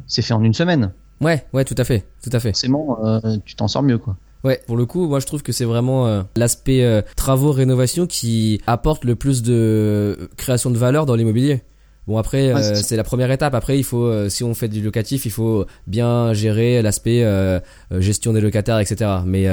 c'est 0.07 0.21
fait 0.21 0.33
en 0.33 0.43
une 0.43 0.53
semaine. 0.53 0.91
Ouais, 1.21 1.45
ouais, 1.53 1.65
tout 1.65 1.75
à 1.77 1.83
fait, 1.83 2.05
tout 2.23 2.29
à 2.31 2.39
fait. 2.39 2.49
Forcément, 2.49 2.99
euh, 3.03 3.37
tu 3.45 3.55
t'en 3.55 3.67
sors 3.67 3.83
mieux, 3.83 3.97
quoi. 3.97 4.15
Ouais, 4.43 4.61
pour 4.67 4.77
le 4.77 4.85
coup, 4.85 5.07
moi 5.07 5.19
je 5.19 5.25
trouve 5.25 5.43
que 5.43 5.51
c'est 5.51 5.65
vraiment 5.65 6.07
euh, 6.07 6.23
l'aspect 6.37 6.83
euh, 6.83 7.01
travaux 7.17 7.51
rénovation 7.51 8.07
qui 8.07 8.61
apporte 8.67 9.03
le 9.03 9.15
plus 9.15 9.41
de 9.41 10.29
création 10.37 10.71
de 10.71 10.77
valeur 10.77 11.05
dans 11.05 11.15
l'immobilier. 11.15 11.61
Bon 12.07 12.17
après 12.17 12.51
euh, 12.51 12.73
c'est 12.73 12.95
la 12.95 13.03
première 13.03 13.29
étape. 13.29 13.53
Après 13.53 13.77
il 13.77 13.83
faut 13.83 14.05
euh, 14.05 14.29
si 14.29 14.43
on 14.43 14.55
fait 14.55 14.67
du 14.67 14.81
locatif 14.81 15.27
il 15.27 15.31
faut 15.31 15.65
bien 15.85 16.33
gérer 16.33 16.81
l'aspect 16.81 17.23
euh, 17.23 17.59
gestion 17.91 18.33
des 18.33 18.41
locataires 18.41 18.79
etc. 18.79 19.11
Mais 19.25 19.47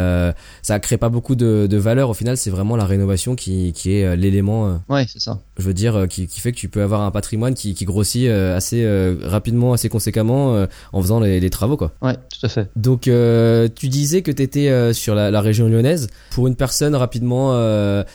ça 0.62 0.80
crée 0.80 0.96
pas 0.96 1.10
beaucoup 1.10 1.34
de, 1.34 1.66
de 1.68 1.76
valeur 1.76 2.08
au 2.08 2.14
final 2.14 2.36
c'est 2.38 2.50
vraiment 2.50 2.76
la 2.76 2.86
rénovation 2.86 3.36
qui, 3.36 3.72
qui 3.74 3.96
est 3.96 4.16
l'élément. 4.16 4.80
ouais 4.88 5.04
c'est 5.06 5.20
ça. 5.20 5.40
Je 5.58 5.64
veux 5.64 5.74
dire 5.74 6.06
qui, 6.08 6.26
qui 6.26 6.40
fait 6.40 6.52
que 6.52 6.56
tu 6.56 6.68
peux 6.68 6.82
avoir 6.82 7.02
un 7.02 7.10
patrimoine 7.10 7.54
qui, 7.54 7.74
qui 7.74 7.84
grossit 7.84 8.28
assez 8.28 8.86
rapidement 9.22 9.74
assez 9.74 9.90
conséquemment 9.90 10.66
en 10.92 11.02
faisant 11.02 11.20
les, 11.20 11.40
les, 11.40 11.50
travaux 11.50 11.76
quoi. 11.76 11.92
Ouais 12.00 12.14
tout 12.14 12.46
à 12.46 12.48
fait. 12.48 12.70
Donc 12.74 13.02
tu 13.02 13.88
disais 13.88 14.22
que 14.22 14.30
tu 14.30 14.42
étais 14.42 14.92
sur 14.94 15.14
la, 15.14 15.30
la, 15.30 15.40
région 15.42 15.68
lyonnaise. 15.68 16.08
Pour 16.30 16.46
une 16.46 16.56
personne 16.56 16.94
rapidement 16.94 17.52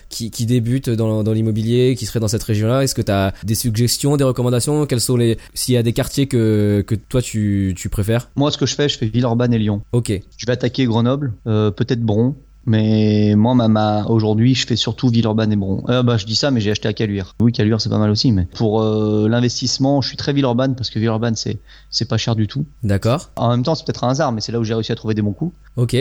qui, 0.09 0.31
qui 0.31 0.47
débute 0.47 0.89
dans, 0.89 1.23
dans 1.23 1.31
l'immobilier 1.31 1.95
qui 1.95 2.07
serait 2.07 2.19
dans 2.19 2.27
cette 2.27 2.43
région 2.43 2.67
là 2.67 2.81
est-ce 2.81 2.95
que 2.95 3.01
tu 3.01 3.11
as 3.11 3.33
des 3.43 3.55
suggestions 3.55 4.17
des 4.17 4.23
recommandations 4.31 4.85
Quels 4.85 5.01
sont 5.01 5.17
les 5.17 5.37
s'il 5.53 5.75
y 5.75 5.77
a 5.77 5.83
des 5.83 5.93
quartiers 5.93 6.27
que 6.27 6.83
que 6.85 6.95
toi 6.95 7.21
tu 7.21 7.73
tu 7.77 7.89
préfères? 7.89 8.29
Moi, 8.35 8.51
ce 8.51 8.57
que 8.57 8.65
je 8.65 8.75
fais, 8.75 8.89
je 8.89 8.97
fais 8.97 9.05
Villeurbanne 9.05 9.53
et 9.53 9.59
Lyon. 9.59 9.81
Ok. 9.91 10.11
Je 10.37 10.45
vais 10.45 10.53
attaquer 10.53 10.85
Grenoble, 10.85 11.33
euh, 11.47 11.71
peut-être 11.71 12.01
Bron. 12.01 12.35
Mais 12.65 13.33
moi, 13.35 13.55
ma, 13.55 14.05
aujourd'hui, 14.05 14.53
je 14.53 14.67
fais 14.67 14.75
surtout 14.75 15.09
Villeurbanne 15.09 15.51
et 15.51 15.55
Bron. 15.55 15.83
Euh, 15.89 16.03
bah, 16.03 16.17
je 16.17 16.25
dis 16.25 16.35
ça, 16.35 16.51
mais 16.51 16.61
j'ai 16.61 16.69
acheté 16.69 16.87
à 16.87 16.93
Caluire. 16.93 17.35
Oui, 17.41 17.51
Caluire, 17.51 17.81
c'est 17.81 17.89
pas 17.89 17.97
mal 17.97 18.11
aussi. 18.11 18.31
Mais 18.31 18.47
pour 18.53 18.83
euh, 18.83 19.27
l'investissement, 19.27 20.01
je 20.01 20.09
suis 20.09 20.17
très 20.17 20.31
Villeurbanne 20.31 20.75
parce 20.75 20.89
que 20.89 20.99
Villeurbanne, 20.99 21.35
c'est 21.35 21.57
c'est 21.89 22.07
pas 22.07 22.17
cher 22.17 22.35
du 22.35 22.47
tout. 22.47 22.65
D'accord. 22.83 23.31
En 23.35 23.49
même 23.49 23.63
temps, 23.63 23.73
c'est 23.75 23.85
peut-être 23.85 24.03
un 24.03 24.09
hasard, 24.09 24.31
mais 24.31 24.41
c'est 24.41 24.51
là 24.51 24.59
où 24.59 24.63
j'ai 24.63 24.75
réussi 24.75 24.91
à 24.91 24.95
trouver 24.95 25.15
des 25.15 25.23
bons 25.23 25.33
coups. 25.33 25.55
Ok. 25.75 25.95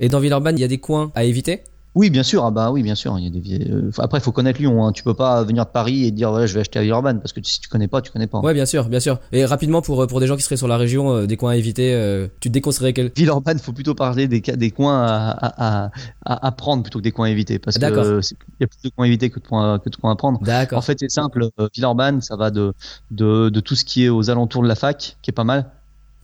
Et 0.00 0.08
dans 0.08 0.20
Villeurbanne, 0.20 0.56
il 0.58 0.62
y 0.62 0.64
a 0.64 0.68
des 0.68 0.78
coins 0.78 1.10
à 1.14 1.24
éviter? 1.24 1.62
Oui, 1.96 2.10
bien 2.10 2.22
sûr. 2.22 2.44
Ah 2.44 2.50
bah 2.50 2.70
oui, 2.70 2.82
bien 2.82 2.94
sûr. 2.94 3.18
Il 3.18 3.24
y 3.24 3.26
a 3.26 3.30
des... 3.30 3.70
Euh, 3.70 3.90
après, 3.96 4.18
il 4.18 4.20
faut 4.20 4.30
connaître 4.30 4.60
Lyon. 4.60 4.84
Hein. 4.84 4.92
Tu 4.92 5.02
peux 5.02 5.14
pas 5.14 5.42
venir 5.44 5.64
de 5.64 5.70
Paris 5.70 6.04
et 6.04 6.10
dire 6.10 6.28
voilà, 6.28 6.44
je 6.44 6.52
vais 6.52 6.60
acheter 6.60 6.78
à 6.78 6.82
Villeurbanne 6.82 7.20
parce 7.20 7.32
que 7.32 7.40
si 7.42 7.58
tu 7.58 7.70
connais 7.70 7.88
pas, 7.88 8.02
tu 8.02 8.12
connais 8.12 8.26
pas. 8.26 8.40
Ouais, 8.40 8.52
bien 8.52 8.66
sûr, 8.66 8.90
bien 8.90 9.00
sûr. 9.00 9.18
Et 9.32 9.46
rapidement 9.46 9.80
pour 9.80 10.06
pour 10.06 10.20
des 10.20 10.26
gens 10.26 10.36
qui 10.36 10.42
seraient 10.42 10.58
sur 10.58 10.68
la 10.68 10.76
région, 10.76 11.10
euh, 11.10 11.26
des 11.26 11.38
coins 11.38 11.52
à 11.52 11.56
éviter, 11.56 11.94
euh, 11.94 12.28
tu 12.40 12.50
te 12.50 12.52
déconseillerais 12.52 12.92
quel 12.92 13.10
Villeurbanne, 13.16 13.58
faut 13.58 13.72
plutôt 13.72 13.94
parler 13.94 14.28
des 14.28 14.42
des 14.42 14.70
coins 14.70 15.06
à, 15.06 15.86
à, 15.86 15.90
à, 16.26 16.52
prendre 16.52 16.82
plutôt 16.82 16.98
que 16.98 17.04
des 17.04 17.12
coins 17.12 17.28
à 17.28 17.30
éviter 17.30 17.58
parce 17.58 17.78
que 17.78 17.86
il 17.86 18.36
y 18.60 18.64
a 18.64 18.66
plus 18.66 18.82
de 18.84 18.90
coins 18.90 19.06
à 19.06 19.08
éviter 19.08 19.30
que 19.30 19.40
de 19.40 19.46
coins 19.46 19.78
que 19.78 19.88
de 19.88 19.96
coins 19.96 20.12
à 20.12 20.16
prendre. 20.16 20.38
D'accord. 20.42 20.78
En 20.78 20.82
fait, 20.82 20.98
c'est 21.00 21.10
simple. 21.10 21.48
Villeurbanne, 21.74 22.20
ça 22.20 22.36
va 22.36 22.50
de, 22.50 22.74
de 23.10 23.48
de 23.48 23.60
tout 23.60 23.74
ce 23.74 23.86
qui 23.86 24.04
est 24.04 24.10
aux 24.10 24.28
alentours 24.28 24.62
de 24.62 24.68
la 24.68 24.74
fac, 24.74 25.16
qui 25.22 25.30
est 25.30 25.32
pas 25.32 25.44
mal. 25.44 25.70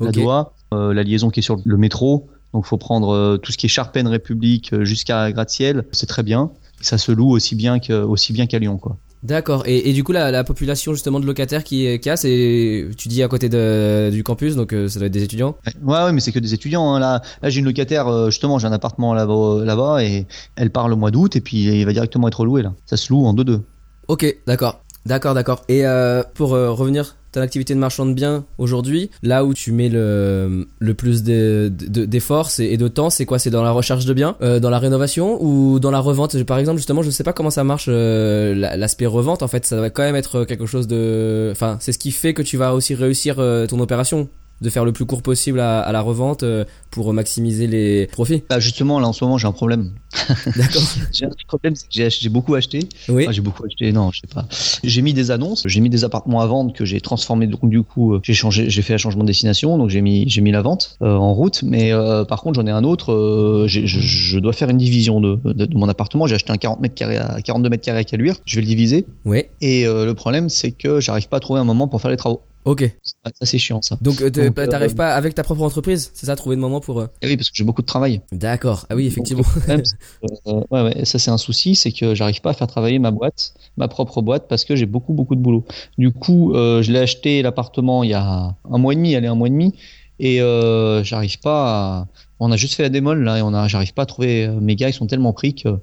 La 0.01 0.11
Doua, 0.11 0.53
la 0.71 1.03
liaison 1.03 1.31
qui 1.31 1.41
est 1.41 1.43
sur 1.43 1.57
le 1.65 1.77
métro, 1.79 2.29
donc 2.53 2.67
faut 2.67 2.79
prendre 2.79 3.11
euh, 3.11 3.37
tout 3.37 3.53
ce 3.53 3.59
qui 3.59 3.67
est 3.67 3.69
Charpennes 3.69 4.09
République 4.09 4.73
euh, 4.73 4.85
jusqu'à 4.85 5.31
Gratte-Ciel, 5.33 5.85
c'est 5.93 6.07
très 6.07 6.23
bien. 6.23 6.51
Ça 6.81 6.99
se 6.99 7.13
loue 7.13 7.31
aussi 7.31 7.55
bien 7.55 7.79
que 7.79 7.93
aussi 7.93 8.33
bien 8.33 8.47
qu'à 8.47 8.59
Lyon 8.59 8.77
quoi. 8.77 8.99
D'accord. 9.23 9.63
Et, 9.67 9.89
et, 9.89 9.93
du 9.93 10.03
coup, 10.03 10.11
la, 10.11 10.33
la, 10.33 10.43
population 10.43 10.95
justement 10.95 11.21
de 11.21 11.27
locataires 11.27 11.63
qui, 11.63 12.01
qui 12.01 12.11
a, 12.11 12.17
c'est, 12.17 12.89
tu 12.99 13.07
dis 13.07 13.23
à 13.23 13.29
côté 13.29 13.49
de, 13.49 14.11
du 14.11 14.25
campus, 14.25 14.57
donc 14.57 14.73
euh, 14.73 14.89
ça 14.89 14.99
doit 14.99 15.07
être 15.07 15.13
des 15.13 15.23
étudiants. 15.23 15.55
Ouais, 15.85 16.03
ouais, 16.03 16.13
mais 16.13 16.19
c'est 16.19 16.33
que 16.33 16.41
des 16.41 16.55
étudiants. 16.55 16.93
Hein. 16.93 16.99
Là, 16.99 17.23
là, 17.41 17.49
j'ai 17.49 17.61
une 17.61 17.67
locataire. 17.67 18.31
justement, 18.33 18.59
j'ai 18.59 18.67
un 18.67 18.73
appartement 18.73 19.15
là-bas, 19.15 19.65
là-bas, 19.65 20.03
et 20.03 20.27
elle 20.57 20.71
part 20.71 20.89
le 20.89 20.97
mois 20.97 21.13
d'août, 21.13 21.37
et 21.37 21.41
puis 21.41 21.63
il 21.63 21.87
va 21.87 21.93
directement 21.93 22.27
être 22.27 22.45
loué 22.45 22.63
là. 22.63 22.73
Ça 22.85 22.97
se 22.97 23.13
loue 23.13 23.25
en 23.25 23.33
deux 23.33 23.45
deux. 23.45 23.61
Ok, 24.09 24.27
d'accord, 24.49 24.83
d'accord, 25.07 25.35
d'accord. 25.35 25.63
Et 25.69 25.87
euh, 25.87 26.25
pour 26.35 26.51
revenir 26.51 27.15
ton 27.33 27.41
activité 27.41 27.75
de 27.75 27.79
marchand 27.79 28.07
de 28.07 28.13
biens 28.13 28.45
aujourd'hui, 28.59 29.11
là 29.23 29.45
où 29.45 29.55
tu 29.55 29.73
mets 29.73 29.89
le, 29.89 30.67
plus 30.97 31.23
d'efforts 31.23 32.51
de, 32.59 32.63
et 32.63 32.77
de 32.77 32.89
temps, 32.89 33.11
c'est 33.11 33.25
quoi? 33.25 33.39
C'est 33.39 33.51
dans 33.51 33.63
la 33.63 33.73
recherche 33.73 34.05
de 34.05 34.13
biens, 34.13 34.37
euh, 34.43 34.61
dans 34.61 34.71
la 34.71 34.79
rénovation 34.79 35.43
ou 35.43 35.81
dans 35.81 35.91
la 35.91 36.01
revente? 36.01 36.41
Par 36.45 36.59
exemple, 36.59 36.77
justement, 36.77 37.03
je 37.03 37.11
sais 37.11 37.25
pas 37.25 37.33
comment 37.33 37.51
ça 37.51 37.65
marche 37.65 37.87
euh, 37.89 38.55
l'aspect 38.55 39.07
revente. 39.07 39.43
En 39.43 39.49
fait, 39.49 39.65
ça 39.65 39.81
va 39.81 39.91
quand 39.91 40.03
même 40.03 40.17
être 40.17 40.45
quelque 40.45 40.67
chose 40.67 40.87
de, 40.87 41.49
enfin, 41.53 41.79
c'est 41.81 41.93
ce 41.93 41.99
qui 41.99 42.13
fait 42.13 42.35
que 42.35 42.43
tu 42.43 42.57
vas 42.57 42.75
aussi 42.75 42.95
réussir 42.95 43.37
euh, 43.39 43.67
ton 43.67 43.81
opération 43.81 44.29
de 44.63 44.71
faire 44.71 44.85
le 44.85 44.93
plus 44.93 45.05
court 45.05 45.23
possible 45.23 45.61
à, 45.61 45.81
à 45.81 45.93
la 45.93 46.01
revente 46.01 46.43
euh, 46.43 46.65
pour 46.91 47.13
maximiser 47.13 47.67
les 47.67 48.07
profits 48.07 48.45
bah 48.49 48.61
Justement, 48.61 49.01
là 49.01 49.09
en 49.09 49.13
ce 49.13 49.25
moment, 49.25 49.39
j'ai 49.39 49.49
un 49.49 49.53
problème. 49.53 49.93
D'accord. 50.57 50.83
j'ai 51.13 51.25
un 51.25 51.31
problème, 51.49 51.75
c'est 51.75 51.89
que 51.89 52.09
j'ai 52.09 52.29
beaucoup 52.29 52.55
acheté. 52.55 52.81
Oui. 53.09 53.27
j'ai 53.31 53.41
beaucoup 53.41 53.65
acheté, 53.65 53.93
non, 53.93 54.11
je 54.13 54.21
sais 54.21 54.33
pas. 54.33 54.47
J'ai 54.85 55.03
mis 55.03 55.15
des 55.15 55.31
annonces, 55.31 55.65
j'ai 55.67 55.81
mis 55.81 55.91
des 55.91 56.05
appartements 56.05 56.41
à 56.41 56.47
vendre 56.47 56.73
que 56.73 56.85
j'ai 56.85 57.01
transformé. 57.01 57.47
Donc 57.47 57.69
du 57.69 57.83
coup, 57.83 58.15
euh, 58.15 58.21
j'ai 58.23 58.35
changé, 58.35 58.71
j'ai 58.71 58.83
fait 58.83 58.95
un 58.95 58.99
changement 58.99 59.23
de 59.23 59.29
destination, 59.29 59.79
donc 59.79 59.91
j'ai 59.91 60.01
mis, 60.01 60.29
j'ai 60.29 60.41
mis 60.41 60.53
la 60.53 60.63
vente 60.63 60.97
euh, 61.03 61.15
en 61.15 61.33
route. 61.33 61.63
Mais 61.63 61.93
euh, 61.93 62.25
par 62.25 62.43
contre, 62.43 62.61
j'en 62.61 62.67
ai 62.67 62.71
un 62.71 62.85
autre. 62.85 63.13
Euh, 63.13 63.67
je, 63.67 63.87
je, 63.87 64.39
dois 64.39 64.53
faire 64.53 64.71
une 64.71 64.79
division 64.79 65.21
de, 65.21 65.39
de, 65.45 65.67
de 65.67 65.77
mon 65.77 65.89
appartement. 65.89 66.27
J'ai 66.27 66.35
acheté 66.35 66.53
un 66.53 66.57
40 66.57 66.81
mètres 66.81 66.95
carrés 66.95 67.19
à 67.19 67.41
42 67.43 67.69
mètres 67.69 67.85
carrés 67.85 68.01
à 68.01 68.05
Caluire. 68.05 68.37
Je 68.45 68.57
vais 68.57 68.63
le 68.63 68.67
diviser. 68.69 69.07
Oui. 69.25 69.45
Et 69.61 69.85
le 69.85 70.13
problème, 70.13 70.49
c'est 70.49 70.73
que 70.73 71.01
j'arrive 71.01 71.29
pas 71.29 71.39
à 71.39 71.41
trouver 71.41 71.61
un 71.61 71.65
moment 71.65 71.89
pour 71.89 72.01
faire 72.01 72.11
les 72.11 72.17
travaux. 72.17 72.43
Ok. 72.65 72.89
Ça, 73.03 73.31
c'est 73.43 73.59
chiant 73.59 73.83
ça. 73.83 73.99
Donc, 74.01 74.23
euh, 74.23 74.31
t'arrives 74.31 74.95
pas 74.95 75.15
avec 75.15 75.35
ta 75.35 75.43
propre 75.43 75.63
entreprise, 75.63 76.13
c'est 76.15 76.27
ça, 76.27 76.37
trouver 76.37 76.55
le 76.55 76.63
moment 76.63 76.81
pour. 76.81 77.03
Eh 77.21 77.27
oui, 77.27 77.37
parce 77.37 77.51
que 77.51 77.57
j'ai 77.57 77.65
beaucoup 77.65 77.83
de 77.83 77.87
travail. 77.87 78.21
D'accord. 78.31 78.87
Ah 78.89 78.95
oui, 78.95 79.07
effectivement. 79.07 79.43
euh, 79.69 80.63
ouais, 80.71 80.83
ouais, 80.83 81.05
ça 81.05 81.19
c'est 81.19 81.31
un 81.31 81.39
souci, 81.39 81.75
c'est 81.75 81.91
que 81.91 82.15
j'arrive 82.15 82.41
pas 82.41 82.51
à 82.51 82.55
faire 82.55 82.69
travailler 82.69 83.01
ma 83.01 83.11
boîte, 83.11 83.55
ma 83.77 83.89
propre 83.89 84.23
boîte, 84.23 84.47
parce 84.49 84.65
que 84.65 84.77
j'ai 84.77 84.87
beaucoup 84.87 85.13
beaucoup 85.13 85.35
de 85.35 85.41
boulot. 85.41 85.65
Du 85.99 86.13
coup, 86.13 86.55
euh, 86.55 86.83
je 86.83 86.93
l'ai 86.93 87.01
acheté 87.01 87.43
l'appartement 87.43 88.05
il 88.05 88.11
y 88.11 88.15
a 88.15 88.55
un 88.71 88.79
mois 88.79 88.93
et 88.93 88.97
demi, 88.97 89.17
allez 89.17 89.27
un 89.27 89.35
mois 89.35 89.49
et 89.49 89.53
demi, 89.53 89.75
et 90.21 90.41
euh, 90.41 91.03
j'arrive 91.03 91.41
pas. 91.41 91.65
À... 91.65 92.07
On 92.39 92.53
a 92.53 92.57
juste 92.57 92.75
fait 92.75 92.85
la 92.85 92.91
démol 92.91 93.25
là, 93.25 93.39
et 93.39 93.43
on 93.43 93.55
a, 93.55 93.67
j'arrive 93.67 93.95
pas 93.95 94.03
à 94.03 94.07
trouver. 94.07 94.49
Mes 94.49 94.77
gars, 94.77 94.89
ils 94.89 94.95
sont 94.95 95.07
tellement 95.09 95.33
pris 95.33 95.55
que 95.55 95.79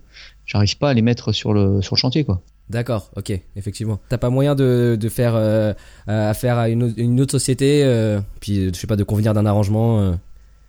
j'arrive 0.45 0.77
pas 0.77 0.89
à 0.89 0.93
les 0.93 1.01
mettre 1.01 1.33
sur 1.33 1.53
le 1.53 1.81
sur 1.81 1.95
le 1.95 1.99
chantier 1.99 2.23
quoi. 2.23 2.41
D'accord, 2.69 3.09
ok, 3.15 3.31
effectivement. 3.55 3.99
T'as 4.09 4.19
pas 4.19 4.29
moyen 4.29 4.53
de, 4.53 4.95
de 4.99 5.09
faire 5.09 5.33
euh, 5.35 5.73
affaire 6.07 6.59
à 6.59 6.69
une, 6.69 6.93
une 6.97 7.19
autre 7.19 7.31
société, 7.31 7.83
euh, 7.83 8.19
puis 8.41 8.69
je 8.71 8.79
sais 8.79 8.85
pas, 8.85 8.95
de 8.95 9.03
convenir 9.03 9.33
d'un 9.33 9.47
arrangement 9.47 9.99
euh. 10.01 10.11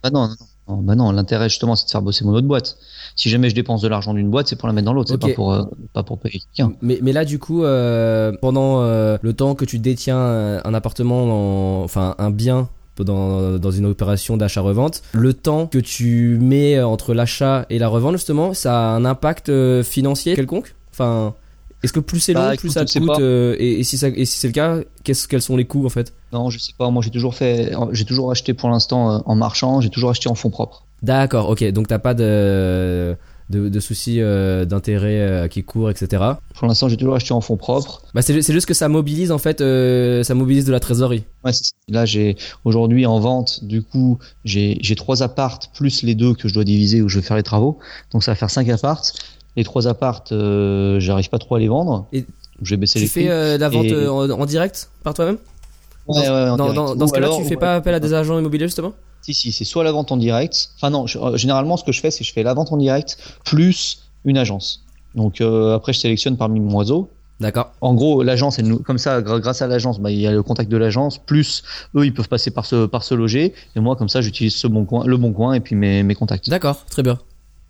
Bah 0.03 0.09
non, 0.11 0.29
non, 0.29 0.35
non, 0.69 0.77
bah 0.79 0.95
non 0.95 1.13
l'intérêt 1.13 1.51
justement 1.51 1.77
c'est 1.77 1.85
de 1.85 1.91
faire 1.91 2.01
bosser 2.01 2.25
mon 2.25 2.33
autre 2.33 2.47
boîte. 2.47 2.79
Si 3.17 3.29
jamais 3.29 3.51
je 3.51 3.55
dépense 3.55 3.83
de 3.83 3.89
l'argent 3.89 4.15
d'une 4.15 4.31
boîte, 4.31 4.49
c'est 4.49 4.57
pour 4.57 4.67
la 4.67 4.73
mettre 4.73 4.87
dans 4.87 4.95
l'autre, 4.95 5.11
c'est 5.11 5.19
pas 5.21 5.35
pour 5.35 5.53
euh, 5.53 5.65
pas 5.93 6.03
pour 6.03 6.19
payer 6.19 6.41
quelqu'un. 6.55 6.75
Mais, 6.81 6.99
mais 7.03 7.13
là 7.13 7.27
du 7.27 7.39
coup, 7.39 7.65
euh, 7.65 8.33
pendant 8.41 8.81
le 8.83 9.33
temps 9.33 9.55
que 9.55 9.67
tu 9.67 9.79
détiens 9.79 10.19
un 10.65 10.73
appartement, 10.73 11.83
enfin 11.83 12.15
un 12.17 12.31
bien 12.31 12.71
dans, 12.97 13.59
dans 13.59 13.71
une 13.71 13.85
opération 13.85 14.39
d'achat-revente, 14.39 15.03
le 15.13 15.35
temps 15.35 15.67
que 15.67 15.79
tu 15.79 16.39
mets 16.41 16.83
entre 16.83 17.13
l'achat 17.13 17.67
et 17.69 17.79
la 17.79 17.89
revente 17.89 18.13
justement, 18.13 18.55
ça 18.55 18.75
a 18.75 18.95
un 18.95 19.05
impact 19.05 19.53
financier 19.83 20.35
quelconque? 20.35 20.75
Enfin, 20.93 21.35
est-ce 21.83 21.93
que 21.93 22.01
plus 22.01 22.21
c'est 22.21 22.35
long, 22.35 22.41
bah, 22.41 22.57
plus 22.57 22.71
ça 22.71 22.85
coûte 22.85 23.21
euh, 23.21 23.57
et, 23.59 23.81
et 23.81 23.85
si 23.85 23.97
c'est 23.97 24.47
le 24.47 24.53
cas, 24.53 24.81
quels 25.03 25.43
sont 25.43 25.57
les 25.57 25.65
coûts 25.65 25.87
en 25.87 25.89
fait? 25.89 26.13
Non, 26.33 26.51
je 26.51 26.59
sais 26.59 26.73
pas. 26.77 26.91
Moi, 26.91 27.03
j'ai 27.03 27.11
toujours 27.11 27.35
fait, 27.35 27.73
j'ai 27.93 28.05
toujours 28.05 28.31
acheté 28.31 28.53
pour 28.53 28.69
l'instant 28.69 29.13
euh, 29.13 29.19
en 29.25 29.35
marchand. 29.35 29.81
J'ai 29.81 29.89
toujours 29.89 30.11
acheté 30.11 30.29
en 30.29 30.35
fonds 30.35 30.51
propres. 30.51 30.85
D'accord, 31.03 31.49
ok. 31.49 31.65
Donc 31.73 31.89
t'as 31.89 31.99
pas 31.99 32.13
de 32.13 33.17
de, 33.49 33.69
de 33.69 33.81
soucis 33.81 34.21
euh, 34.21 34.65
d'intérêt 34.65 35.49
qui 35.51 35.65
courent, 35.65 35.91
etc. 35.91 36.23
Pour 36.55 36.69
l'instant, 36.69 36.89
j'ai 36.89 36.99
toujours 36.99 37.15
acheté 37.15 37.33
en 37.33 37.41
fonds 37.41 37.57
propres. 37.57 38.03
Bah 38.15 38.21
c'est, 38.21 38.41
juste 38.41 38.67
que 38.67 38.75
ça 38.75 38.89
mobilise 38.89 39.33
en 39.33 39.39
fait, 39.39 39.61
ça 39.61 40.35
mobilise 40.35 40.67
de 40.67 40.73
la 40.73 40.81
trésorerie. 40.81 41.25
Ouais, 41.45 41.53
Là, 41.89 42.05
j'ai 42.05 42.37
aujourd'hui 42.65 43.07
en 43.07 43.19
vente, 43.21 43.65
du 43.65 43.83
coup, 43.83 44.19
j'ai 44.45 44.77
j'ai 44.83 44.97
trois 44.97 45.23
appartes 45.23 45.71
plus 45.75 46.03
les 46.03 46.15
deux 46.15 46.35
que 46.35 46.47
je 46.47 46.53
dois 46.53 46.65
diviser 46.65 47.01
où 47.01 47.09
je 47.09 47.19
vais 47.19 47.27
faire 47.27 47.39
les 47.39 47.43
travaux. 47.43 47.79
Donc 48.13 48.23
ça 48.23 48.33
va 48.33 48.37
faire 48.37 48.51
cinq 48.51 48.69
appartes 48.69 49.15
les 49.61 49.65
trois 49.65 49.87
appartes, 49.87 50.33
euh, 50.33 50.99
j'arrive 51.01 51.29
pas 51.29 51.39
trop 51.39 51.55
à 51.55 51.59
les 51.59 51.69
vendre. 51.69 52.07
Et 52.13 52.25
je 52.63 52.71
vais 52.71 52.77
baisser 52.79 52.99
tu 53.01 53.09
fais 53.09 53.31
euh, 53.31 53.59
la 53.59 53.69
vente 53.69 53.87
euh, 53.93 54.09
en, 54.09 54.47
direct 54.47 54.91
par 55.05 55.13
toi-même? 55.15 55.39
Ouais, 56.07 56.19
ouais, 56.19 56.57
Dans, 56.57 56.73
dans, 56.73 56.95
dans 56.95 57.07
ce 57.07 57.13
cas-là, 57.13 57.29
tu 57.37 57.45
fais 57.45 57.57
pas 57.57 57.77
appel 57.77 57.95
à 57.95 58.01
des 58.01 58.15
agents 58.15 58.39
immobiliers 58.39 58.67
justement? 58.67 58.93
Si, 59.23 59.35
si, 59.35 59.53
c'est 59.53 59.65
soit 59.67 59.85
la 59.85 59.93
vente 59.93 60.13
en 60.13 60.17
direct. 60.17 60.71
Enfin 60.77 60.89
non, 60.89 61.07
je- 61.07 61.19
généralement 61.37 61.77
ce 61.77 61.85
que 61.85 61.93
je 61.93 62.01
fais, 62.01 62.11
c'est 62.11 62.21
que 62.21 62.25
je 62.25 62.33
fais 62.33 62.43
la 62.43 62.55
vente 62.55 62.73
en 62.73 62.79
direct 62.79 63.19
plus 63.45 64.05
une 64.25 64.39
agence. 64.39 64.87
Donc 65.15 65.43
euh, 65.43 65.75
après, 65.75 65.93
je 65.93 65.99
sélectionne 65.99 66.39
parmi 66.39 66.59
mon 66.59 66.75
oiseau. 66.79 67.11
D'accord. 67.39 67.73
En 67.83 67.95
gros, 67.95 68.23
l'agence, 68.23 68.59
elle 68.59 68.67
nous- 68.67 68.79
comme 68.79 68.99
ça, 68.99 69.21
grâce 69.21 69.61
à 69.61 69.67
l'agence, 69.67 70.01
bah, 70.01 70.11
il 70.11 70.21
y 70.21 70.27
a 70.27 70.33
le 70.33 70.43
contact 70.43 70.71
de 70.71 70.77
l'agence, 70.79 71.19
plus 71.19 71.63
eux, 71.97 72.07
ils 72.07 72.15
peuvent 72.15 72.29
passer 72.29 72.51
par 72.51 72.65
ce, 72.65 72.87
par 72.87 73.05
ce 73.05 73.15
loger. 73.15 73.53
Et 73.77 73.81
moi, 73.81 73.95
comme 73.97 74.09
ça, 74.09 74.21
j'utilise 74.23 74.55
ce 74.55 74.67
bon 74.67 74.85
coin, 74.87 75.05
le 75.07 75.17
bon 75.19 75.33
coin 75.35 75.53
et 75.53 75.61
puis 75.61 75.75
mes, 75.75 76.03
mes 76.03 76.15
contacts. 76.15 76.49
D'accord, 76.49 76.85
très 76.87 77.03
bien. 77.03 77.19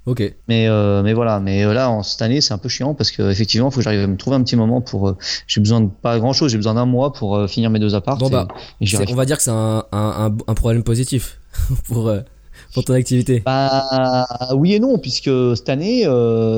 Ok. 0.06 0.22
Mais, 0.48 0.66
euh, 0.66 1.02
mais 1.02 1.12
voilà. 1.12 1.40
Mais 1.40 1.64
euh, 1.64 1.74
là, 1.74 1.90
en 1.90 2.02
cette 2.02 2.22
année, 2.22 2.40
c'est 2.40 2.54
un 2.54 2.58
peu 2.58 2.68
chiant 2.68 2.94
parce 2.94 3.10
que 3.10 3.30
effectivement, 3.30 3.68
il 3.68 3.72
faut 3.72 3.76
que 3.80 3.84
j'arrive 3.84 4.00
à 4.00 4.06
me 4.06 4.16
trouver 4.16 4.36
un 4.36 4.42
petit 4.42 4.56
moment 4.56 4.80
pour. 4.80 5.08
euh, 5.08 5.16
j'ai 5.46 5.60
besoin 5.60 5.80
de 5.82 5.88
pas 5.88 6.18
grand 6.18 6.32
chose. 6.32 6.50
J'ai 6.50 6.56
besoin 6.56 6.74
d'un 6.74 6.86
mois 6.86 7.12
pour 7.12 7.36
euh, 7.36 7.46
finir 7.46 7.70
mes 7.70 7.78
deux 7.78 7.94
apparts. 7.94 8.16
Bon, 8.16 8.30
bah, 8.30 8.48
et. 8.80 8.86
On 9.10 9.14
va 9.14 9.24
dire 9.26 9.36
que 9.36 9.42
c'est 9.42 9.50
un, 9.50 9.84
un, 9.92 10.54
problème 10.54 10.82
positif 10.82 11.38
pour, 11.86 12.12
pour 12.72 12.84
ton 12.84 12.94
activité. 12.94 13.42
Bah 13.44 14.26
oui 14.54 14.72
et 14.74 14.80
non, 14.80 14.98
puisque 14.98 15.30
cette 15.56 15.68
année, 15.68 16.04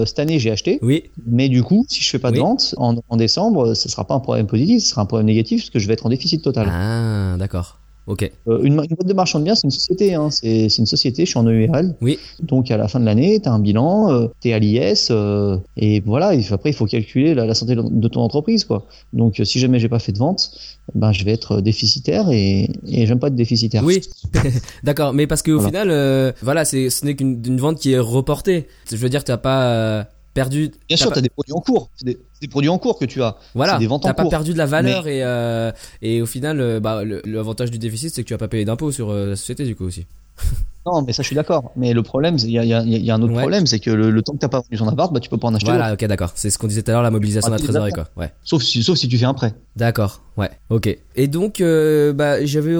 cette 0.06 0.18
année, 0.20 0.38
j'ai 0.38 0.50
acheté. 0.52 0.78
Oui. 0.82 1.10
Mais 1.26 1.48
du 1.48 1.62
coup, 1.62 1.84
si 1.88 2.00
je 2.02 2.08
fais 2.10 2.18
pas 2.20 2.30
de 2.30 2.36
Oui. 2.36 2.42
vente 2.42 2.74
en, 2.78 2.94
en 3.08 3.16
décembre, 3.16 3.74
ce 3.74 3.88
sera 3.88 4.06
pas 4.06 4.14
un 4.14 4.20
problème 4.20 4.46
positif, 4.46 4.82
ce 4.82 4.90
sera 4.90 5.02
un 5.02 5.06
problème 5.06 5.26
négatif 5.26 5.62
parce 5.62 5.70
que 5.70 5.78
je 5.80 5.86
vais 5.88 5.94
être 5.94 6.06
en 6.06 6.10
déficit 6.10 6.42
total. 6.42 6.68
Ah, 6.72 7.36
d'accord. 7.38 7.78
Ok. 8.12 8.30
Euh, 8.46 8.58
une, 8.62 8.74
une 8.74 8.94
boîte 8.96 9.06
de 9.06 9.14
marchand 9.14 9.38
de 9.38 9.44
biens, 9.44 9.54
c'est 9.54 9.64
une 9.64 9.70
société. 9.70 10.14
Hein. 10.14 10.28
C'est 10.30 10.66
une 10.78 10.84
société, 10.86 11.24
je 11.24 11.30
suis 11.30 11.38
en 11.38 11.44
EURL. 11.46 11.94
Oui. 12.02 12.18
Donc 12.42 12.70
à 12.70 12.76
la 12.76 12.86
fin 12.86 13.00
de 13.00 13.06
l'année, 13.06 13.40
tu 13.40 13.48
as 13.48 13.52
un 13.52 13.58
bilan, 13.58 14.12
euh, 14.12 14.26
tu 14.42 14.48
es 14.48 14.52
à 14.52 14.58
l'IS, 14.58 15.08
euh, 15.10 15.56
et 15.78 16.00
voilà, 16.00 16.32
après 16.50 16.70
il 16.70 16.74
faut 16.74 16.84
calculer 16.86 17.32
la, 17.34 17.46
la 17.46 17.54
santé 17.54 17.74
de 17.74 18.08
ton 18.08 18.20
entreprise. 18.20 18.64
quoi. 18.64 18.84
Donc 19.14 19.40
euh, 19.40 19.44
si 19.44 19.58
jamais 19.58 19.78
j'ai 19.78 19.88
pas 19.88 19.98
fait 19.98 20.12
de 20.12 20.18
vente, 20.18 20.50
ben, 20.94 21.10
je 21.12 21.24
vais 21.24 21.32
être 21.32 21.60
déficitaire 21.62 22.26
et, 22.30 22.68
et 22.86 23.06
j'aime 23.06 23.18
pas 23.18 23.28
être 23.28 23.34
déficitaire. 23.34 23.82
Oui, 23.84 24.02
d'accord, 24.84 25.12
mais 25.14 25.26
parce 25.26 25.42
qu'au 25.42 25.58
Voilà. 25.58 25.80
final, 25.82 26.34
voilà, 26.42 26.64
c'est 26.66 26.90
ce 26.90 27.04
n'est 27.06 27.14
qu'une 27.16 27.40
une 27.46 27.58
vente 27.58 27.78
qui 27.78 27.92
est 27.92 27.98
reportée. 27.98 28.66
Je 28.90 28.96
veux 28.96 29.08
dire, 29.08 29.24
t'as 29.24 29.38
pas 29.38 29.64
euh, 29.68 30.04
perdu. 30.34 30.68
Bien 30.68 30.74
t'as 30.90 30.96
sûr, 30.96 31.08
pas- 31.08 31.14
tu 31.14 31.18
as 31.18 31.22
des 31.22 31.28
produits 31.30 31.52
en 31.52 31.60
cours. 31.60 31.90
C'est 31.96 32.04
des, 32.06 32.48
produits 32.48 32.68
en 32.70 32.78
cours 32.78 32.98
que 32.98 33.04
tu 33.04 33.22
as. 33.22 33.36
Voilà, 33.54 33.78
des 33.78 33.86
ventes 33.86 34.04
en 34.04 34.08
t'as 34.08 34.14
pas 34.14 34.22
cours. 34.22 34.30
perdu 34.30 34.52
de 34.52 34.58
la 34.58 34.66
valeur 34.66 35.06
et 35.08 35.22
euh, 35.22 35.70
et 36.00 36.20
au 36.22 36.26
final, 36.26 36.60
euh, 36.60 36.80
bah, 36.80 37.04
le- 37.04 37.22
l'avantage 37.24 37.70
du 37.70 37.78
déficit, 37.78 38.14
c'est 38.14 38.22
que 38.22 38.28
tu 38.28 38.34
as 38.34 38.38
pas 38.38 38.48
payé 38.48 38.64
d'impôts 38.64 38.92
sur 38.92 39.10
euh, 39.10 39.30
la 39.30 39.36
société 39.36 39.64
du 39.64 39.76
coup 39.76 39.84
aussi. 39.84 40.06
Non, 40.84 41.00
mais 41.02 41.12
ça, 41.12 41.22
je 41.22 41.28
suis 41.28 41.36
d'accord. 41.36 41.70
Mais 41.76 41.92
le 41.92 42.02
problème, 42.02 42.38
il 42.40 42.50
y 42.50 42.58
a, 42.58 42.64
y, 42.64 42.72
y 43.04 43.10
un 43.12 43.22
autre 43.22 43.32
Ouais. 43.34 43.38
problème, 43.42 43.66
c'est 43.66 43.78
que 43.78 43.88
le, 43.92 44.10
le 44.10 44.20
temps 44.20 44.32
que 44.32 44.38
t'as 44.38 44.48
pas 44.48 44.58
vendu 44.62 44.76
son 44.76 44.88
appart, 44.88 45.12
bah, 45.12 45.20
tu 45.20 45.30
peux 45.30 45.36
pas 45.38 45.46
en 45.46 45.54
acheter 45.54 45.70
Voilà, 45.70 45.92
ok, 45.92 46.04
d'accord. 46.06 46.32
C'est 46.34 46.50
ce 46.50 46.58
qu'on 46.58 46.66
disait 46.66 46.82
tout 46.82 46.90
à 46.90 46.94
l'heure, 46.94 47.04
la 47.04 47.12
mobilisation 47.12 47.50
de 47.50 47.54
la 47.54 47.60
Ah, 47.60 47.62
trésorerie, 47.62 47.92
quoi. 47.92 48.08
Ouais. 48.16 48.32
Sauf 48.42 48.64
si, 48.64 48.82
sauf 48.82 48.98
si 48.98 49.06
tu 49.06 49.16
fais 49.16 49.24
un 49.24 49.32
prêt. 49.32 49.54
D'accord, 49.76 50.22
ouais, 50.36 50.50
ok. 50.70 50.98
Et 51.14 51.28
donc, 51.28 51.60
euh, 51.60 52.12
bah, 52.12 52.44
j'avais 52.44 52.72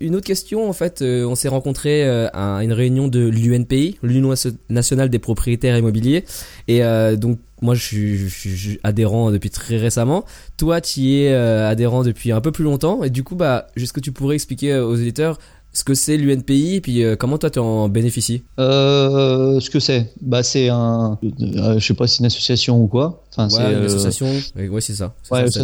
une 0.00 0.16
autre 0.16 0.26
question. 0.26 0.70
En 0.70 0.72
fait, 0.72 1.02
euh, 1.02 1.26
on 1.26 1.34
s'est 1.34 1.48
rencontré 1.50 2.02
euh, 2.08 2.28
à 2.32 2.64
une 2.64 2.72
réunion 2.72 3.08
de 3.08 3.20
l'UNPI, 3.28 3.98
l'Union 4.02 4.32
nationale 4.70 5.10
des 5.10 5.18
propriétaires 5.18 5.76
immobiliers. 5.76 6.24
Et 6.66 6.80
donc, 7.18 7.40
moi, 7.60 7.74
je 7.74 7.82
suis, 7.84 8.16
je 8.16 8.26
suis- 8.28 8.56
je 8.56 8.68
suis 8.70 8.80
adhérent 8.84 9.30
depuis 9.30 9.50
très 9.50 9.76
récemment. 9.76 10.24
Toi, 10.56 10.80
tu 10.80 11.00
y 11.00 11.24
es 11.24 11.32
euh, 11.34 11.68
adhérent 11.68 12.04
depuis 12.04 12.32
un 12.32 12.40
peu 12.40 12.52
plus 12.52 12.64
longtemps. 12.64 13.04
Et 13.04 13.10
du 13.10 13.22
coup, 13.22 13.34
bah, 13.34 13.66
est-ce 13.76 13.92
que 13.92 14.00
tu 14.00 14.12
pourrais 14.12 14.36
expliquer 14.36 14.76
aux 14.78 14.96
éditeurs 14.96 15.36
ce 15.72 15.84
que 15.84 15.94
c'est 15.94 16.16
l'UNPI 16.16 16.74
et 16.76 16.80
puis 16.80 17.02
euh, 17.04 17.14
comment 17.16 17.38
toi 17.38 17.48
tu 17.50 17.58
en 17.60 17.88
bénéficies? 17.88 18.42
Euh, 18.58 19.60
ce 19.60 19.70
que 19.70 19.78
c'est, 19.78 20.12
bah, 20.20 20.42
c'est 20.42 20.68
un, 20.68 21.18
euh, 21.22 21.78
je 21.78 21.86
sais 21.86 21.94
pas 21.94 22.06
si 22.06 22.16
c'est 22.16 22.20
une 22.20 22.26
association 22.26 22.82
ou 22.82 22.86
quoi. 22.88 23.22
Enfin, 23.32 23.48
c'est 23.48 23.58
Ouais, 23.62 23.72
une 23.72 23.78
euh, 23.78 23.86
association. 23.86 24.26
Ouais, 24.56 24.80
c'est 24.80 24.94
ça. 24.94 25.14
Ça, 25.22 25.34
Ouais, 25.44 25.50
ça 25.50 25.60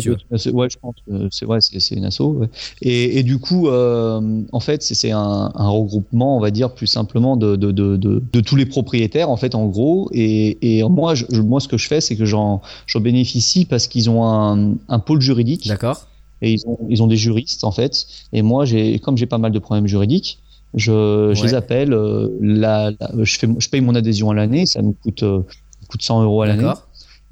ouais, 0.53 0.69
je 0.71 0.79
pense. 0.79 0.95
C'est 1.33 1.45
ouais, 1.47 1.59
c'est 1.61 1.95
une 1.97 2.05
asso. 2.05 2.21
ouais. 2.21 2.49
Et, 2.83 3.19
et 3.19 3.23
du 3.25 3.39
coup, 3.39 3.69
euh, 3.69 4.43
en 4.53 4.61
fait, 4.61 4.83
c'est 4.83 5.11
un, 5.11 5.51
un 5.55 5.69
regroupement, 5.69 6.37
on 6.37 6.41
va 6.41 6.51
dire 6.53 6.73
plus 6.73 6.87
simplement 6.87 7.37
de 7.37 7.57
de, 7.57 7.73
de, 7.73 7.97
de, 7.97 8.23
de 8.33 8.41
tous 8.41 8.55
les 8.57 8.67
propriétaires, 8.67 9.29
en 9.31 9.37
fait, 9.37 9.55
en 9.57 9.67
gros. 9.67 10.09
Et, 10.13 10.79
et 10.79 10.85
moi, 10.85 11.15
je, 11.17 11.25
moi, 11.41 11.59
ce 11.61 11.67
que 11.69 11.79
je 11.79 11.89
fais, 11.89 12.01
c'est 12.01 12.17
que 12.17 12.25
j'en 12.25 12.63
j'en 12.87 13.01
bénéficie 13.01 13.65
parce 13.65 13.89
qu'ils 13.89 14.09
ont 14.09 14.25
un, 14.25 14.75
un 14.89 14.99
pôle 15.01 15.21
juridique 15.21 15.67
D'accord. 15.67 16.07
Et 16.47 16.53
ils 16.53 16.63
ont 16.67 16.79
ils 16.89 17.03
ont 17.03 17.07
des 17.07 17.17
juristes 17.17 17.65
en 17.65 17.73
fait. 17.73 18.07
Et 18.33 18.43
moi, 18.43 18.65
j'ai 18.65 18.99
comme 18.99 19.17
j'ai 19.17 19.27
pas 19.27 19.39
mal 19.39 19.53
de 19.53 19.59
problèmes 19.59 19.87
juridiques. 19.87 20.39
Je, 20.75 21.33
je 21.35 21.41
Ouais. 21.41 21.47
les 21.49 21.55
appelle, 21.55 21.93
euh, 21.95 22.29
la, 22.41 22.91
la- 23.01 23.11
je, 23.23 23.39
fais, 23.39 23.49
je 23.59 23.69
paye 23.71 23.81
mon 23.81 23.95
adhésion 23.95 24.31
à 24.31 24.35
l'année, 24.35 24.67
ça 24.67 24.83
me 24.83 24.93
coûte, 24.93 25.23
euh, 25.23 25.41
ça 25.81 25.87
coûte 25.89 26.03
100 26.03 26.23
euros 26.23 26.43
à 26.43 26.47
l'année. 26.47 26.71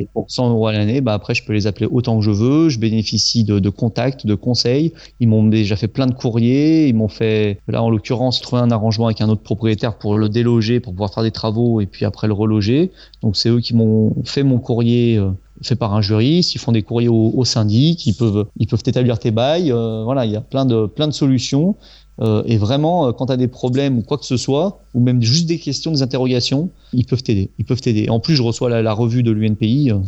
Et 0.01 0.09
pour 0.13 0.25
100 0.29 0.51
euros 0.51 0.67
à 0.67 0.73
l'année, 0.73 1.01
bah 1.01 1.13
après, 1.15 1.35
je 1.37 1.45
peux 1.45 1.53
les 1.53 1.69
appeler 1.69 1.87
autant 1.87 2.19
que 2.19 2.25
je 2.25 2.31
veux. 2.33 2.69
Je 2.69 2.81
bénéficie 2.81 3.45
de, 3.45 3.61
de 3.61 3.69
contacts, 3.69 4.27
de 4.27 4.35
conseils. 4.35 4.93
Ils 5.21 5.29
m'ont 5.29 5.45
déjà 5.45 5.77
fait 5.77 5.87
plein 5.87 6.07
de 6.07 6.15
courriers. 6.15 6.89
Ils 6.89 6.95
m'ont 6.97 7.07
fait, 7.09 7.61
là, 7.69 7.81
en 7.83 7.91
l'occurrence, 7.91 8.41
trouver 8.41 8.63
un 8.63 8.73
arrangement 8.73 9.07
avec 9.07 9.21
un 9.21 9.29
autre 9.29 9.43
propriétaire 9.43 9.97
pour 9.99 10.19
le 10.19 10.29
déloger, 10.29 10.81
pour 10.81 10.95
pouvoir 10.95 11.15
faire 11.15 11.23
des 11.23 11.31
travaux 11.31 11.81
et 11.81 11.87
puis 11.87 12.05
après 12.05 12.27
le 12.27 12.33
reloger. 12.33 12.91
Donc, 13.23 13.37
c'est 13.37 13.51
eux 13.51 13.61
qui 13.61 13.75
m'ont 13.75 14.17
fait 14.25 14.43
mon 14.43 14.59
courrier 14.59 15.17
euh, 15.17 15.31
fait 15.63 15.77
par 15.77 15.95
un 15.95 16.01
juriste. 16.03 16.55
Ils 16.55 16.59
font 16.59 16.73
des 16.73 16.83
courriers 16.83 17.09
au, 17.09 17.33
au 17.35 17.45
syndic. 17.45 18.07
Ils 18.07 18.15
peuvent, 18.15 18.47
ils 18.59 18.67
peuvent 18.67 18.83
établir 18.87 19.19
tes 19.19 19.31
bails. 19.31 19.71
Euh, 19.73 20.03
voilà, 20.05 20.25
il 20.27 20.33
y 20.33 20.37
a 20.37 20.41
plein 20.41 20.65
de, 20.67 20.87
plein 20.87 21.07
de 21.09 21.13
solutions. 21.13 21.77
Euh, 22.21 22.43
et 22.47 22.59
vraiment, 22.59 23.09
euh, 23.09 23.13
quand 23.13 23.27
tu 23.27 23.33
as 23.33 23.37
des 23.37 23.49
problèmes 23.49 23.99
ou 23.99 24.03
quoi 24.03 24.19
que 24.19 24.25
ce 24.25 24.37
soit, 24.37 24.81
ou 24.95 25.01
même 25.01 25.21
juste 25.23 25.47
des 25.47 25.59
questions, 25.59 25.91
des 25.91 26.03
interrogations, 26.03 26.71
ils 26.93 27.05
peuvent 27.07 27.23
t'aider. 27.23 27.51
Ils 27.59 27.65
peuvent 27.65 27.81
t'aider. 27.81 28.09
En 28.09 28.21
plus, 28.21 28.37
je 28.37 28.43
reçois 28.43 28.71
la, 28.71 28.83
la 28.83 28.93
revue 28.93 29.23
de 29.23 29.33
l'UNPI. 29.33 29.91
euh, 29.91 29.99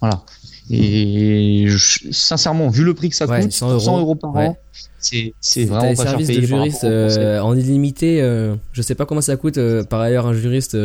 voilà. 0.00 0.22
Et 0.70 1.64
je- 1.66 2.10
sincèrement, 2.10 2.68
vu 2.68 2.84
le 2.84 2.94
prix 2.94 3.08
que 3.10 3.16
ça 3.16 3.26
Ouais, 3.26 3.42
coûte, 3.42 3.52
100 3.52 3.78
100 3.80 3.98
euros, 3.98 4.14
par 4.14 4.34
ouais. 4.34 4.46
an, 4.48 4.56
c'est 4.98 5.34
c'est 5.40 5.64
vraiment 5.64 5.94
pas 5.94 6.06
cher 6.06 6.16
payé 6.18 6.40
de 6.40 6.46
juriste 6.46 6.84
en 6.84 7.54
illimité. 7.56 8.20
je 8.72 8.82
sais 8.82 8.94
pas 8.94 9.04
comment 9.04 9.20
ça 9.20 9.36
coûte. 9.36 9.58
par 9.90 10.00
ailleurs, 10.00 10.26
un 10.26 10.34
juriste 10.34 10.76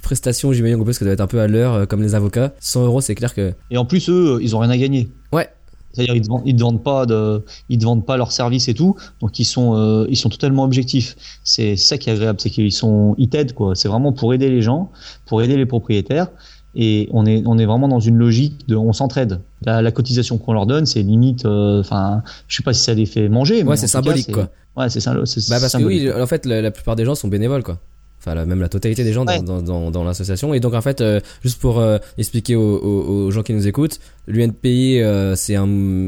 euh, 0.00 0.02
prestation, 0.02 0.52
j'imagine 0.52 0.78
qu'on 0.78 0.84
parce 0.84 0.98
que 0.98 1.04
ça 1.04 1.06
doit 1.06 1.14
être 1.14 1.20
un 1.20 1.26
peu 1.26 1.40
à 1.40 1.46
l'heure, 1.46 1.74
euh, 1.74 1.86
comme 1.86 2.02
les 2.02 2.14
avocats. 2.14 2.52
100 2.60 2.84
euros, 2.86 3.00
c'est 3.00 3.14
clair 3.14 3.34
que. 3.34 3.52
Et 3.70 3.76
en 3.76 3.84
plus, 3.84 4.08
eux, 4.08 4.38
ils 4.42 4.56
ont 4.56 4.58
rien 4.58 4.70
à 4.70 4.76
gagner. 4.78 5.08
Ouais. 5.32 5.48
C'est-à-dire 5.92 6.14
ils 6.14 6.22
te 6.56 6.60
vendent, 6.60 6.82
pas 6.84 7.04
de, 7.04 7.42
ils 7.68 7.78
te 7.78 7.84
vendent 7.84 8.06
pas 8.06 8.16
leurs 8.16 8.30
services 8.30 8.68
et 8.68 8.74
tout, 8.74 8.94
donc 9.20 9.40
ils 9.40 9.44
sont, 9.44 9.74
euh, 9.74 10.06
ils 10.08 10.16
sont 10.16 10.28
totalement 10.28 10.62
objectifs. 10.62 11.16
C'est 11.42 11.74
ça 11.74 11.98
qui 11.98 12.10
est 12.10 12.12
agréable, 12.12 12.40
c'est 12.40 12.50
qu'ils 12.50 12.70
sont, 12.70 13.16
ils 13.18 13.28
t'aident 13.28 13.54
quoi. 13.54 13.74
C'est 13.74 13.88
vraiment 13.88 14.12
pour 14.12 14.32
aider 14.32 14.50
les 14.50 14.62
gens, 14.62 14.92
pour 15.26 15.42
aider 15.42 15.56
les 15.56 15.66
propriétaires, 15.66 16.28
et 16.76 17.08
on 17.12 17.26
est, 17.26 17.42
on 17.44 17.58
est 17.58 17.66
vraiment 17.66 17.88
dans 17.88 17.98
une 17.98 18.16
logique 18.16 18.68
de, 18.68 18.76
on 18.76 18.92
s'entraide. 18.92 19.40
La, 19.62 19.82
la 19.82 19.90
cotisation 19.90 20.38
qu'on 20.38 20.52
leur 20.52 20.66
donne, 20.66 20.86
c'est 20.86 21.02
limite, 21.02 21.44
euh, 21.44 21.80
enfin, 21.80 22.22
je 22.46 22.56
sais 22.56 22.62
pas 22.62 22.72
si 22.72 22.82
ça 22.84 22.94
les 22.94 23.06
fait 23.06 23.28
manger, 23.28 23.64
mais 23.64 23.70
Ouais, 23.70 23.76
c'est 23.76 23.86
cas, 23.86 23.88
symbolique, 23.88 24.30
quoi. 24.30 24.48
Ouais, 24.76 24.88
c'est 24.88 25.00
ça. 25.00 25.12
Bah, 25.14 25.58
parce 25.60 25.72
que 25.72 25.82
oui, 25.82 26.08
en 26.12 26.26
fait, 26.28 26.46
la, 26.46 26.62
la 26.62 26.70
plupart 26.70 26.94
des 26.94 27.04
gens 27.04 27.16
sont 27.16 27.26
bénévoles, 27.26 27.64
quoi. 27.64 27.78
Enfin, 28.20 28.34
la- 28.34 28.44
même 28.46 28.60
la 28.60 28.68
totalité 28.68 29.02
des 29.02 29.12
gens 29.12 29.24
dans, 29.24 29.32
Ouais. 29.32 29.42
dans, 29.42 29.62
dans, 29.62 29.90
dans 29.90 30.04
l'association. 30.04 30.52
Et 30.54 30.60
donc, 30.60 30.74
en 30.74 30.80
fait, 30.82 31.00
euh, 31.00 31.20
juste 31.42 31.58
pour 31.60 31.80
euh, 31.80 31.98
expliquer 32.18 32.54
aux, 32.54 32.76
aux, 32.78 33.26
aux 33.26 33.30
gens 33.30 33.42
qui 33.42 33.54
nous 33.54 33.66
écoutent, 33.66 33.98
l'UNPI, 34.26 35.00
euh, 35.00 35.34
c'est 35.36 35.56
un, 35.56 35.64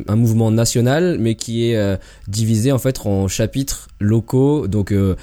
un 0.07 0.16
mouvement 0.16 0.51
national, 0.51 1.16
mais 1.18 1.35
qui 1.35 1.70
est 1.70 1.77
euh, 1.77 1.96
divisé, 2.29 2.70
en 2.72 2.79
fait, 2.79 3.01
en 3.07 3.29
chapitres 3.29 3.88
locaux, 4.01 4.66
donc 4.68 4.92
euh, 4.92 5.16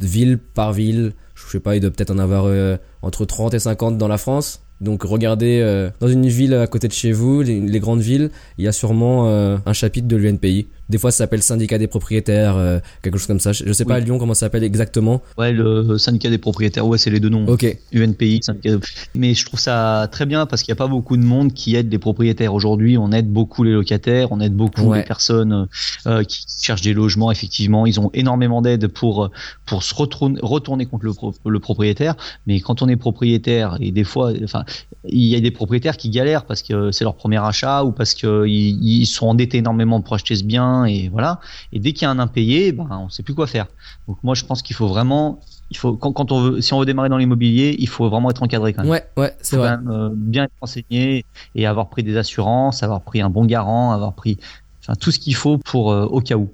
ville 0.00 0.38
par 0.38 0.72
ville. 0.72 1.12
Je 1.34 1.50
sais 1.50 1.60
pas, 1.60 1.76
il 1.76 1.80
doit 1.80 1.90
peut-être 1.90 2.10
en 2.12 2.18
avoir 2.18 2.44
euh, 2.46 2.76
entre 3.02 3.24
30 3.24 3.54
et 3.54 3.58
50 3.58 3.98
dans 3.98 4.08
la 4.08 4.18
France. 4.18 4.62
Donc 4.80 5.04
regardez, 5.04 5.60
euh, 5.62 5.90
dans 6.00 6.08
une 6.08 6.26
ville 6.26 6.52
à 6.54 6.66
côté 6.66 6.86
de 6.86 6.92
chez 6.92 7.10
vous, 7.12 7.40
les, 7.42 7.60
les 7.60 7.80
grandes 7.80 8.00
villes, 8.02 8.30
il 8.58 8.64
y 8.64 8.68
a 8.68 8.72
sûrement 8.72 9.26
euh, 9.28 9.56
un 9.64 9.72
chapitre 9.72 10.06
de 10.06 10.16
l'UNPI. 10.16 10.68
Des 10.88 10.98
fois, 10.98 11.10
ça 11.10 11.18
s'appelle 11.18 11.42
syndicat 11.42 11.78
des 11.78 11.86
propriétaires, 11.88 12.56
euh, 12.56 12.78
quelque 13.02 13.18
chose 13.18 13.26
comme 13.26 13.40
ça. 13.40 13.52
Je, 13.52 13.64
je 13.66 13.72
sais 13.72 13.84
pas 13.84 13.96
à. 13.96 14.00
Lyon 14.00 14.18
comment 14.18 14.34
ça 14.34 14.40
s'appelle 14.40 14.62
exactement. 14.62 15.20
Ouais, 15.36 15.52
le 15.52 15.98
syndicat 15.98 16.30
des 16.30 16.38
propriétaires, 16.38 16.86
ouais, 16.86 16.96
c'est 16.98 17.10
les 17.10 17.18
deux 17.20 17.28
noms. 17.28 17.46
Ok, 17.48 17.66
UNPI, 17.92 18.40
syndicat. 18.42 18.76
Mais 19.14 19.34
je 19.34 19.44
trouve 19.44 19.58
ça 19.58 20.08
très 20.12 20.26
bien 20.26 20.46
parce 20.46 20.62
qu'il 20.62 20.72
n'y 20.72 20.76
a 20.76 20.82
pas 20.82 20.86
beaucoup 20.86 21.16
de 21.16 21.24
monde 21.24 21.52
qui 21.52 21.74
aide 21.74 21.90
les 21.90 21.98
propriétaires. 21.98 22.54
Aujourd'hui, 22.54 22.98
on 22.98 23.10
aide 23.12 23.28
beaucoup 23.32 23.64
les 23.64 23.72
locataires, 23.72 24.28
on 24.30 24.40
aide 24.40 24.54
beaucoup 24.54 24.82
Ouais. 24.82 24.98
les 24.98 25.04
personnes 25.04 25.66
euh, 26.06 26.22
qui 26.22 26.44
cherchent 26.62 26.82
des 26.82 26.94
logements. 26.94 27.32
Effectivement, 27.32 27.86
ils 27.86 27.98
ont 27.98 28.10
énormément 28.14 28.62
d'aide 28.62 28.86
pour 28.86 29.30
pour 29.64 29.82
se 29.82 29.94
retourner, 29.94 30.38
retourner 30.42 30.86
contre 30.86 31.04
le, 31.06 31.12
pro- 31.14 31.34
le 31.44 31.58
propriétaire. 31.58 32.14
Mais 32.46 32.60
quand 32.60 32.82
on 32.82 32.88
est 32.88 32.96
propriétaire 32.96 33.76
et 33.80 33.90
des 33.90 34.04
fois, 34.04 34.32
enfin, 34.44 34.64
il 35.08 35.24
y 35.24 35.34
a 35.34 35.40
des 35.40 35.50
propriétaires 35.50 35.96
qui 35.96 36.10
galèrent 36.10 36.44
parce 36.44 36.62
que 36.62 36.92
c'est 36.92 37.02
leur 37.04 37.16
premier 37.16 37.38
achat 37.44 37.82
ou 37.84 37.90
parce 37.92 38.14
que 38.14 38.46
ils, 38.46 39.00
ils 39.00 39.06
sont 39.06 39.26
endettés 39.26 39.58
énormément 39.58 40.00
pour 40.00 40.14
acheter 40.14 40.36
ce 40.36 40.44
bien 40.44 40.75
et 40.84 41.08
voilà. 41.08 41.40
Et 41.72 41.80
dès 41.80 41.92
qu'il 41.92 42.02
y 42.02 42.04
a 42.06 42.10
un 42.10 42.18
impayé, 42.18 42.72
ben 42.72 42.88
on 42.90 43.08
sait 43.08 43.22
plus 43.22 43.34
quoi 43.34 43.46
faire. 43.46 43.66
Donc 44.06 44.18
moi, 44.22 44.34
je 44.34 44.44
pense 44.44 44.62
qu'il 44.62 44.76
faut 44.76 44.88
vraiment 44.88 45.40
il 45.70 45.76
faut 45.76 45.94
quand, 45.96 46.12
quand 46.12 46.32
on 46.32 46.40
veut 46.42 46.60
si 46.60 46.72
on 46.74 46.80
veut 46.80 46.86
démarrer 46.86 47.08
dans 47.08 47.16
l'immobilier, 47.16 47.76
il 47.78 47.88
faut 47.88 48.08
vraiment 48.08 48.30
être 48.30 48.42
encadré 48.42 48.72
quand 48.72 48.82
même. 48.82 48.90
ouais, 48.90 49.04
ouais, 49.16 49.36
c'est 49.40 49.56
vrai. 49.56 49.70
même 49.70 49.90
euh, 49.90 50.10
bien 50.12 50.44
être 50.44 50.52
renseigné 50.60 51.24
et 51.54 51.66
avoir 51.66 51.88
pris 51.88 52.02
des 52.02 52.16
assurances, 52.16 52.82
avoir 52.82 53.00
pris 53.00 53.20
un 53.20 53.30
bon 53.30 53.44
garant, 53.44 53.92
avoir 53.92 54.12
pris 54.14 54.38
enfin 54.82 54.94
tout 54.94 55.10
ce 55.10 55.18
qu'il 55.18 55.34
faut 55.34 55.58
pour 55.58 55.92
euh, 55.92 56.04
au 56.04 56.20
cas 56.20 56.36
où. 56.36 56.50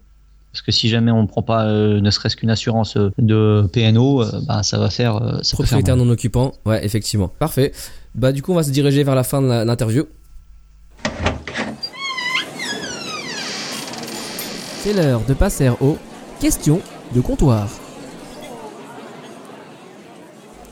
Parce 0.53 0.63
que 0.63 0.73
si 0.73 0.91
jamais 0.91 1.11
on 1.11 1.23
ne 1.23 1.27
prend 1.27 1.43
pas 1.43 1.65
euh, 1.65 2.01
ne 2.01 2.11
serait-ce 2.11 2.37
qu'une 2.37 2.51
assurance 2.51 2.97
euh, 2.97 3.11
de 3.19 3.69
PNO, 3.73 4.25
bah, 4.47 4.63
ça 4.63 4.79
va 4.79 4.91
faire 4.91 5.41
ça 5.43 5.57
Propriétaire 5.57 5.97
non 5.97 6.09
occupant, 6.11 6.53
ouais, 6.67 6.85
effectivement. 6.85 7.29
Parfait. 7.39 7.73
Bah, 8.15 8.33
du 8.33 8.43
coup, 8.43 8.53
on 8.53 8.57
va 8.57 8.63
se 8.63 8.71
diriger 8.71 9.03
vers 9.03 9.15
la 9.15 9.25
fin 9.25 9.41
de 9.41 9.47
l'interview. 9.47 10.05
C'est 14.83 14.95
l'heure 14.95 15.21
de 15.29 15.33
passer 15.33 15.69
aux 15.81 15.97
questions 16.41 16.81
de 17.15 17.21
comptoir. 17.21 17.69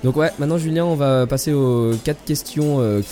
Donc 0.03 0.17
ouais, 0.17 0.33
maintenant 0.41 0.59
Julien, 0.59 0.85
on 0.85 0.97
va 0.97 1.29
passer 1.29 1.53
aux 1.53 1.93
quatre 2.03 2.25
questions. 2.25 2.81
Euh. 2.81 3.03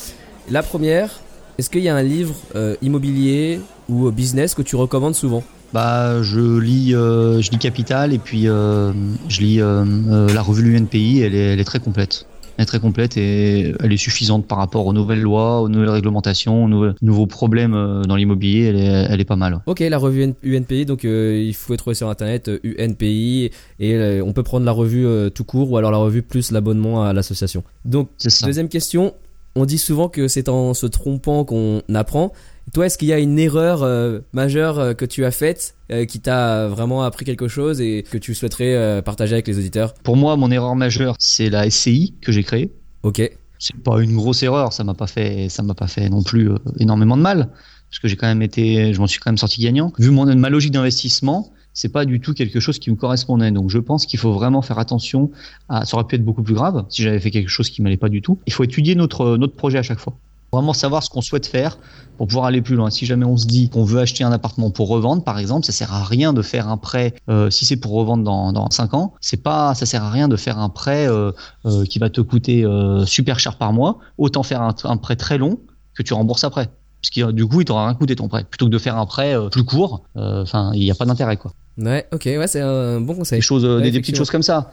La 0.51 0.65
première, 0.65 1.21
est-ce 1.57 1.71
qu'il 1.71 1.83
y 1.83 1.89
a 1.89 1.95
un 1.95 2.03
livre 2.03 2.35
euh, 2.57 2.75
immobilier 2.83 3.61
ou 3.89 4.09
euh, 4.09 4.11
business 4.11 4.57
que 4.57 4.63
tu 4.63 4.75
recommandes 4.75 5.15
souvent? 5.15 5.45
Bah, 5.73 6.21
je 6.21 6.59
lis, 6.59 6.91
je 6.91 7.49
lis 7.49 7.59
Capital 7.59 8.13
et 8.13 8.19
puis 8.19 8.47
je 8.47 9.41
lis 9.41 9.59
la 9.59 10.43
revue 10.43 10.65
l'UNPI. 10.65 11.21
Elle 11.21 11.61
est 11.61 11.65
très 11.65 11.79
complète. 11.79 12.27
Elle 12.59 12.65
est 12.65 12.67
très 12.67 12.81
complète 12.81 13.17
et 13.17 13.73
elle 13.81 13.93
est 13.93 13.97
suffisante 13.97 14.49
par 14.49 14.59
rapport 14.59 14.85
aux 14.85 14.93
nouvelles 14.93 15.21
lois, 15.21 15.63
aux 15.63 15.69
nouvelles 15.69 15.91
réglementations, 15.91 16.65
aux 16.65 16.69
nouveaux, 16.69 16.93
nouveaux 17.03 17.29
problèmes 17.29 17.75
euh, 17.75 18.03
dans 18.03 18.17
l'immobilier. 18.17 18.65
Elle 18.65 18.77
est, 18.77 19.07
elle 19.11 19.21
est 19.21 19.25
pas 19.25 19.37
mal. 19.37 19.61
Ok, 19.67 19.79
la 19.79 19.97
revue 19.97 20.35
UNPI, 20.43 20.85
donc 20.85 21.05
euh, 21.05 21.41
il 21.41 21.55
faut 21.55 21.77
trouver 21.77 21.95
sur 21.95 22.09
internet 22.09 22.49
euh, 22.49 22.59
UNPI 22.65 23.53
et 23.79 23.95
euh, 23.95 24.25
on 24.25 24.33
peut 24.33 24.43
prendre 24.43 24.67
la 24.67 24.73
revue 24.73 25.07
euh, 25.07 25.31
tout 25.31 25.45
court 25.45 25.71
ou 25.71 25.77
alors 25.77 25.93
la 25.93 25.99
revue 25.99 26.23
plus 26.23 26.51
l'abonnement 26.51 27.05
à 27.05 27.13
l'association. 27.13 27.63
Donc 27.85 28.11
deuxième 28.43 28.69
question, 28.69 29.15
on 29.55 29.65
dit 29.65 29.79
souvent 29.79 30.09
que 30.09 30.27
c'est 30.27 30.49
en 30.49 30.75
se 30.75 30.87
trompant 30.87 31.45
qu'on 31.45 31.83
apprend. 31.95 32.33
Toi, 32.73 32.87
est-ce 32.87 32.99
qu'il 32.99 33.09
y 33.09 33.13
a 33.13 33.19
une 33.19 33.39
erreur 33.39 33.83
euh, 33.83 34.21
majeure 34.33 34.79
euh, 34.79 34.93
que 34.93 35.05
tu 35.05 35.25
as 35.25 35.31
faite 35.31 35.77
euh, 35.91 36.05
qui 36.05 36.21
t'a 36.21 36.69
vraiment 36.69 37.03
appris 37.03 37.25
quelque 37.25 37.49
chose 37.49 37.81
et 37.81 38.05
que 38.09 38.19
tu 38.19 38.35
souhaiterais 38.35 38.75
euh, 38.75 39.03
partager 39.03 39.35
avec 39.35 39.47
les 39.47 39.59
auditeurs? 39.59 39.95
Pour 39.95 40.17
moi, 40.17 40.37
mon 40.37 40.51
erreur 40.51 40.75
majeure, 40.75 41.15
c'est 41.19 41.51
la 41.51 41.71
SCI 41.71 42.15
que 42.21 42.33
j'ai 42.33 42.43
créée. 42.43 42.73
Ok, 43.05 43.23
c'est 43.59 43.77
pas 43.77 44.03
une 44.03 44.17
grosse 44.17 44.43
erreur, 44.43 44.73
ça 44.73 44.85
m'a 44.85 44.95
pas 44.95 45.07
fait, 45.07 45.49
ça 45.49 45.63
m'a 45.63 45.75
pas 45.75 45.87
fait 45.87 46.09
non 46.09 46.23
plus 46.23 46.51
énormément 46.79 47.17
de 47.17 47.23
mal, 47.23 47.49
parce 47.91 48.01
que 48.01 48.09
j'ai 48.09 48.17
quand 48.17 48.27
même 48.27 48.43
été, 48.43 48.93
je 48.93 49.01
m'en 49.01 49.07
suis 49.07 49.21
quand 49.21 49.31
même 49.31 49.39
sorti 49.39 49.63
gagnant. 49.63 49.93
Vu 49.99 50.11
mon 50.11 50.27
ma 50.37 50.51
logique 50.51 50.73
d'investissement, 50.73 51.53
c'est 51.75 51.91
pas 51.91 52.05
du 52.05 52.21
tout 52.21 52.35
quelque 52.35 52.61
chose 52.61 52.79
qui 52.79 52.91
me 52.91 52.97
correspondait. 52.97 53.53
Donc 53.53 53.71
je 53.71 53.79
pense 53.79 54.05
qu'il 54.05 54.19
faut 54.19 54.33
vraiment 54.33 54.63
faire 54.63 54.79
attention. 54.79 55.31
À, 55.69 55.85
ça 55.85 55.97
aurait 55.97 56.07
pu 56.07 56.17
être 56.17 56.25
beaucoup 56.25 56.43
plus 56.43 56.55
grave 56.55 56.85
si 56.89 57.03
j'avais 57.03 57.21
fait 57.21 57.31
quelque 57.31 57.49
chose 57.49 57.71
qui 57.71 57.83
m'allait 57.83 57.97
pas 57.97 58.09
du 58.09 58.21
tout. 58.21 58.41
Il 58.47 58.53
faut 58.53 58.65
étudier 58.65 58.95
notre 58.97 59.37
notre 59.37 59.55
projet 59.55 59.79
à 59.79 59.83
chaque 59.83 60.01
fois. 60.01 60.19
Vraiment 60.53 60.73
savoir 60.73 61.03
ce 61.03 61.11
qu'on 61.11 61.21
souhaite 61.21 61.47
faire 61.47 61.79
pour 62.17 62.27
pouvoir 62.27 62.47
aller 62.47 62.63
plus 62.63 62.75
loin. 62.75 62.89
Si 62.91 63.05
jamais 63.07 63.25
on 63.27 63.37
se 63.37 63.47
dit 63.47 63.69
qu'on 63.69 63.85
veut 63.85 64.01
acheter 64.01 64.25
un 64.25 64.33
appartement 64.33 64.71
pour 64.71 64.89
revendre, 64.89 65.23
par 65.23 65.39
exemple, 65.39 65.67
ça 65.67 65.73
sert 65.73 65.93
à 65.93 66.03
rien 66.05 66.33
de 66.33 66.43
faire 66.43 66.69
un 66.69 66.77
prêt. 66.79 67.15
euh, 67.29 67.51
si 67.51 67.65
c'est 67.67 67.77
pour 67.77 67.93
revendre 67.93 68.25
dans 68.25 68.53
dans 68.53 68.69
cinq 68.71 68.95
ans, 68.95 69.13
c'est 69.21 69.43
pas, 69.43 69.75
ça 69.75 69.85
sert 69.87 70.03
à 70.03 70.11
rien 70.11 70.27
de 70.27 70.37
faire 70.37 70.59
un 70.59 70.69
prêt 70.71 71.07
euh, 71.07 71.33
euh, 71.67 71.85
qui 71.85 71.99
va 71.99 72.09
te 72.11 72.21
coûter 72.23 72.65
euh, 72.65 73.05
super 73.05 73.39
cher 73.39 73.57
par 73.59 73.73
mois. 73.73 73.99
Autant 74.17 74.43
faire 74.43 74.63
un, 74.63 74.75
un 74.85 74.97
prêt 74.97 75.17
très 75.17 75.37
long 75.39 75.59
que 75.95 76.03
tu 76.03 76.15
rembourses 76.15 76.45
après. 76.45 76.71
Parce 77.01 77.11
que 77.11 77.31
du 77.31 77.47
coup, 77.47 77.61
il 77.61 77.65
t'aura 77.65 77.85
rien 77.87 77.95
coûté 77.95 78.17
ton 78.17 78.27
prêt. 78.29 78.45
Plutôt 78.45 78.67
que 78.67 78.71
de 78.71 78.79
faire 78.79 78.97
un 78.97 79.07
prêt 79.07 79.35
euh, 79.37 79.49
plus 79.51 79.65
court, 79.65 80.03
euh, 80.17 80.43
enfin, 80.43 80.73
il 80.75 80.81
n'y 80.81 80.91
a 80.91 80.95
pas 80.95 81.05
d'intérêt 81.05 81.37
quoi. 81.37 81.53
ouais, 81.77 82.07
ok, 82.13 82.25
ouais, 82.25 82.47
c'est 82.49 82.61
un 82.63 83.01
bon 83.01 83.15
conseil. 83.15 83.39
Des 83.39 83.43
choses, 83.43 83.65
euh, 83.65 83.79
Ouais, 83.81 83.91
des, 83.91 84.01
petites 84.01 84.17
choses 84.17 84.31
comme 84.31 84.43
ça. 84.43 84.73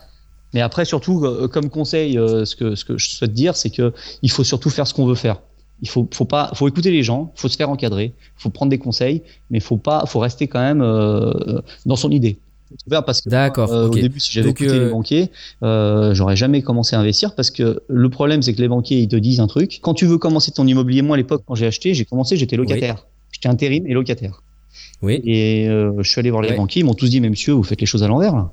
Mais 0.53 0.61
après, 0.61 0.86
surtout, 0.86 1.23
euh, 1.26 1.47
comme 1.47 1.69
conseil, 1.69 2.17
euh, 2.17 2.45
ce 2.45 2.55
que 2.55 2.76
ce 2.76 2.86
que 2.86 2.97
je 2.97 3.09
souhaite 3.09 3.34
dire, 3.34 3.55
c'est 3.57 3.69
que 3.69 3.93
il 4.21 4.32
faut 4.32 4.43
surtout 4.45 4.69
faire 4.69 4.88
ce 4.88 4.93
qu'on 4.93 5.05
veut 5.05 5.15
faire. 5.15 5.38
Il 5.82 5.89
faut 5.89 6.07
faut 6.13 6.26
pas 6.26 6.51
faut 6.53 6.67
écouter 6.67 6.91
les 6.91 7.03
gens, 7.03 7.32
faut 7.36 7.49
se 7.49 7.57
faire 7.57 7.69
encadrer, 7.69 8.13
faut 8.38 8.49
prendre 8.49 8.69
des 8.69 8.78
conseils, 8.78 9.21
mais 9.49 9.59
faut 9.59 9.78
pas 9.78 10.05
faut 10.05 10.19
rester 10.19 10.47
quand 10.47 10.61
même 10.61 10.82
euh, 10.82 11.59
dans 11.86 11.95
son 11.95 12.11
idée. 12.11 12.38
Parce 12.89 13.21
que 13.21 13.30
D'accord, 13.30 13.71
euh, 13.71 13.88
ok. 13.88 13.95
au 13.95 13.99
début, 13.99 14.19
si 14.19 14.32
j'avais 14.32 14.47
Donc, 14.47 14.61
écouté 14.61 14.78
euh, 14.78 14.86
les 14.86 14.91
banquiers, 14.91 15.32
euh, 15.63 16.13
j'aurais 16.13 16.36
jamais 16.36 16.61
commencé 16.61 16.95
à 16.95 16.99
investir 16.99 17.36
parce 17.36 17.51
que 17.51 17.82
le 17.88 18.09
problème, 18.09 18.41
c'est 18.41 18.53
que 18.53 18.61
les 18.61 18.67
banquiers, 18.67 18.99
ils 18.99 19.07
te 19.07 19.15
disent 19.15 19.39
un 19.39 19.47
truc. 19.47 19.80
Quand 19.82 19.93
tu 19.93 20.05
veux 20.05 20.17
commencer 20.17 20.51
ton 20.51 20.65
immobilier, 20.65 21.01
moi, 21.01 21.15
à 21.15 21.17
l'époque, 21.17 21.43
quand 21.45 21.55
j'ai 21.55 21.67
acheté, 21.67 21.93
j'ai 21.93 22.05
commencé, 22.05 22.38
j'étais 22.38 22.55
locataire. 22.57 23.05
J'étais 23.32 23.49
intérim 23.49 23.86
et 23.88 23.93
locataire. 23.93 24.41
Oui. 25.01 25.21
Et 25.26 25.67
euh, 25.69 25.93
je 26.01 26.09
suis 26.09 26.19
allé 26.19 26.32
voir 26.32 26.41
les 26.41 26.53
banquiers, 26.55 26.82
ils 26.82 26.86
m'ont 26.86 26.93
tous 26.93 27.09
dit, 27.09 27.21
mais 27.21 27.30
monsieur, 27.30 27.53
vous 27.53 27.63
faites 27.63 27.80
les 27.80 27.88
choses 27.88 28.03
à 28.03 28.07
l'envers. 28.07 28.36
là. 28.36 28.51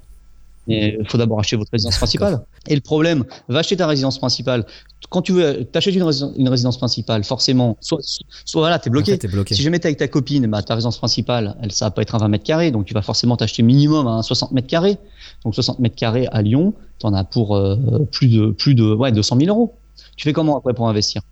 Il 0.69 1.09
faut 1.09 1.19
d'abord 1.19 1.41
acheter 1.41 1.57
votre 1.57 1.71
résidence 1.73 1.97
principale. 1.97 2.41
Et 2.69 2.75
le 2.77 2.81
problème, 2.81 3.25
va 3.49 3.59
acheter 3.59 3.77
ta 3.77 3.87
résidence 3.87 4.19
principale. 4.19 4.65
Quand 5.11 5.21
tu 5.23 5.33
veux 5.33 5.65
t'achètes 5.65 5.95
une, 5.95 6.05
résidence- 6.05 6.35
une 6.37 6.49
résidence 6.49 6.79
principale, 6.79 7.25
forcément, 7.25 7.77
soit, 7.81 7.99
soit 8.45 8.61
voilà, 8.61 8.79
t'es 8.79 8.89
bloqué. 8.89 9.13
En 9.15 9.17
fait, 9.19 9.27
bloqué. 9.29 9.55
Si 9.55 9.63
jamais 9.63 9.79
t'es 9.81 9.89
avec 9.89 9.99
ta 9.99 10.07
copine, 10.09 10.47
bah, 10.47 10.63
ta 10.63 10.75
résidence 10.75 10.99
principale, 10.99 11.57
elle, 11.63 11.73
ça 11.73 11.87
va 11.87 11.91
pas 11.91 12.03
être 12.03 12.15
un 12.15 12.19
20 12.19 12.29
mètres 12.29 12.45
carrés, 12.45 12.71
donc 12.71 12.87
tu 12.87 12.95
vas 12.95 13.03
forcément 13.03 13.37
t'acheter 13.37 13.63
minimum 13.63 14.07
un 14.07 14.23
60 14.23 14.53
mètres 14.53 14.69
carrés. 14.69 14.99
Donc 15.45 15.55
60 15.55 15.81
mètres 15.81 15.97
carrés 15.97 16.29
à 16.31 16.43
Lyon, 16.43 16.75
t'en 17.01 17.13
as 17.13 17.25
pour 17.25 17.57
euh, 17.57 17.77
plus 18.13 18.29
de 18.29 18.51
plus 18.53 18.75
de 18.77 18.85
ouais 18.95 19.11
200 19.11 19.37
000 19.41 19.49
euros. 19.49 19.75
Tu 20.17 20.25
fais 20.25 20.33
comment 20.33 20.57
après 20.59 20.75
pour 20.75 20.89
investir? 20.89 21.23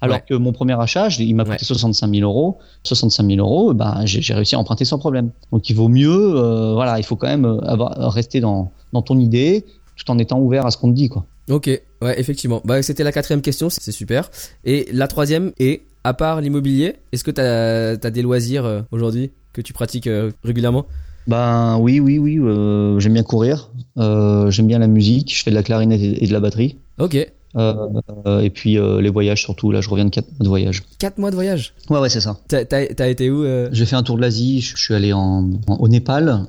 Alors 0.00 0.16
Ouais. 0.16 0.24
que 0.28 0.34
mon 0.34 0.52
premier 0.52 0.78
achat, 0.80 1.08
je- 1.08 1.22
il 1.22 1.34
m'a 1.34 1.44
coûté 1.44 1.56
Ouais. 1.60 1.64
65 1.64 2.10
000 2.14 2.22
euros. 2.28 2.58
65 2.84 3.26
000 3.26 3.38
euros, 3.38 3.72
bah 3.74 4.00
j'ai 4.04 4.34
réussi 4.34 4.54
à 4.54 4.58
emprunter 4.58 4.84
sans 4.84 4.98
problème. 4.98 5.30
Donc 5.52 5.68
il 5.70 5.74
vaut 5.76 5.88
mieux, 5.88 6.10
euh, 6.36 6.72
voilà, 6.74 6.98
il 6.98 7.04
faut 7.04 7.16
quand 7.16 7.28
même 7.28 7.44
euh, 7.44 7.58
avoir, 7.60 7.92
rester 8.12 8.40
dans 8.40 8.70
dans 8.92 9.02
ton 9.02 9.18
idée, 9.18 9.64
tout 9.96 10.10
en 10.10 10.18
étant 10.18 10.38
ouvert 10.40 10.64
à 10.66 10.70
ce 10.70 10.76
qu'on 10.78 10.90
te 10.90 10.94
dit 10.96 11.08
quoi. 11.08 11.24
Ok, 11.50 11.66
ouais, 12.02 12.20
effectivement. 12.20 12.60
Bah, 12.64 12.82
c'était 12.82 13.04
la 13.04 13.12
quatrième 13.12 13.40
question, 13.42 13.68
c'est 13.70 13.92
super. 13.92 14.30
Et 14.64 14.88
la 14.92 15.06
troisième 15.06 15.52
est, 15.60 15.82
à 16.02 16.12
part 16.14 16.40
l'immobilier, 16.40 16.96
est-ce 17.12 17.22
que 17.24 17.30
t'as 17.30 17.92
as 18.04 18.10
des 18.10 18.22
loisirs 18.22 18.64
euh, 18.64 18.80
aujourd'hui 18.90 19.30
que 19.52 19.60
tu 19.60 19.72
pratiques 19.72 20.06
euh, 20.08 20.32
régulièrement? 20.44 20.86
Ben 21.28 21.78
oui, 21.78 21.98
oui, 22.00 22.18
oui. 22.18 22.38
euh, 22.38 22.98
j'aime 23.00 23.14
bien 23.14 23.22
courir. 23.24 23.70
Euh, 23.98 24.50
j'aime 24.50 24.66
bien 24.68 24.78
la 24.78 24.86
musique. 24.86 25.36
Je 25.36 25.42
fais 25.42 25.50
de 25.50 25.56
la 25.56 25.62
clarinette 25.64 26.00
et 26.00 26.22
et 26.24 26.26
de 26.28 26.32
la 26.32 26.40
batterie. 26.40 26.76
Ok, 26.98 27.16
Euh, 27.56 28.40
et 28.40 28.50
puis 28.50 28.78
euh, 28.78 29.00
les 29.00 29.08
voyages 29.10 29.40
surtout. 29.42 29.70
Là, 29.72 29.80
je 29.80 29.88
reviens 29.88 30.04
de 30.04 30.10
quatre 30.10 30.28
mois 30.30 30.44
de 30.44 30.48
voyage. 30.48 30.82
4 30.98 31.18
mois 31.18 31.30
de 31.30 31.34
voyage? 31.36 31.72
Ouais, 31.90 31.98
ouais, 31.98 32.08
c'est 32.10 32.20
ça. 32.20 32.36
T'as 32.48 32.64
t'as- 32.64 32.86
t'as 32.94 33.08
été 33.08 33.30
où 33.30 33.44
euh? 33.44 33.68
J'ai 33.72 33.86
fait 33.86 33.96
un 33.96 34.02
tour 34.02 34.16
de 34.16 34.20
l'Asie. 34.22 34.60
Je 34.60 34.76
je 34.76 34.82
suis 34.82 34.94
allé 34.94 35.12
en, 35.12 35.48
en- 35.68 35.76
au 35.76 35.88
Népal. 35.88 36.42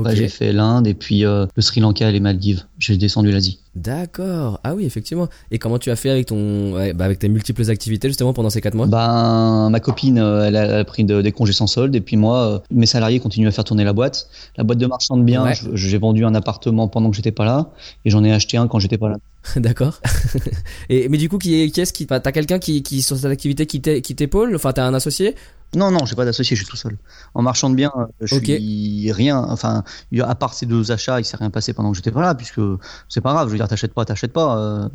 Après, 0.00 0.16
j'ai 0.16 0.28
fait 0.28 0.52
l'Inde 0.52 0.86
et 0.86 0.94
puis 0.94 1.24
euh, 1.24 1.46
le 1.54 1.62
Sri 1.62 1.80
Lanka 1.80 2.08
et 2.08 2.12
les 2.12 2.20
Maldives. 2.20 2.64
J'ai 2.78 2.96
descendu 2.96 3.30
l'Asie. 3.30 3.58
D'accord. 3.74 4.60
Ah 4.64 4.74
oui, 4.74 4.84
effectivement. 4.84 5.28
Et 5.50 5.58
comment 5.58 5.78
tu 5.78 5.90
as 5.90 5.96
fait 5.96 6.10
avec 6.10 6.26
ton, 6.26 6.74
ouais, 6.74 6.92
bah, 6.92 7.06
avec 7.06 7.18
tes 7.18 7.28
multiples 7.28 7.70
activités 7.70 8.08
justement 8.08 8.32
pendant 8.34 8.50
ces 8.50 8.60
4 8.60 8.74
mois? 8.74 8.86
Ben, 8.86 9.70
ma 9.70 9.80
copine, 9.80 10.18
euh, 10.18 10.44
elle 10.46 10.56
a, 10.56 10.64
elle 10.64 10.74
a 10.74 10.84
pris 10.84 11.04
de- 11.04 11.22
des 11.22 11.32
congés 11.32 11.52
sans 11.54 11.66
solde 11.66 11.94
et 11.94 12.00
puis 12.02 12.16
moi, 12.16 12.38
euh, 12.46 12.58
mes 12.70 12.84
salariés 12.86 13.18
continuent 13.20 13.48
à 13.48 13.50
faire 13.50 13.64
tourner 13.64 13.84
la 13.84 13.92
boîte. 13.94 14.28
La 14.58 14.64
boîte 14.64 14.78
de 14.78 14.86
marchand 14.86 15.16
de 15.16 15.22
biens, 15.22 15.44
Ouais. 15.44 15.54
j'ai 15.72 15.98
vendu 15.98 16.24
un 16.24 16.34
appartement 16.34 16.88
pendant 16.88 17.08
que 17.10 17.16
j'étais 17.16 17.32
pas 17.32 17.44
là 17.46 17.70
et 18.04 18.10
j'en 18.10 18.22
ai 18.24 18.32
acheté 18.32 18.56
un 18.58 18.68
quand 18.68 18.78
j'étais 18.78 18.98
pas 18.98 19.08
là. 19.08 19.16
D'accord. 19.56 20.00
Et 20.88 21.08
mais 21.08 21.16
du 21.18 21.28
coup, 21.28 21.38
qui 21.38 21.60
est, 21.62 21.70
qui 21.70 21.80
est-ce 21.80 21.92
qui, 21.92 22.06
t'as 22.06 22.20
quelqu'un 22.20 22.58
qui, 22.58 22.82
qui 22.82 23.02
sur 23.02 23.16
cette 23.16 23.30
activité 23.32 23.66
qui 23.66 23.80
t'é- 23.80 24.02
qui 24.02 24.14
t'épaule? 24.14 24.54
Enfin, 24.54 24.72
t'as 24.72 24.86
un 24.86 24.94
associé? 24.94 25.34
Non, 25.74 25.90
non, 25.90 26.04
j'ai 26.04 26.14
pas 26.16 26.24
d'associé, 26.24 26.54
je 26.56 26.62
suis 26.62 26.70
tout 26.70 26.76
seul. 26.76 26.98
En 27.34 27.42
marchand 27.42 27.70
de 27.70 27.74
biens, 27.74 27.92
euh, 27.96 28.04
je 28.20 28.34
suis 28.36 29.10
rien. 29.12 29.38
Enfin, 29.38 29.84
à 30.20 30.34
part 30.34 30.52
ces 30.54 30.66
deux 30.66 30.92
achats, 30.92 31.18
il 31.20 31.24
s'est 31.24 31.36
rien 31.38 31.50
passé 31.50 31.72
pendant 31.72 31.90
que 31.92 31.96
j'étais 31.96 32.10
pas 32.10 32.20
là, 32.20 32.34
puisque 32.34 32.60
c'est 33.08 33.20
pas 33.22 33.32
grave. 33.32 33.48
Je 33.48 33.52
veux 33.52 33.58
dire, 33.58 33.68
t'achètes 33.68 33.94
pas, 33.94 34.04
t'achètes 34.04 34.32
pas. 34.32 34.58
euh, 34.58 34.88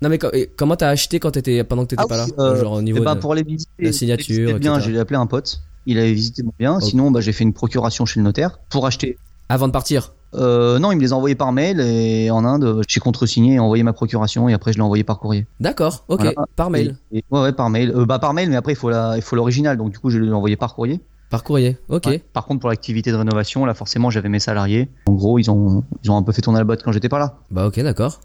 Non, 0.00 0.08
mais 0.08 0.18
comment 0.56 0.76
t'as 0.76 0.88
acheté 0.90 1.18
quand 1.18 1.32
t'étais 1.32 1.64
pendant 1.64 1.82
que 1.84 1.88
t'étais 1.88 2.02
Ah 2.02 2.06
pas 2.06 2.24
oui, 2.24 2.32
là 2.36 2.44
euh, 2.44 2.60
Genre 2.60 2.72
au 2.74 2.82
niveau 2.82 3.02
ben, 3.02 3.16
de- 3.16 3.20
pour 3.20 3.34
les 3.34 3.42
visiter, 3.42 3.70
la 3.80 3.92
signature, 3.92 4.58
bien, 4.60 4.78
j'ai 4.78 4.96
appelé 4.98 5.16
un 5.18 5.26
pote. 5.26 5.60
Il 5.86 5.98
avait 5.98 6.12
visité 6.12 6.42
mon 6.42 6.52
bien. 6.58 6.78
Sinon, 6.80 7.10
bah, 7.10 7.20
j'ai 7.20 7.32
fait 7.32 7.44
une 7.44 7.54
procuration 7.54 8.04
chez 8.06 8.20
le 8.20 8.24
notaire 8.24 8.58
pour 8.68 8.86
acheter. 8.86 9.18
avant 9.48 9.66
de 9.66 9.72
partir. 9.72 10.12
Euh, 10.34 10.78
non, 10.78 10.92
il 10.92 10.96
me 10.96 11.00
les 11.00 11.12
a 11.12 11.16
envoyés 11.16 11.34
par 11.34 11.52
mail 11.52 11.80
et 11.80 12.30
en 12.30 12.44
Inde, 12.44 12.82
j'ai 12.86 13.00
contresigné 13.00 13.54
et 13.54 13.58
envoyé 13.58 13.82
ma 13.82 13.92
procuration 13.92 14.48
et 14.48 14.52
après 14.54 14.72
je 14.72 14.78
l'ai 14.78 14.82
envoyé 14.84 15.04
par 15.04 15.18
courrier. 15.18 15.46
D'accord. 15.60 16.04
Ok. 16.08 16.20
Voilà. 16.20 16.34
Par 16.54 16.70
mail. 16.70 16.96
Et- 17.12 17.18
et- 17.18 17.24
ouais, 17.30 17.40
ouais, 17.40 17.52
par 17.52 17.70
mail. 17.70 17.92
Euh, 17.96 18.04
bah, 18.04 18.18
par 18.18 18.34
mail, 18.34 18.50
mais 18.50 18.56
après 18.56 18.72
il 18.72 18.76
faut 18.76 18.90
la, 18.90 19.16
il 19.16 19.22
faut 19.22 19.36
l'original. 19.36 19.76
Donc 19.78 19.90
du 19.90 19.98
coup, 19.98 20.10
je 20.10 20.18
l'ai 20.18 20.30
envoyé 20.32 20.56
par 20.56 20.74
courrier. 20.74 21.00
Par 21.30 21.44
courrier. 21.44 21.76
Ok. 21.88 22.06
Ouais. 22.06 22.22
Par 22.32 22.46
contre, 22.46 22.60
pour 22.60 22.70
l'activité 22.70 23.10
de 23.10 23.16
rénovation, 23.16 23.64
là, 23.66 23.74
forcément, 23.74 24.08
j'avais 24.10 24.28
mes 24.30 24.38
salariés. 24.38 24.88
En 25.06 25.12
gros, 25.12 25.38
ils 25.38 25.50
ont, 25.50 25.84
ils 26.02 26.10
ont 26.10 26.16
un 26.16 26.22
peu 26.22 26.32
fait 26.32 26.40
tourner 26.42 26.58
la 26.58 26.64
boîte 26.64 26.82
quand 26.82 26.92
j'étais 26.92 27.08
pas 27.10 27.18
là. 27.18 27.36
Bah 27.50 27.66
ok, 27.66 27.80
d'accord. 27.80 28.20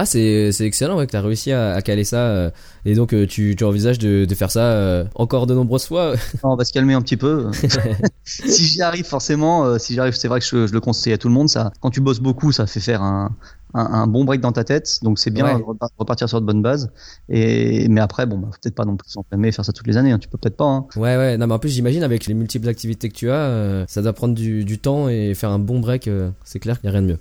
Ah 0.00 0.06
c'est 0.06 0.52
c'est 0.52 0.64
excellent 0.64 0.96
ouais, 0.96 1.06
que 1.08 1.10
t'as 1.10 1.20
réussi 1.20 1.50
à, 1.50 1.72
à 1.74 1.82
caler 1.82 2.04
ça 2.04 2.18
euh, 2.28 2.50
et 2.84 2.94
donc 2.94 3.12
euh, 3.12 3.26
tu, 3.26 3.56
tu 3.58 3.64
envisages 3.64 3.98
de, 3.98 4.26
de 4.26 4.34
faire 4.36 4.50
ça 4.52 4.60
euh, 4.72 5.04
encore 5.16 5.48
de 5.48 5.54
nombreuses 5.54 5.86
fois. 5.86 6.14
Non, 6.44 6.52
on 6.52 6.56
va 6.56 6.64
se 6.64 6.72
calmer 6.72 6.94
un 6.94 7.02
petit 7.02 7.16
peu. 7.16 7.50
si 8.24 8.64
j'y 8.64 8.80
arrive, 8.82 9.04
forcément, 9.04 9.64
euh, 9.64 9.78
si 9.78 9.94
j'y 9.94 10.00
arrive, 10.00 10.14
c'est 10.14 10.28
vrai 10.28 10.38
que 10.38 10.46
je, 10.46 10.68
je 10.68 10.72
le 10.72 10.80
conseille 10.80 11.12
à 11.12 11.18
tout 11.18 11.26
le 11.28 11.34
monde. 11.34 11.48
Ça, 11.48 11.72
quand 11.80 11.90
tu 11.90 12.00
bosses 12.00 12.20
beaucoup, 12.20 12.52
ça 12.52 12.66
fait 12.68 12.78
faire 12.78 13.02
un, 13.02 13.34
un, 13.74 13.84
un 13.86 14.06
bon 14.06 14.24
break 14.24 14.40
dans 14.40 14.52
ta 14.52 14.62
tête. 14.62 15.00
Donc 15.02 15.18
c'est 15.18 15.30
bien 15.32 15.44
Ouais. 15.56 15.62
repartir 15.98 16.28
sur 16.28 16.40
de 16.40 16.46
bonnes 16.46 16.62
bases. 16.62 16.92
Et 17.28 17.88
mais 17.88 18.00
après, 18.00 18.24
bon, 18.26 18.38
bah, 18.38 18.50
peut-être 18.62 18.76
pas 18.76 18.84
non 18.84 18.96
plus 18.96 19.10
s'enflammer 19.10 19.48
et 19.48 19.52
faire 19.52 19.64
ça 19.64 19.72
toutes 19.72 19.88
les 19.88 19.96
années. 19.96 20.12
hein. 20.12 20.18
Tu 20.20 20.28
peux 20.28 20.38
peut-être 20.38 20.56
pas. 20.56 20.64
Hein. 20.66 20.86
Ouais 20.94 21.16
ouais. 21.16 21.36
Non 21.38 21.48
mais 21.48 21.54
en 21.54 21.58
plus 21.58 21.70
j'imagine 21.70 22.04
avec 22.04 22.26
les 22.26 22.34
multiples 22.34 22.68
activités 22.68 23.08
que 23.08 23.14
tu 23.14 23.30
as, 23.30 23.34
euh, 23.34 23.84
ça 23.88 24.00
doit 24.02 24.12
prendre 24.12 24.34
du, 24.34 24.64
du 24.64 24.78
temps 24.78 25.08
et 25.08 25.34
faire 25.34 25.50
un 25.50 25.58
bon 25.58 25.80
break. 25.80 26.06
euh, 26.06 26.30
c'est 26.44 26.60
clair 26.60 26.80
qu'il 26.80 26.86
y 26.86 26.90
a 26.90 26.92
rien 26.92 27.02
de 27.02 27.08
mieux. 27.08 27.18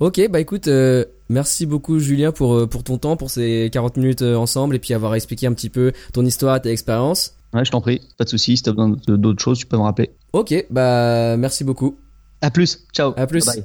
Ok 0.00 0.28
bah 0.30 0.38
écoute, 0.38 0.68
euh, 0.68 1.04
merci 1.28 1.66
beaucoup 1.66 1.98
Julien 1.98 2.30
pour 2.30 2.54
euh, 2.54 2.66
pour 2.68 2.84
ton 2.84 2.98
temps, 2.98 3.16
pour 3.16 3.30
ces 3.30 3.68
40 3.72 3.96
minutes 3.96 4.22
euh, 4.22 4.36
ensemble 4.36 4.76
et 4.76 4.78
puis 4.78 4.94
avoir 4.94 5.14
expliqué 5.16 5.48
un 5.48 5.52
petit 5.52 5.70
peu 5.70 5.92
ton 6.12 6.24
histoire, 6.24 6.56
et 6.56 6.60
tes 6.60 6.70
expériences. 6.70 7.34
Ouais, 7.52 7.64
je 7.64 7.70
t'en 7.72 7.80
prie, 7.80 8.00
pas 8.16 8.22
de 8.24 8.28
soucis. 8.28 8.56
Si 8.56 8.62
t'as 8.62 8.70
besoin 8.72 8.96
d'autres 9.08 9.42
choses, 9.42 9.58
tu 9.58 9.66
peux 9.66 9.76
me 9.76 9.82
rappeler. 9.82 10.10
Ok 10.32 10.66
bah 10.70 11.36
merci 11.36 11.64
beaucoup. 11.64 11.98
À 12.40 12.52
plus. 12.52 12.86
Ciao. 12.92 13.12
À 13.16 13.26
plus. 13.26 13.44
Bye 13.44 13.56
bye. 13.56 13.64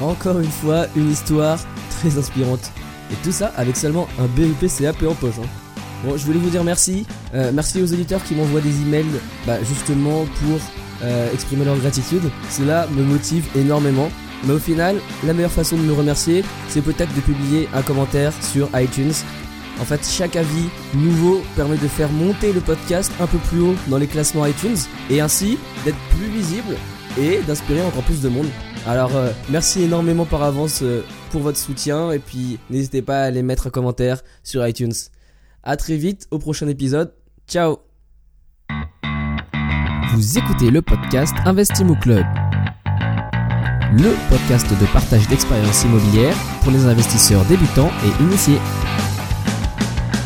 Encore 0.00 0.38
une 0.38 0.50
fois, 0.50 0.86
une 0.96 1.10
histoire 1.10 1.58
très 1.90 2.16
inspirante. 2.18 2.70
Et 3.10 3.16
tout 3.22 3.32
ça 3.32 3.52
avec 3.56 3.76
seulement 3.76 4.08
un 4.18 4.26
BEP 4.28 4.66
CAP 4.78 5.02
en 5.02 5.14
poche. 5.14 5.34
hein. 5.42 5.63
Bon, 6.04 6.18
je 6.18 6.26
voulais 6.26 6.38
vous 6.38 6.50
dire 6.50 6.64
merci. 6.64 7.06
Euh, 7.34 7.50
merci 7.54 7.80
aux 7.80 7.90
auditeurs 7.90 8.22
qui 8.22 8.34
m'envoient 8.34 8.60
des 8.60 8.82
emails 8.82 9.06
bah, 9.46 9.56
justement 9.64 10.26
pour 10.40 10.60
euh, 11.02 11.32
exprimer 11.32 11.64
leur 11.64 11.78
gratitude. 11.78 12.22
Cela 12.50 12.86
me 12.88 13.02
motive 13.02 13.46
énormément. 13.56 14.10
Mais 14.44 14.52
au 14.52 14.58
final, 14.58 14.96
la 15.24 15.32
meilleure 15.32 15.50
façon 15.50 15.78
de 15.78 15.82
me 15.82 15.94
remercier, 15.94 16.44
c'est 16.68 16.82
peut-être 16.82 17.14
de 17.14 17.20
publier 17.22 17.68
un 17.74 17.80
commentaire 17.80 18.34
sur 18.42 18.68
iTunes. 18.74 19.14
En 19.80 19.84
fait, 19.84 20.06
chaque 20.06 20.36
avis 20.36 20.68
nouveau 20.94 21.42
permet 21.56 21.78
de 21.78 21.88
faire 21.88 22.10
monter 22.12 22.52
le 22.52 22.60
podcast 22.60 23.10
un 23.18 23.26
peu 23.26 23.38
plus 23.38 23.60
haut 23.60 23.74
dans 23.88 23.96
les 23.96 24.06
classements 24.06 24.44
iTunes 24.44 24.76
et 25.08 25.22
ainsi 25.22 25.58
d'être 25.86 25.96
plus 26.10 26.28
visible 26.28 26.76
et 27.18 27.40
d'inspirer 27.46 27.82
encore 27.82 28.02
plus 28.02 28.20
de 28.20 28.28
monde. 28.28 28.48
Alors, 28.86 29.16
euh, 29.16 29.30
merci 29.48 29.84
énormément 29.84 30.26
par 30.26 30.42
avance 30.42 30.84
pour 31.30 31.40
votre 31.40 31.58
soutien 31.58 32.12
et 32.12 32.18
puis 32.18 32.58
n'hésitez 32.68 33.00
pas 33.00 33.22
à 33.22 33.30
les 33.30 33.42
mettre 33.42 33.68
en 33.68 33.70
commentaire 33.70 34.20
sur 34.42 34.66
iTunes. 34.68 34.92
À 35.66 35.78
très 35.78 35.96
vite 35.96 36.28
au 36.30 36.38
prochain 36.38 36.68
épisode. 36.68 37.14
Ciao 37.48 37.78
Vous 40.12 40.38
écoutez 40.38 40.70
le 40.70 40.82
podcast 40.82 41.32
Investimo 41.46 41.94
Club. 41.94 42.26
Le 43.92 44.14
podcast 44.28 44.66
de 44.78 44.86
partage 44.92 45.26
d'expériences 45.28 45.84
immobilières 45.84 46.36
pour 46.62 46.70
les 46.70 46.84
investisseurs 46.84 47.46
débutants 47.46 47.90
et 48.04 48.22
initiés. 48.22 48.58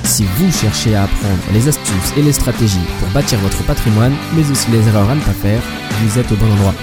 Si 0.02 0.24
vous 0.24 0.50
cherchez 0.50 0.96
à 0.96 1.04
apprendre 1.04 1.42
les 1.52 1.68
astuces 1.68 2.16
et 2.16 2.22
les 2.22 2.32
stratégies 2.32 2.86
pour 2.98 3.08
bâtir 3.10 3.38
votre 3.38 3.64
patrimoine, 3.64 4.16
mais 4.34 4.50
aussi 4.50 4.68
les 4.72 4.88
erreurs 4.88 5.08
à 5.08 5.14
ne 5.14 5.20
pas 5.20 5.30
faire, 5.30 5.62
vous 6.02 6.18
êtes 6.18 6.32
au 6.32 6.36
bon 6.36 6.50
endroit. 6.50 6.74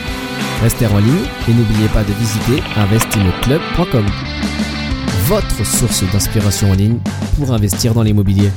Restez 0.61 0.87
en 0.87 0.99
ligne 0.99 1.25
et 1.49 1.53
n'oubliez 1.53 1.89
pas 1.89 2.05
de 2.05 2.13
visiter 2.13 2.63
investimoclub.com. 2.77 4.05
Votre 5.27 5.65
source 5.65 6.03
d'inspiration 6.11 6.69
en 6.69 6.75
ligne 6.75 6.99
pour 7.39 7.51
investir 7.51 7.95
dans 7.95 8.03
l'immobilier. 8.03 8.51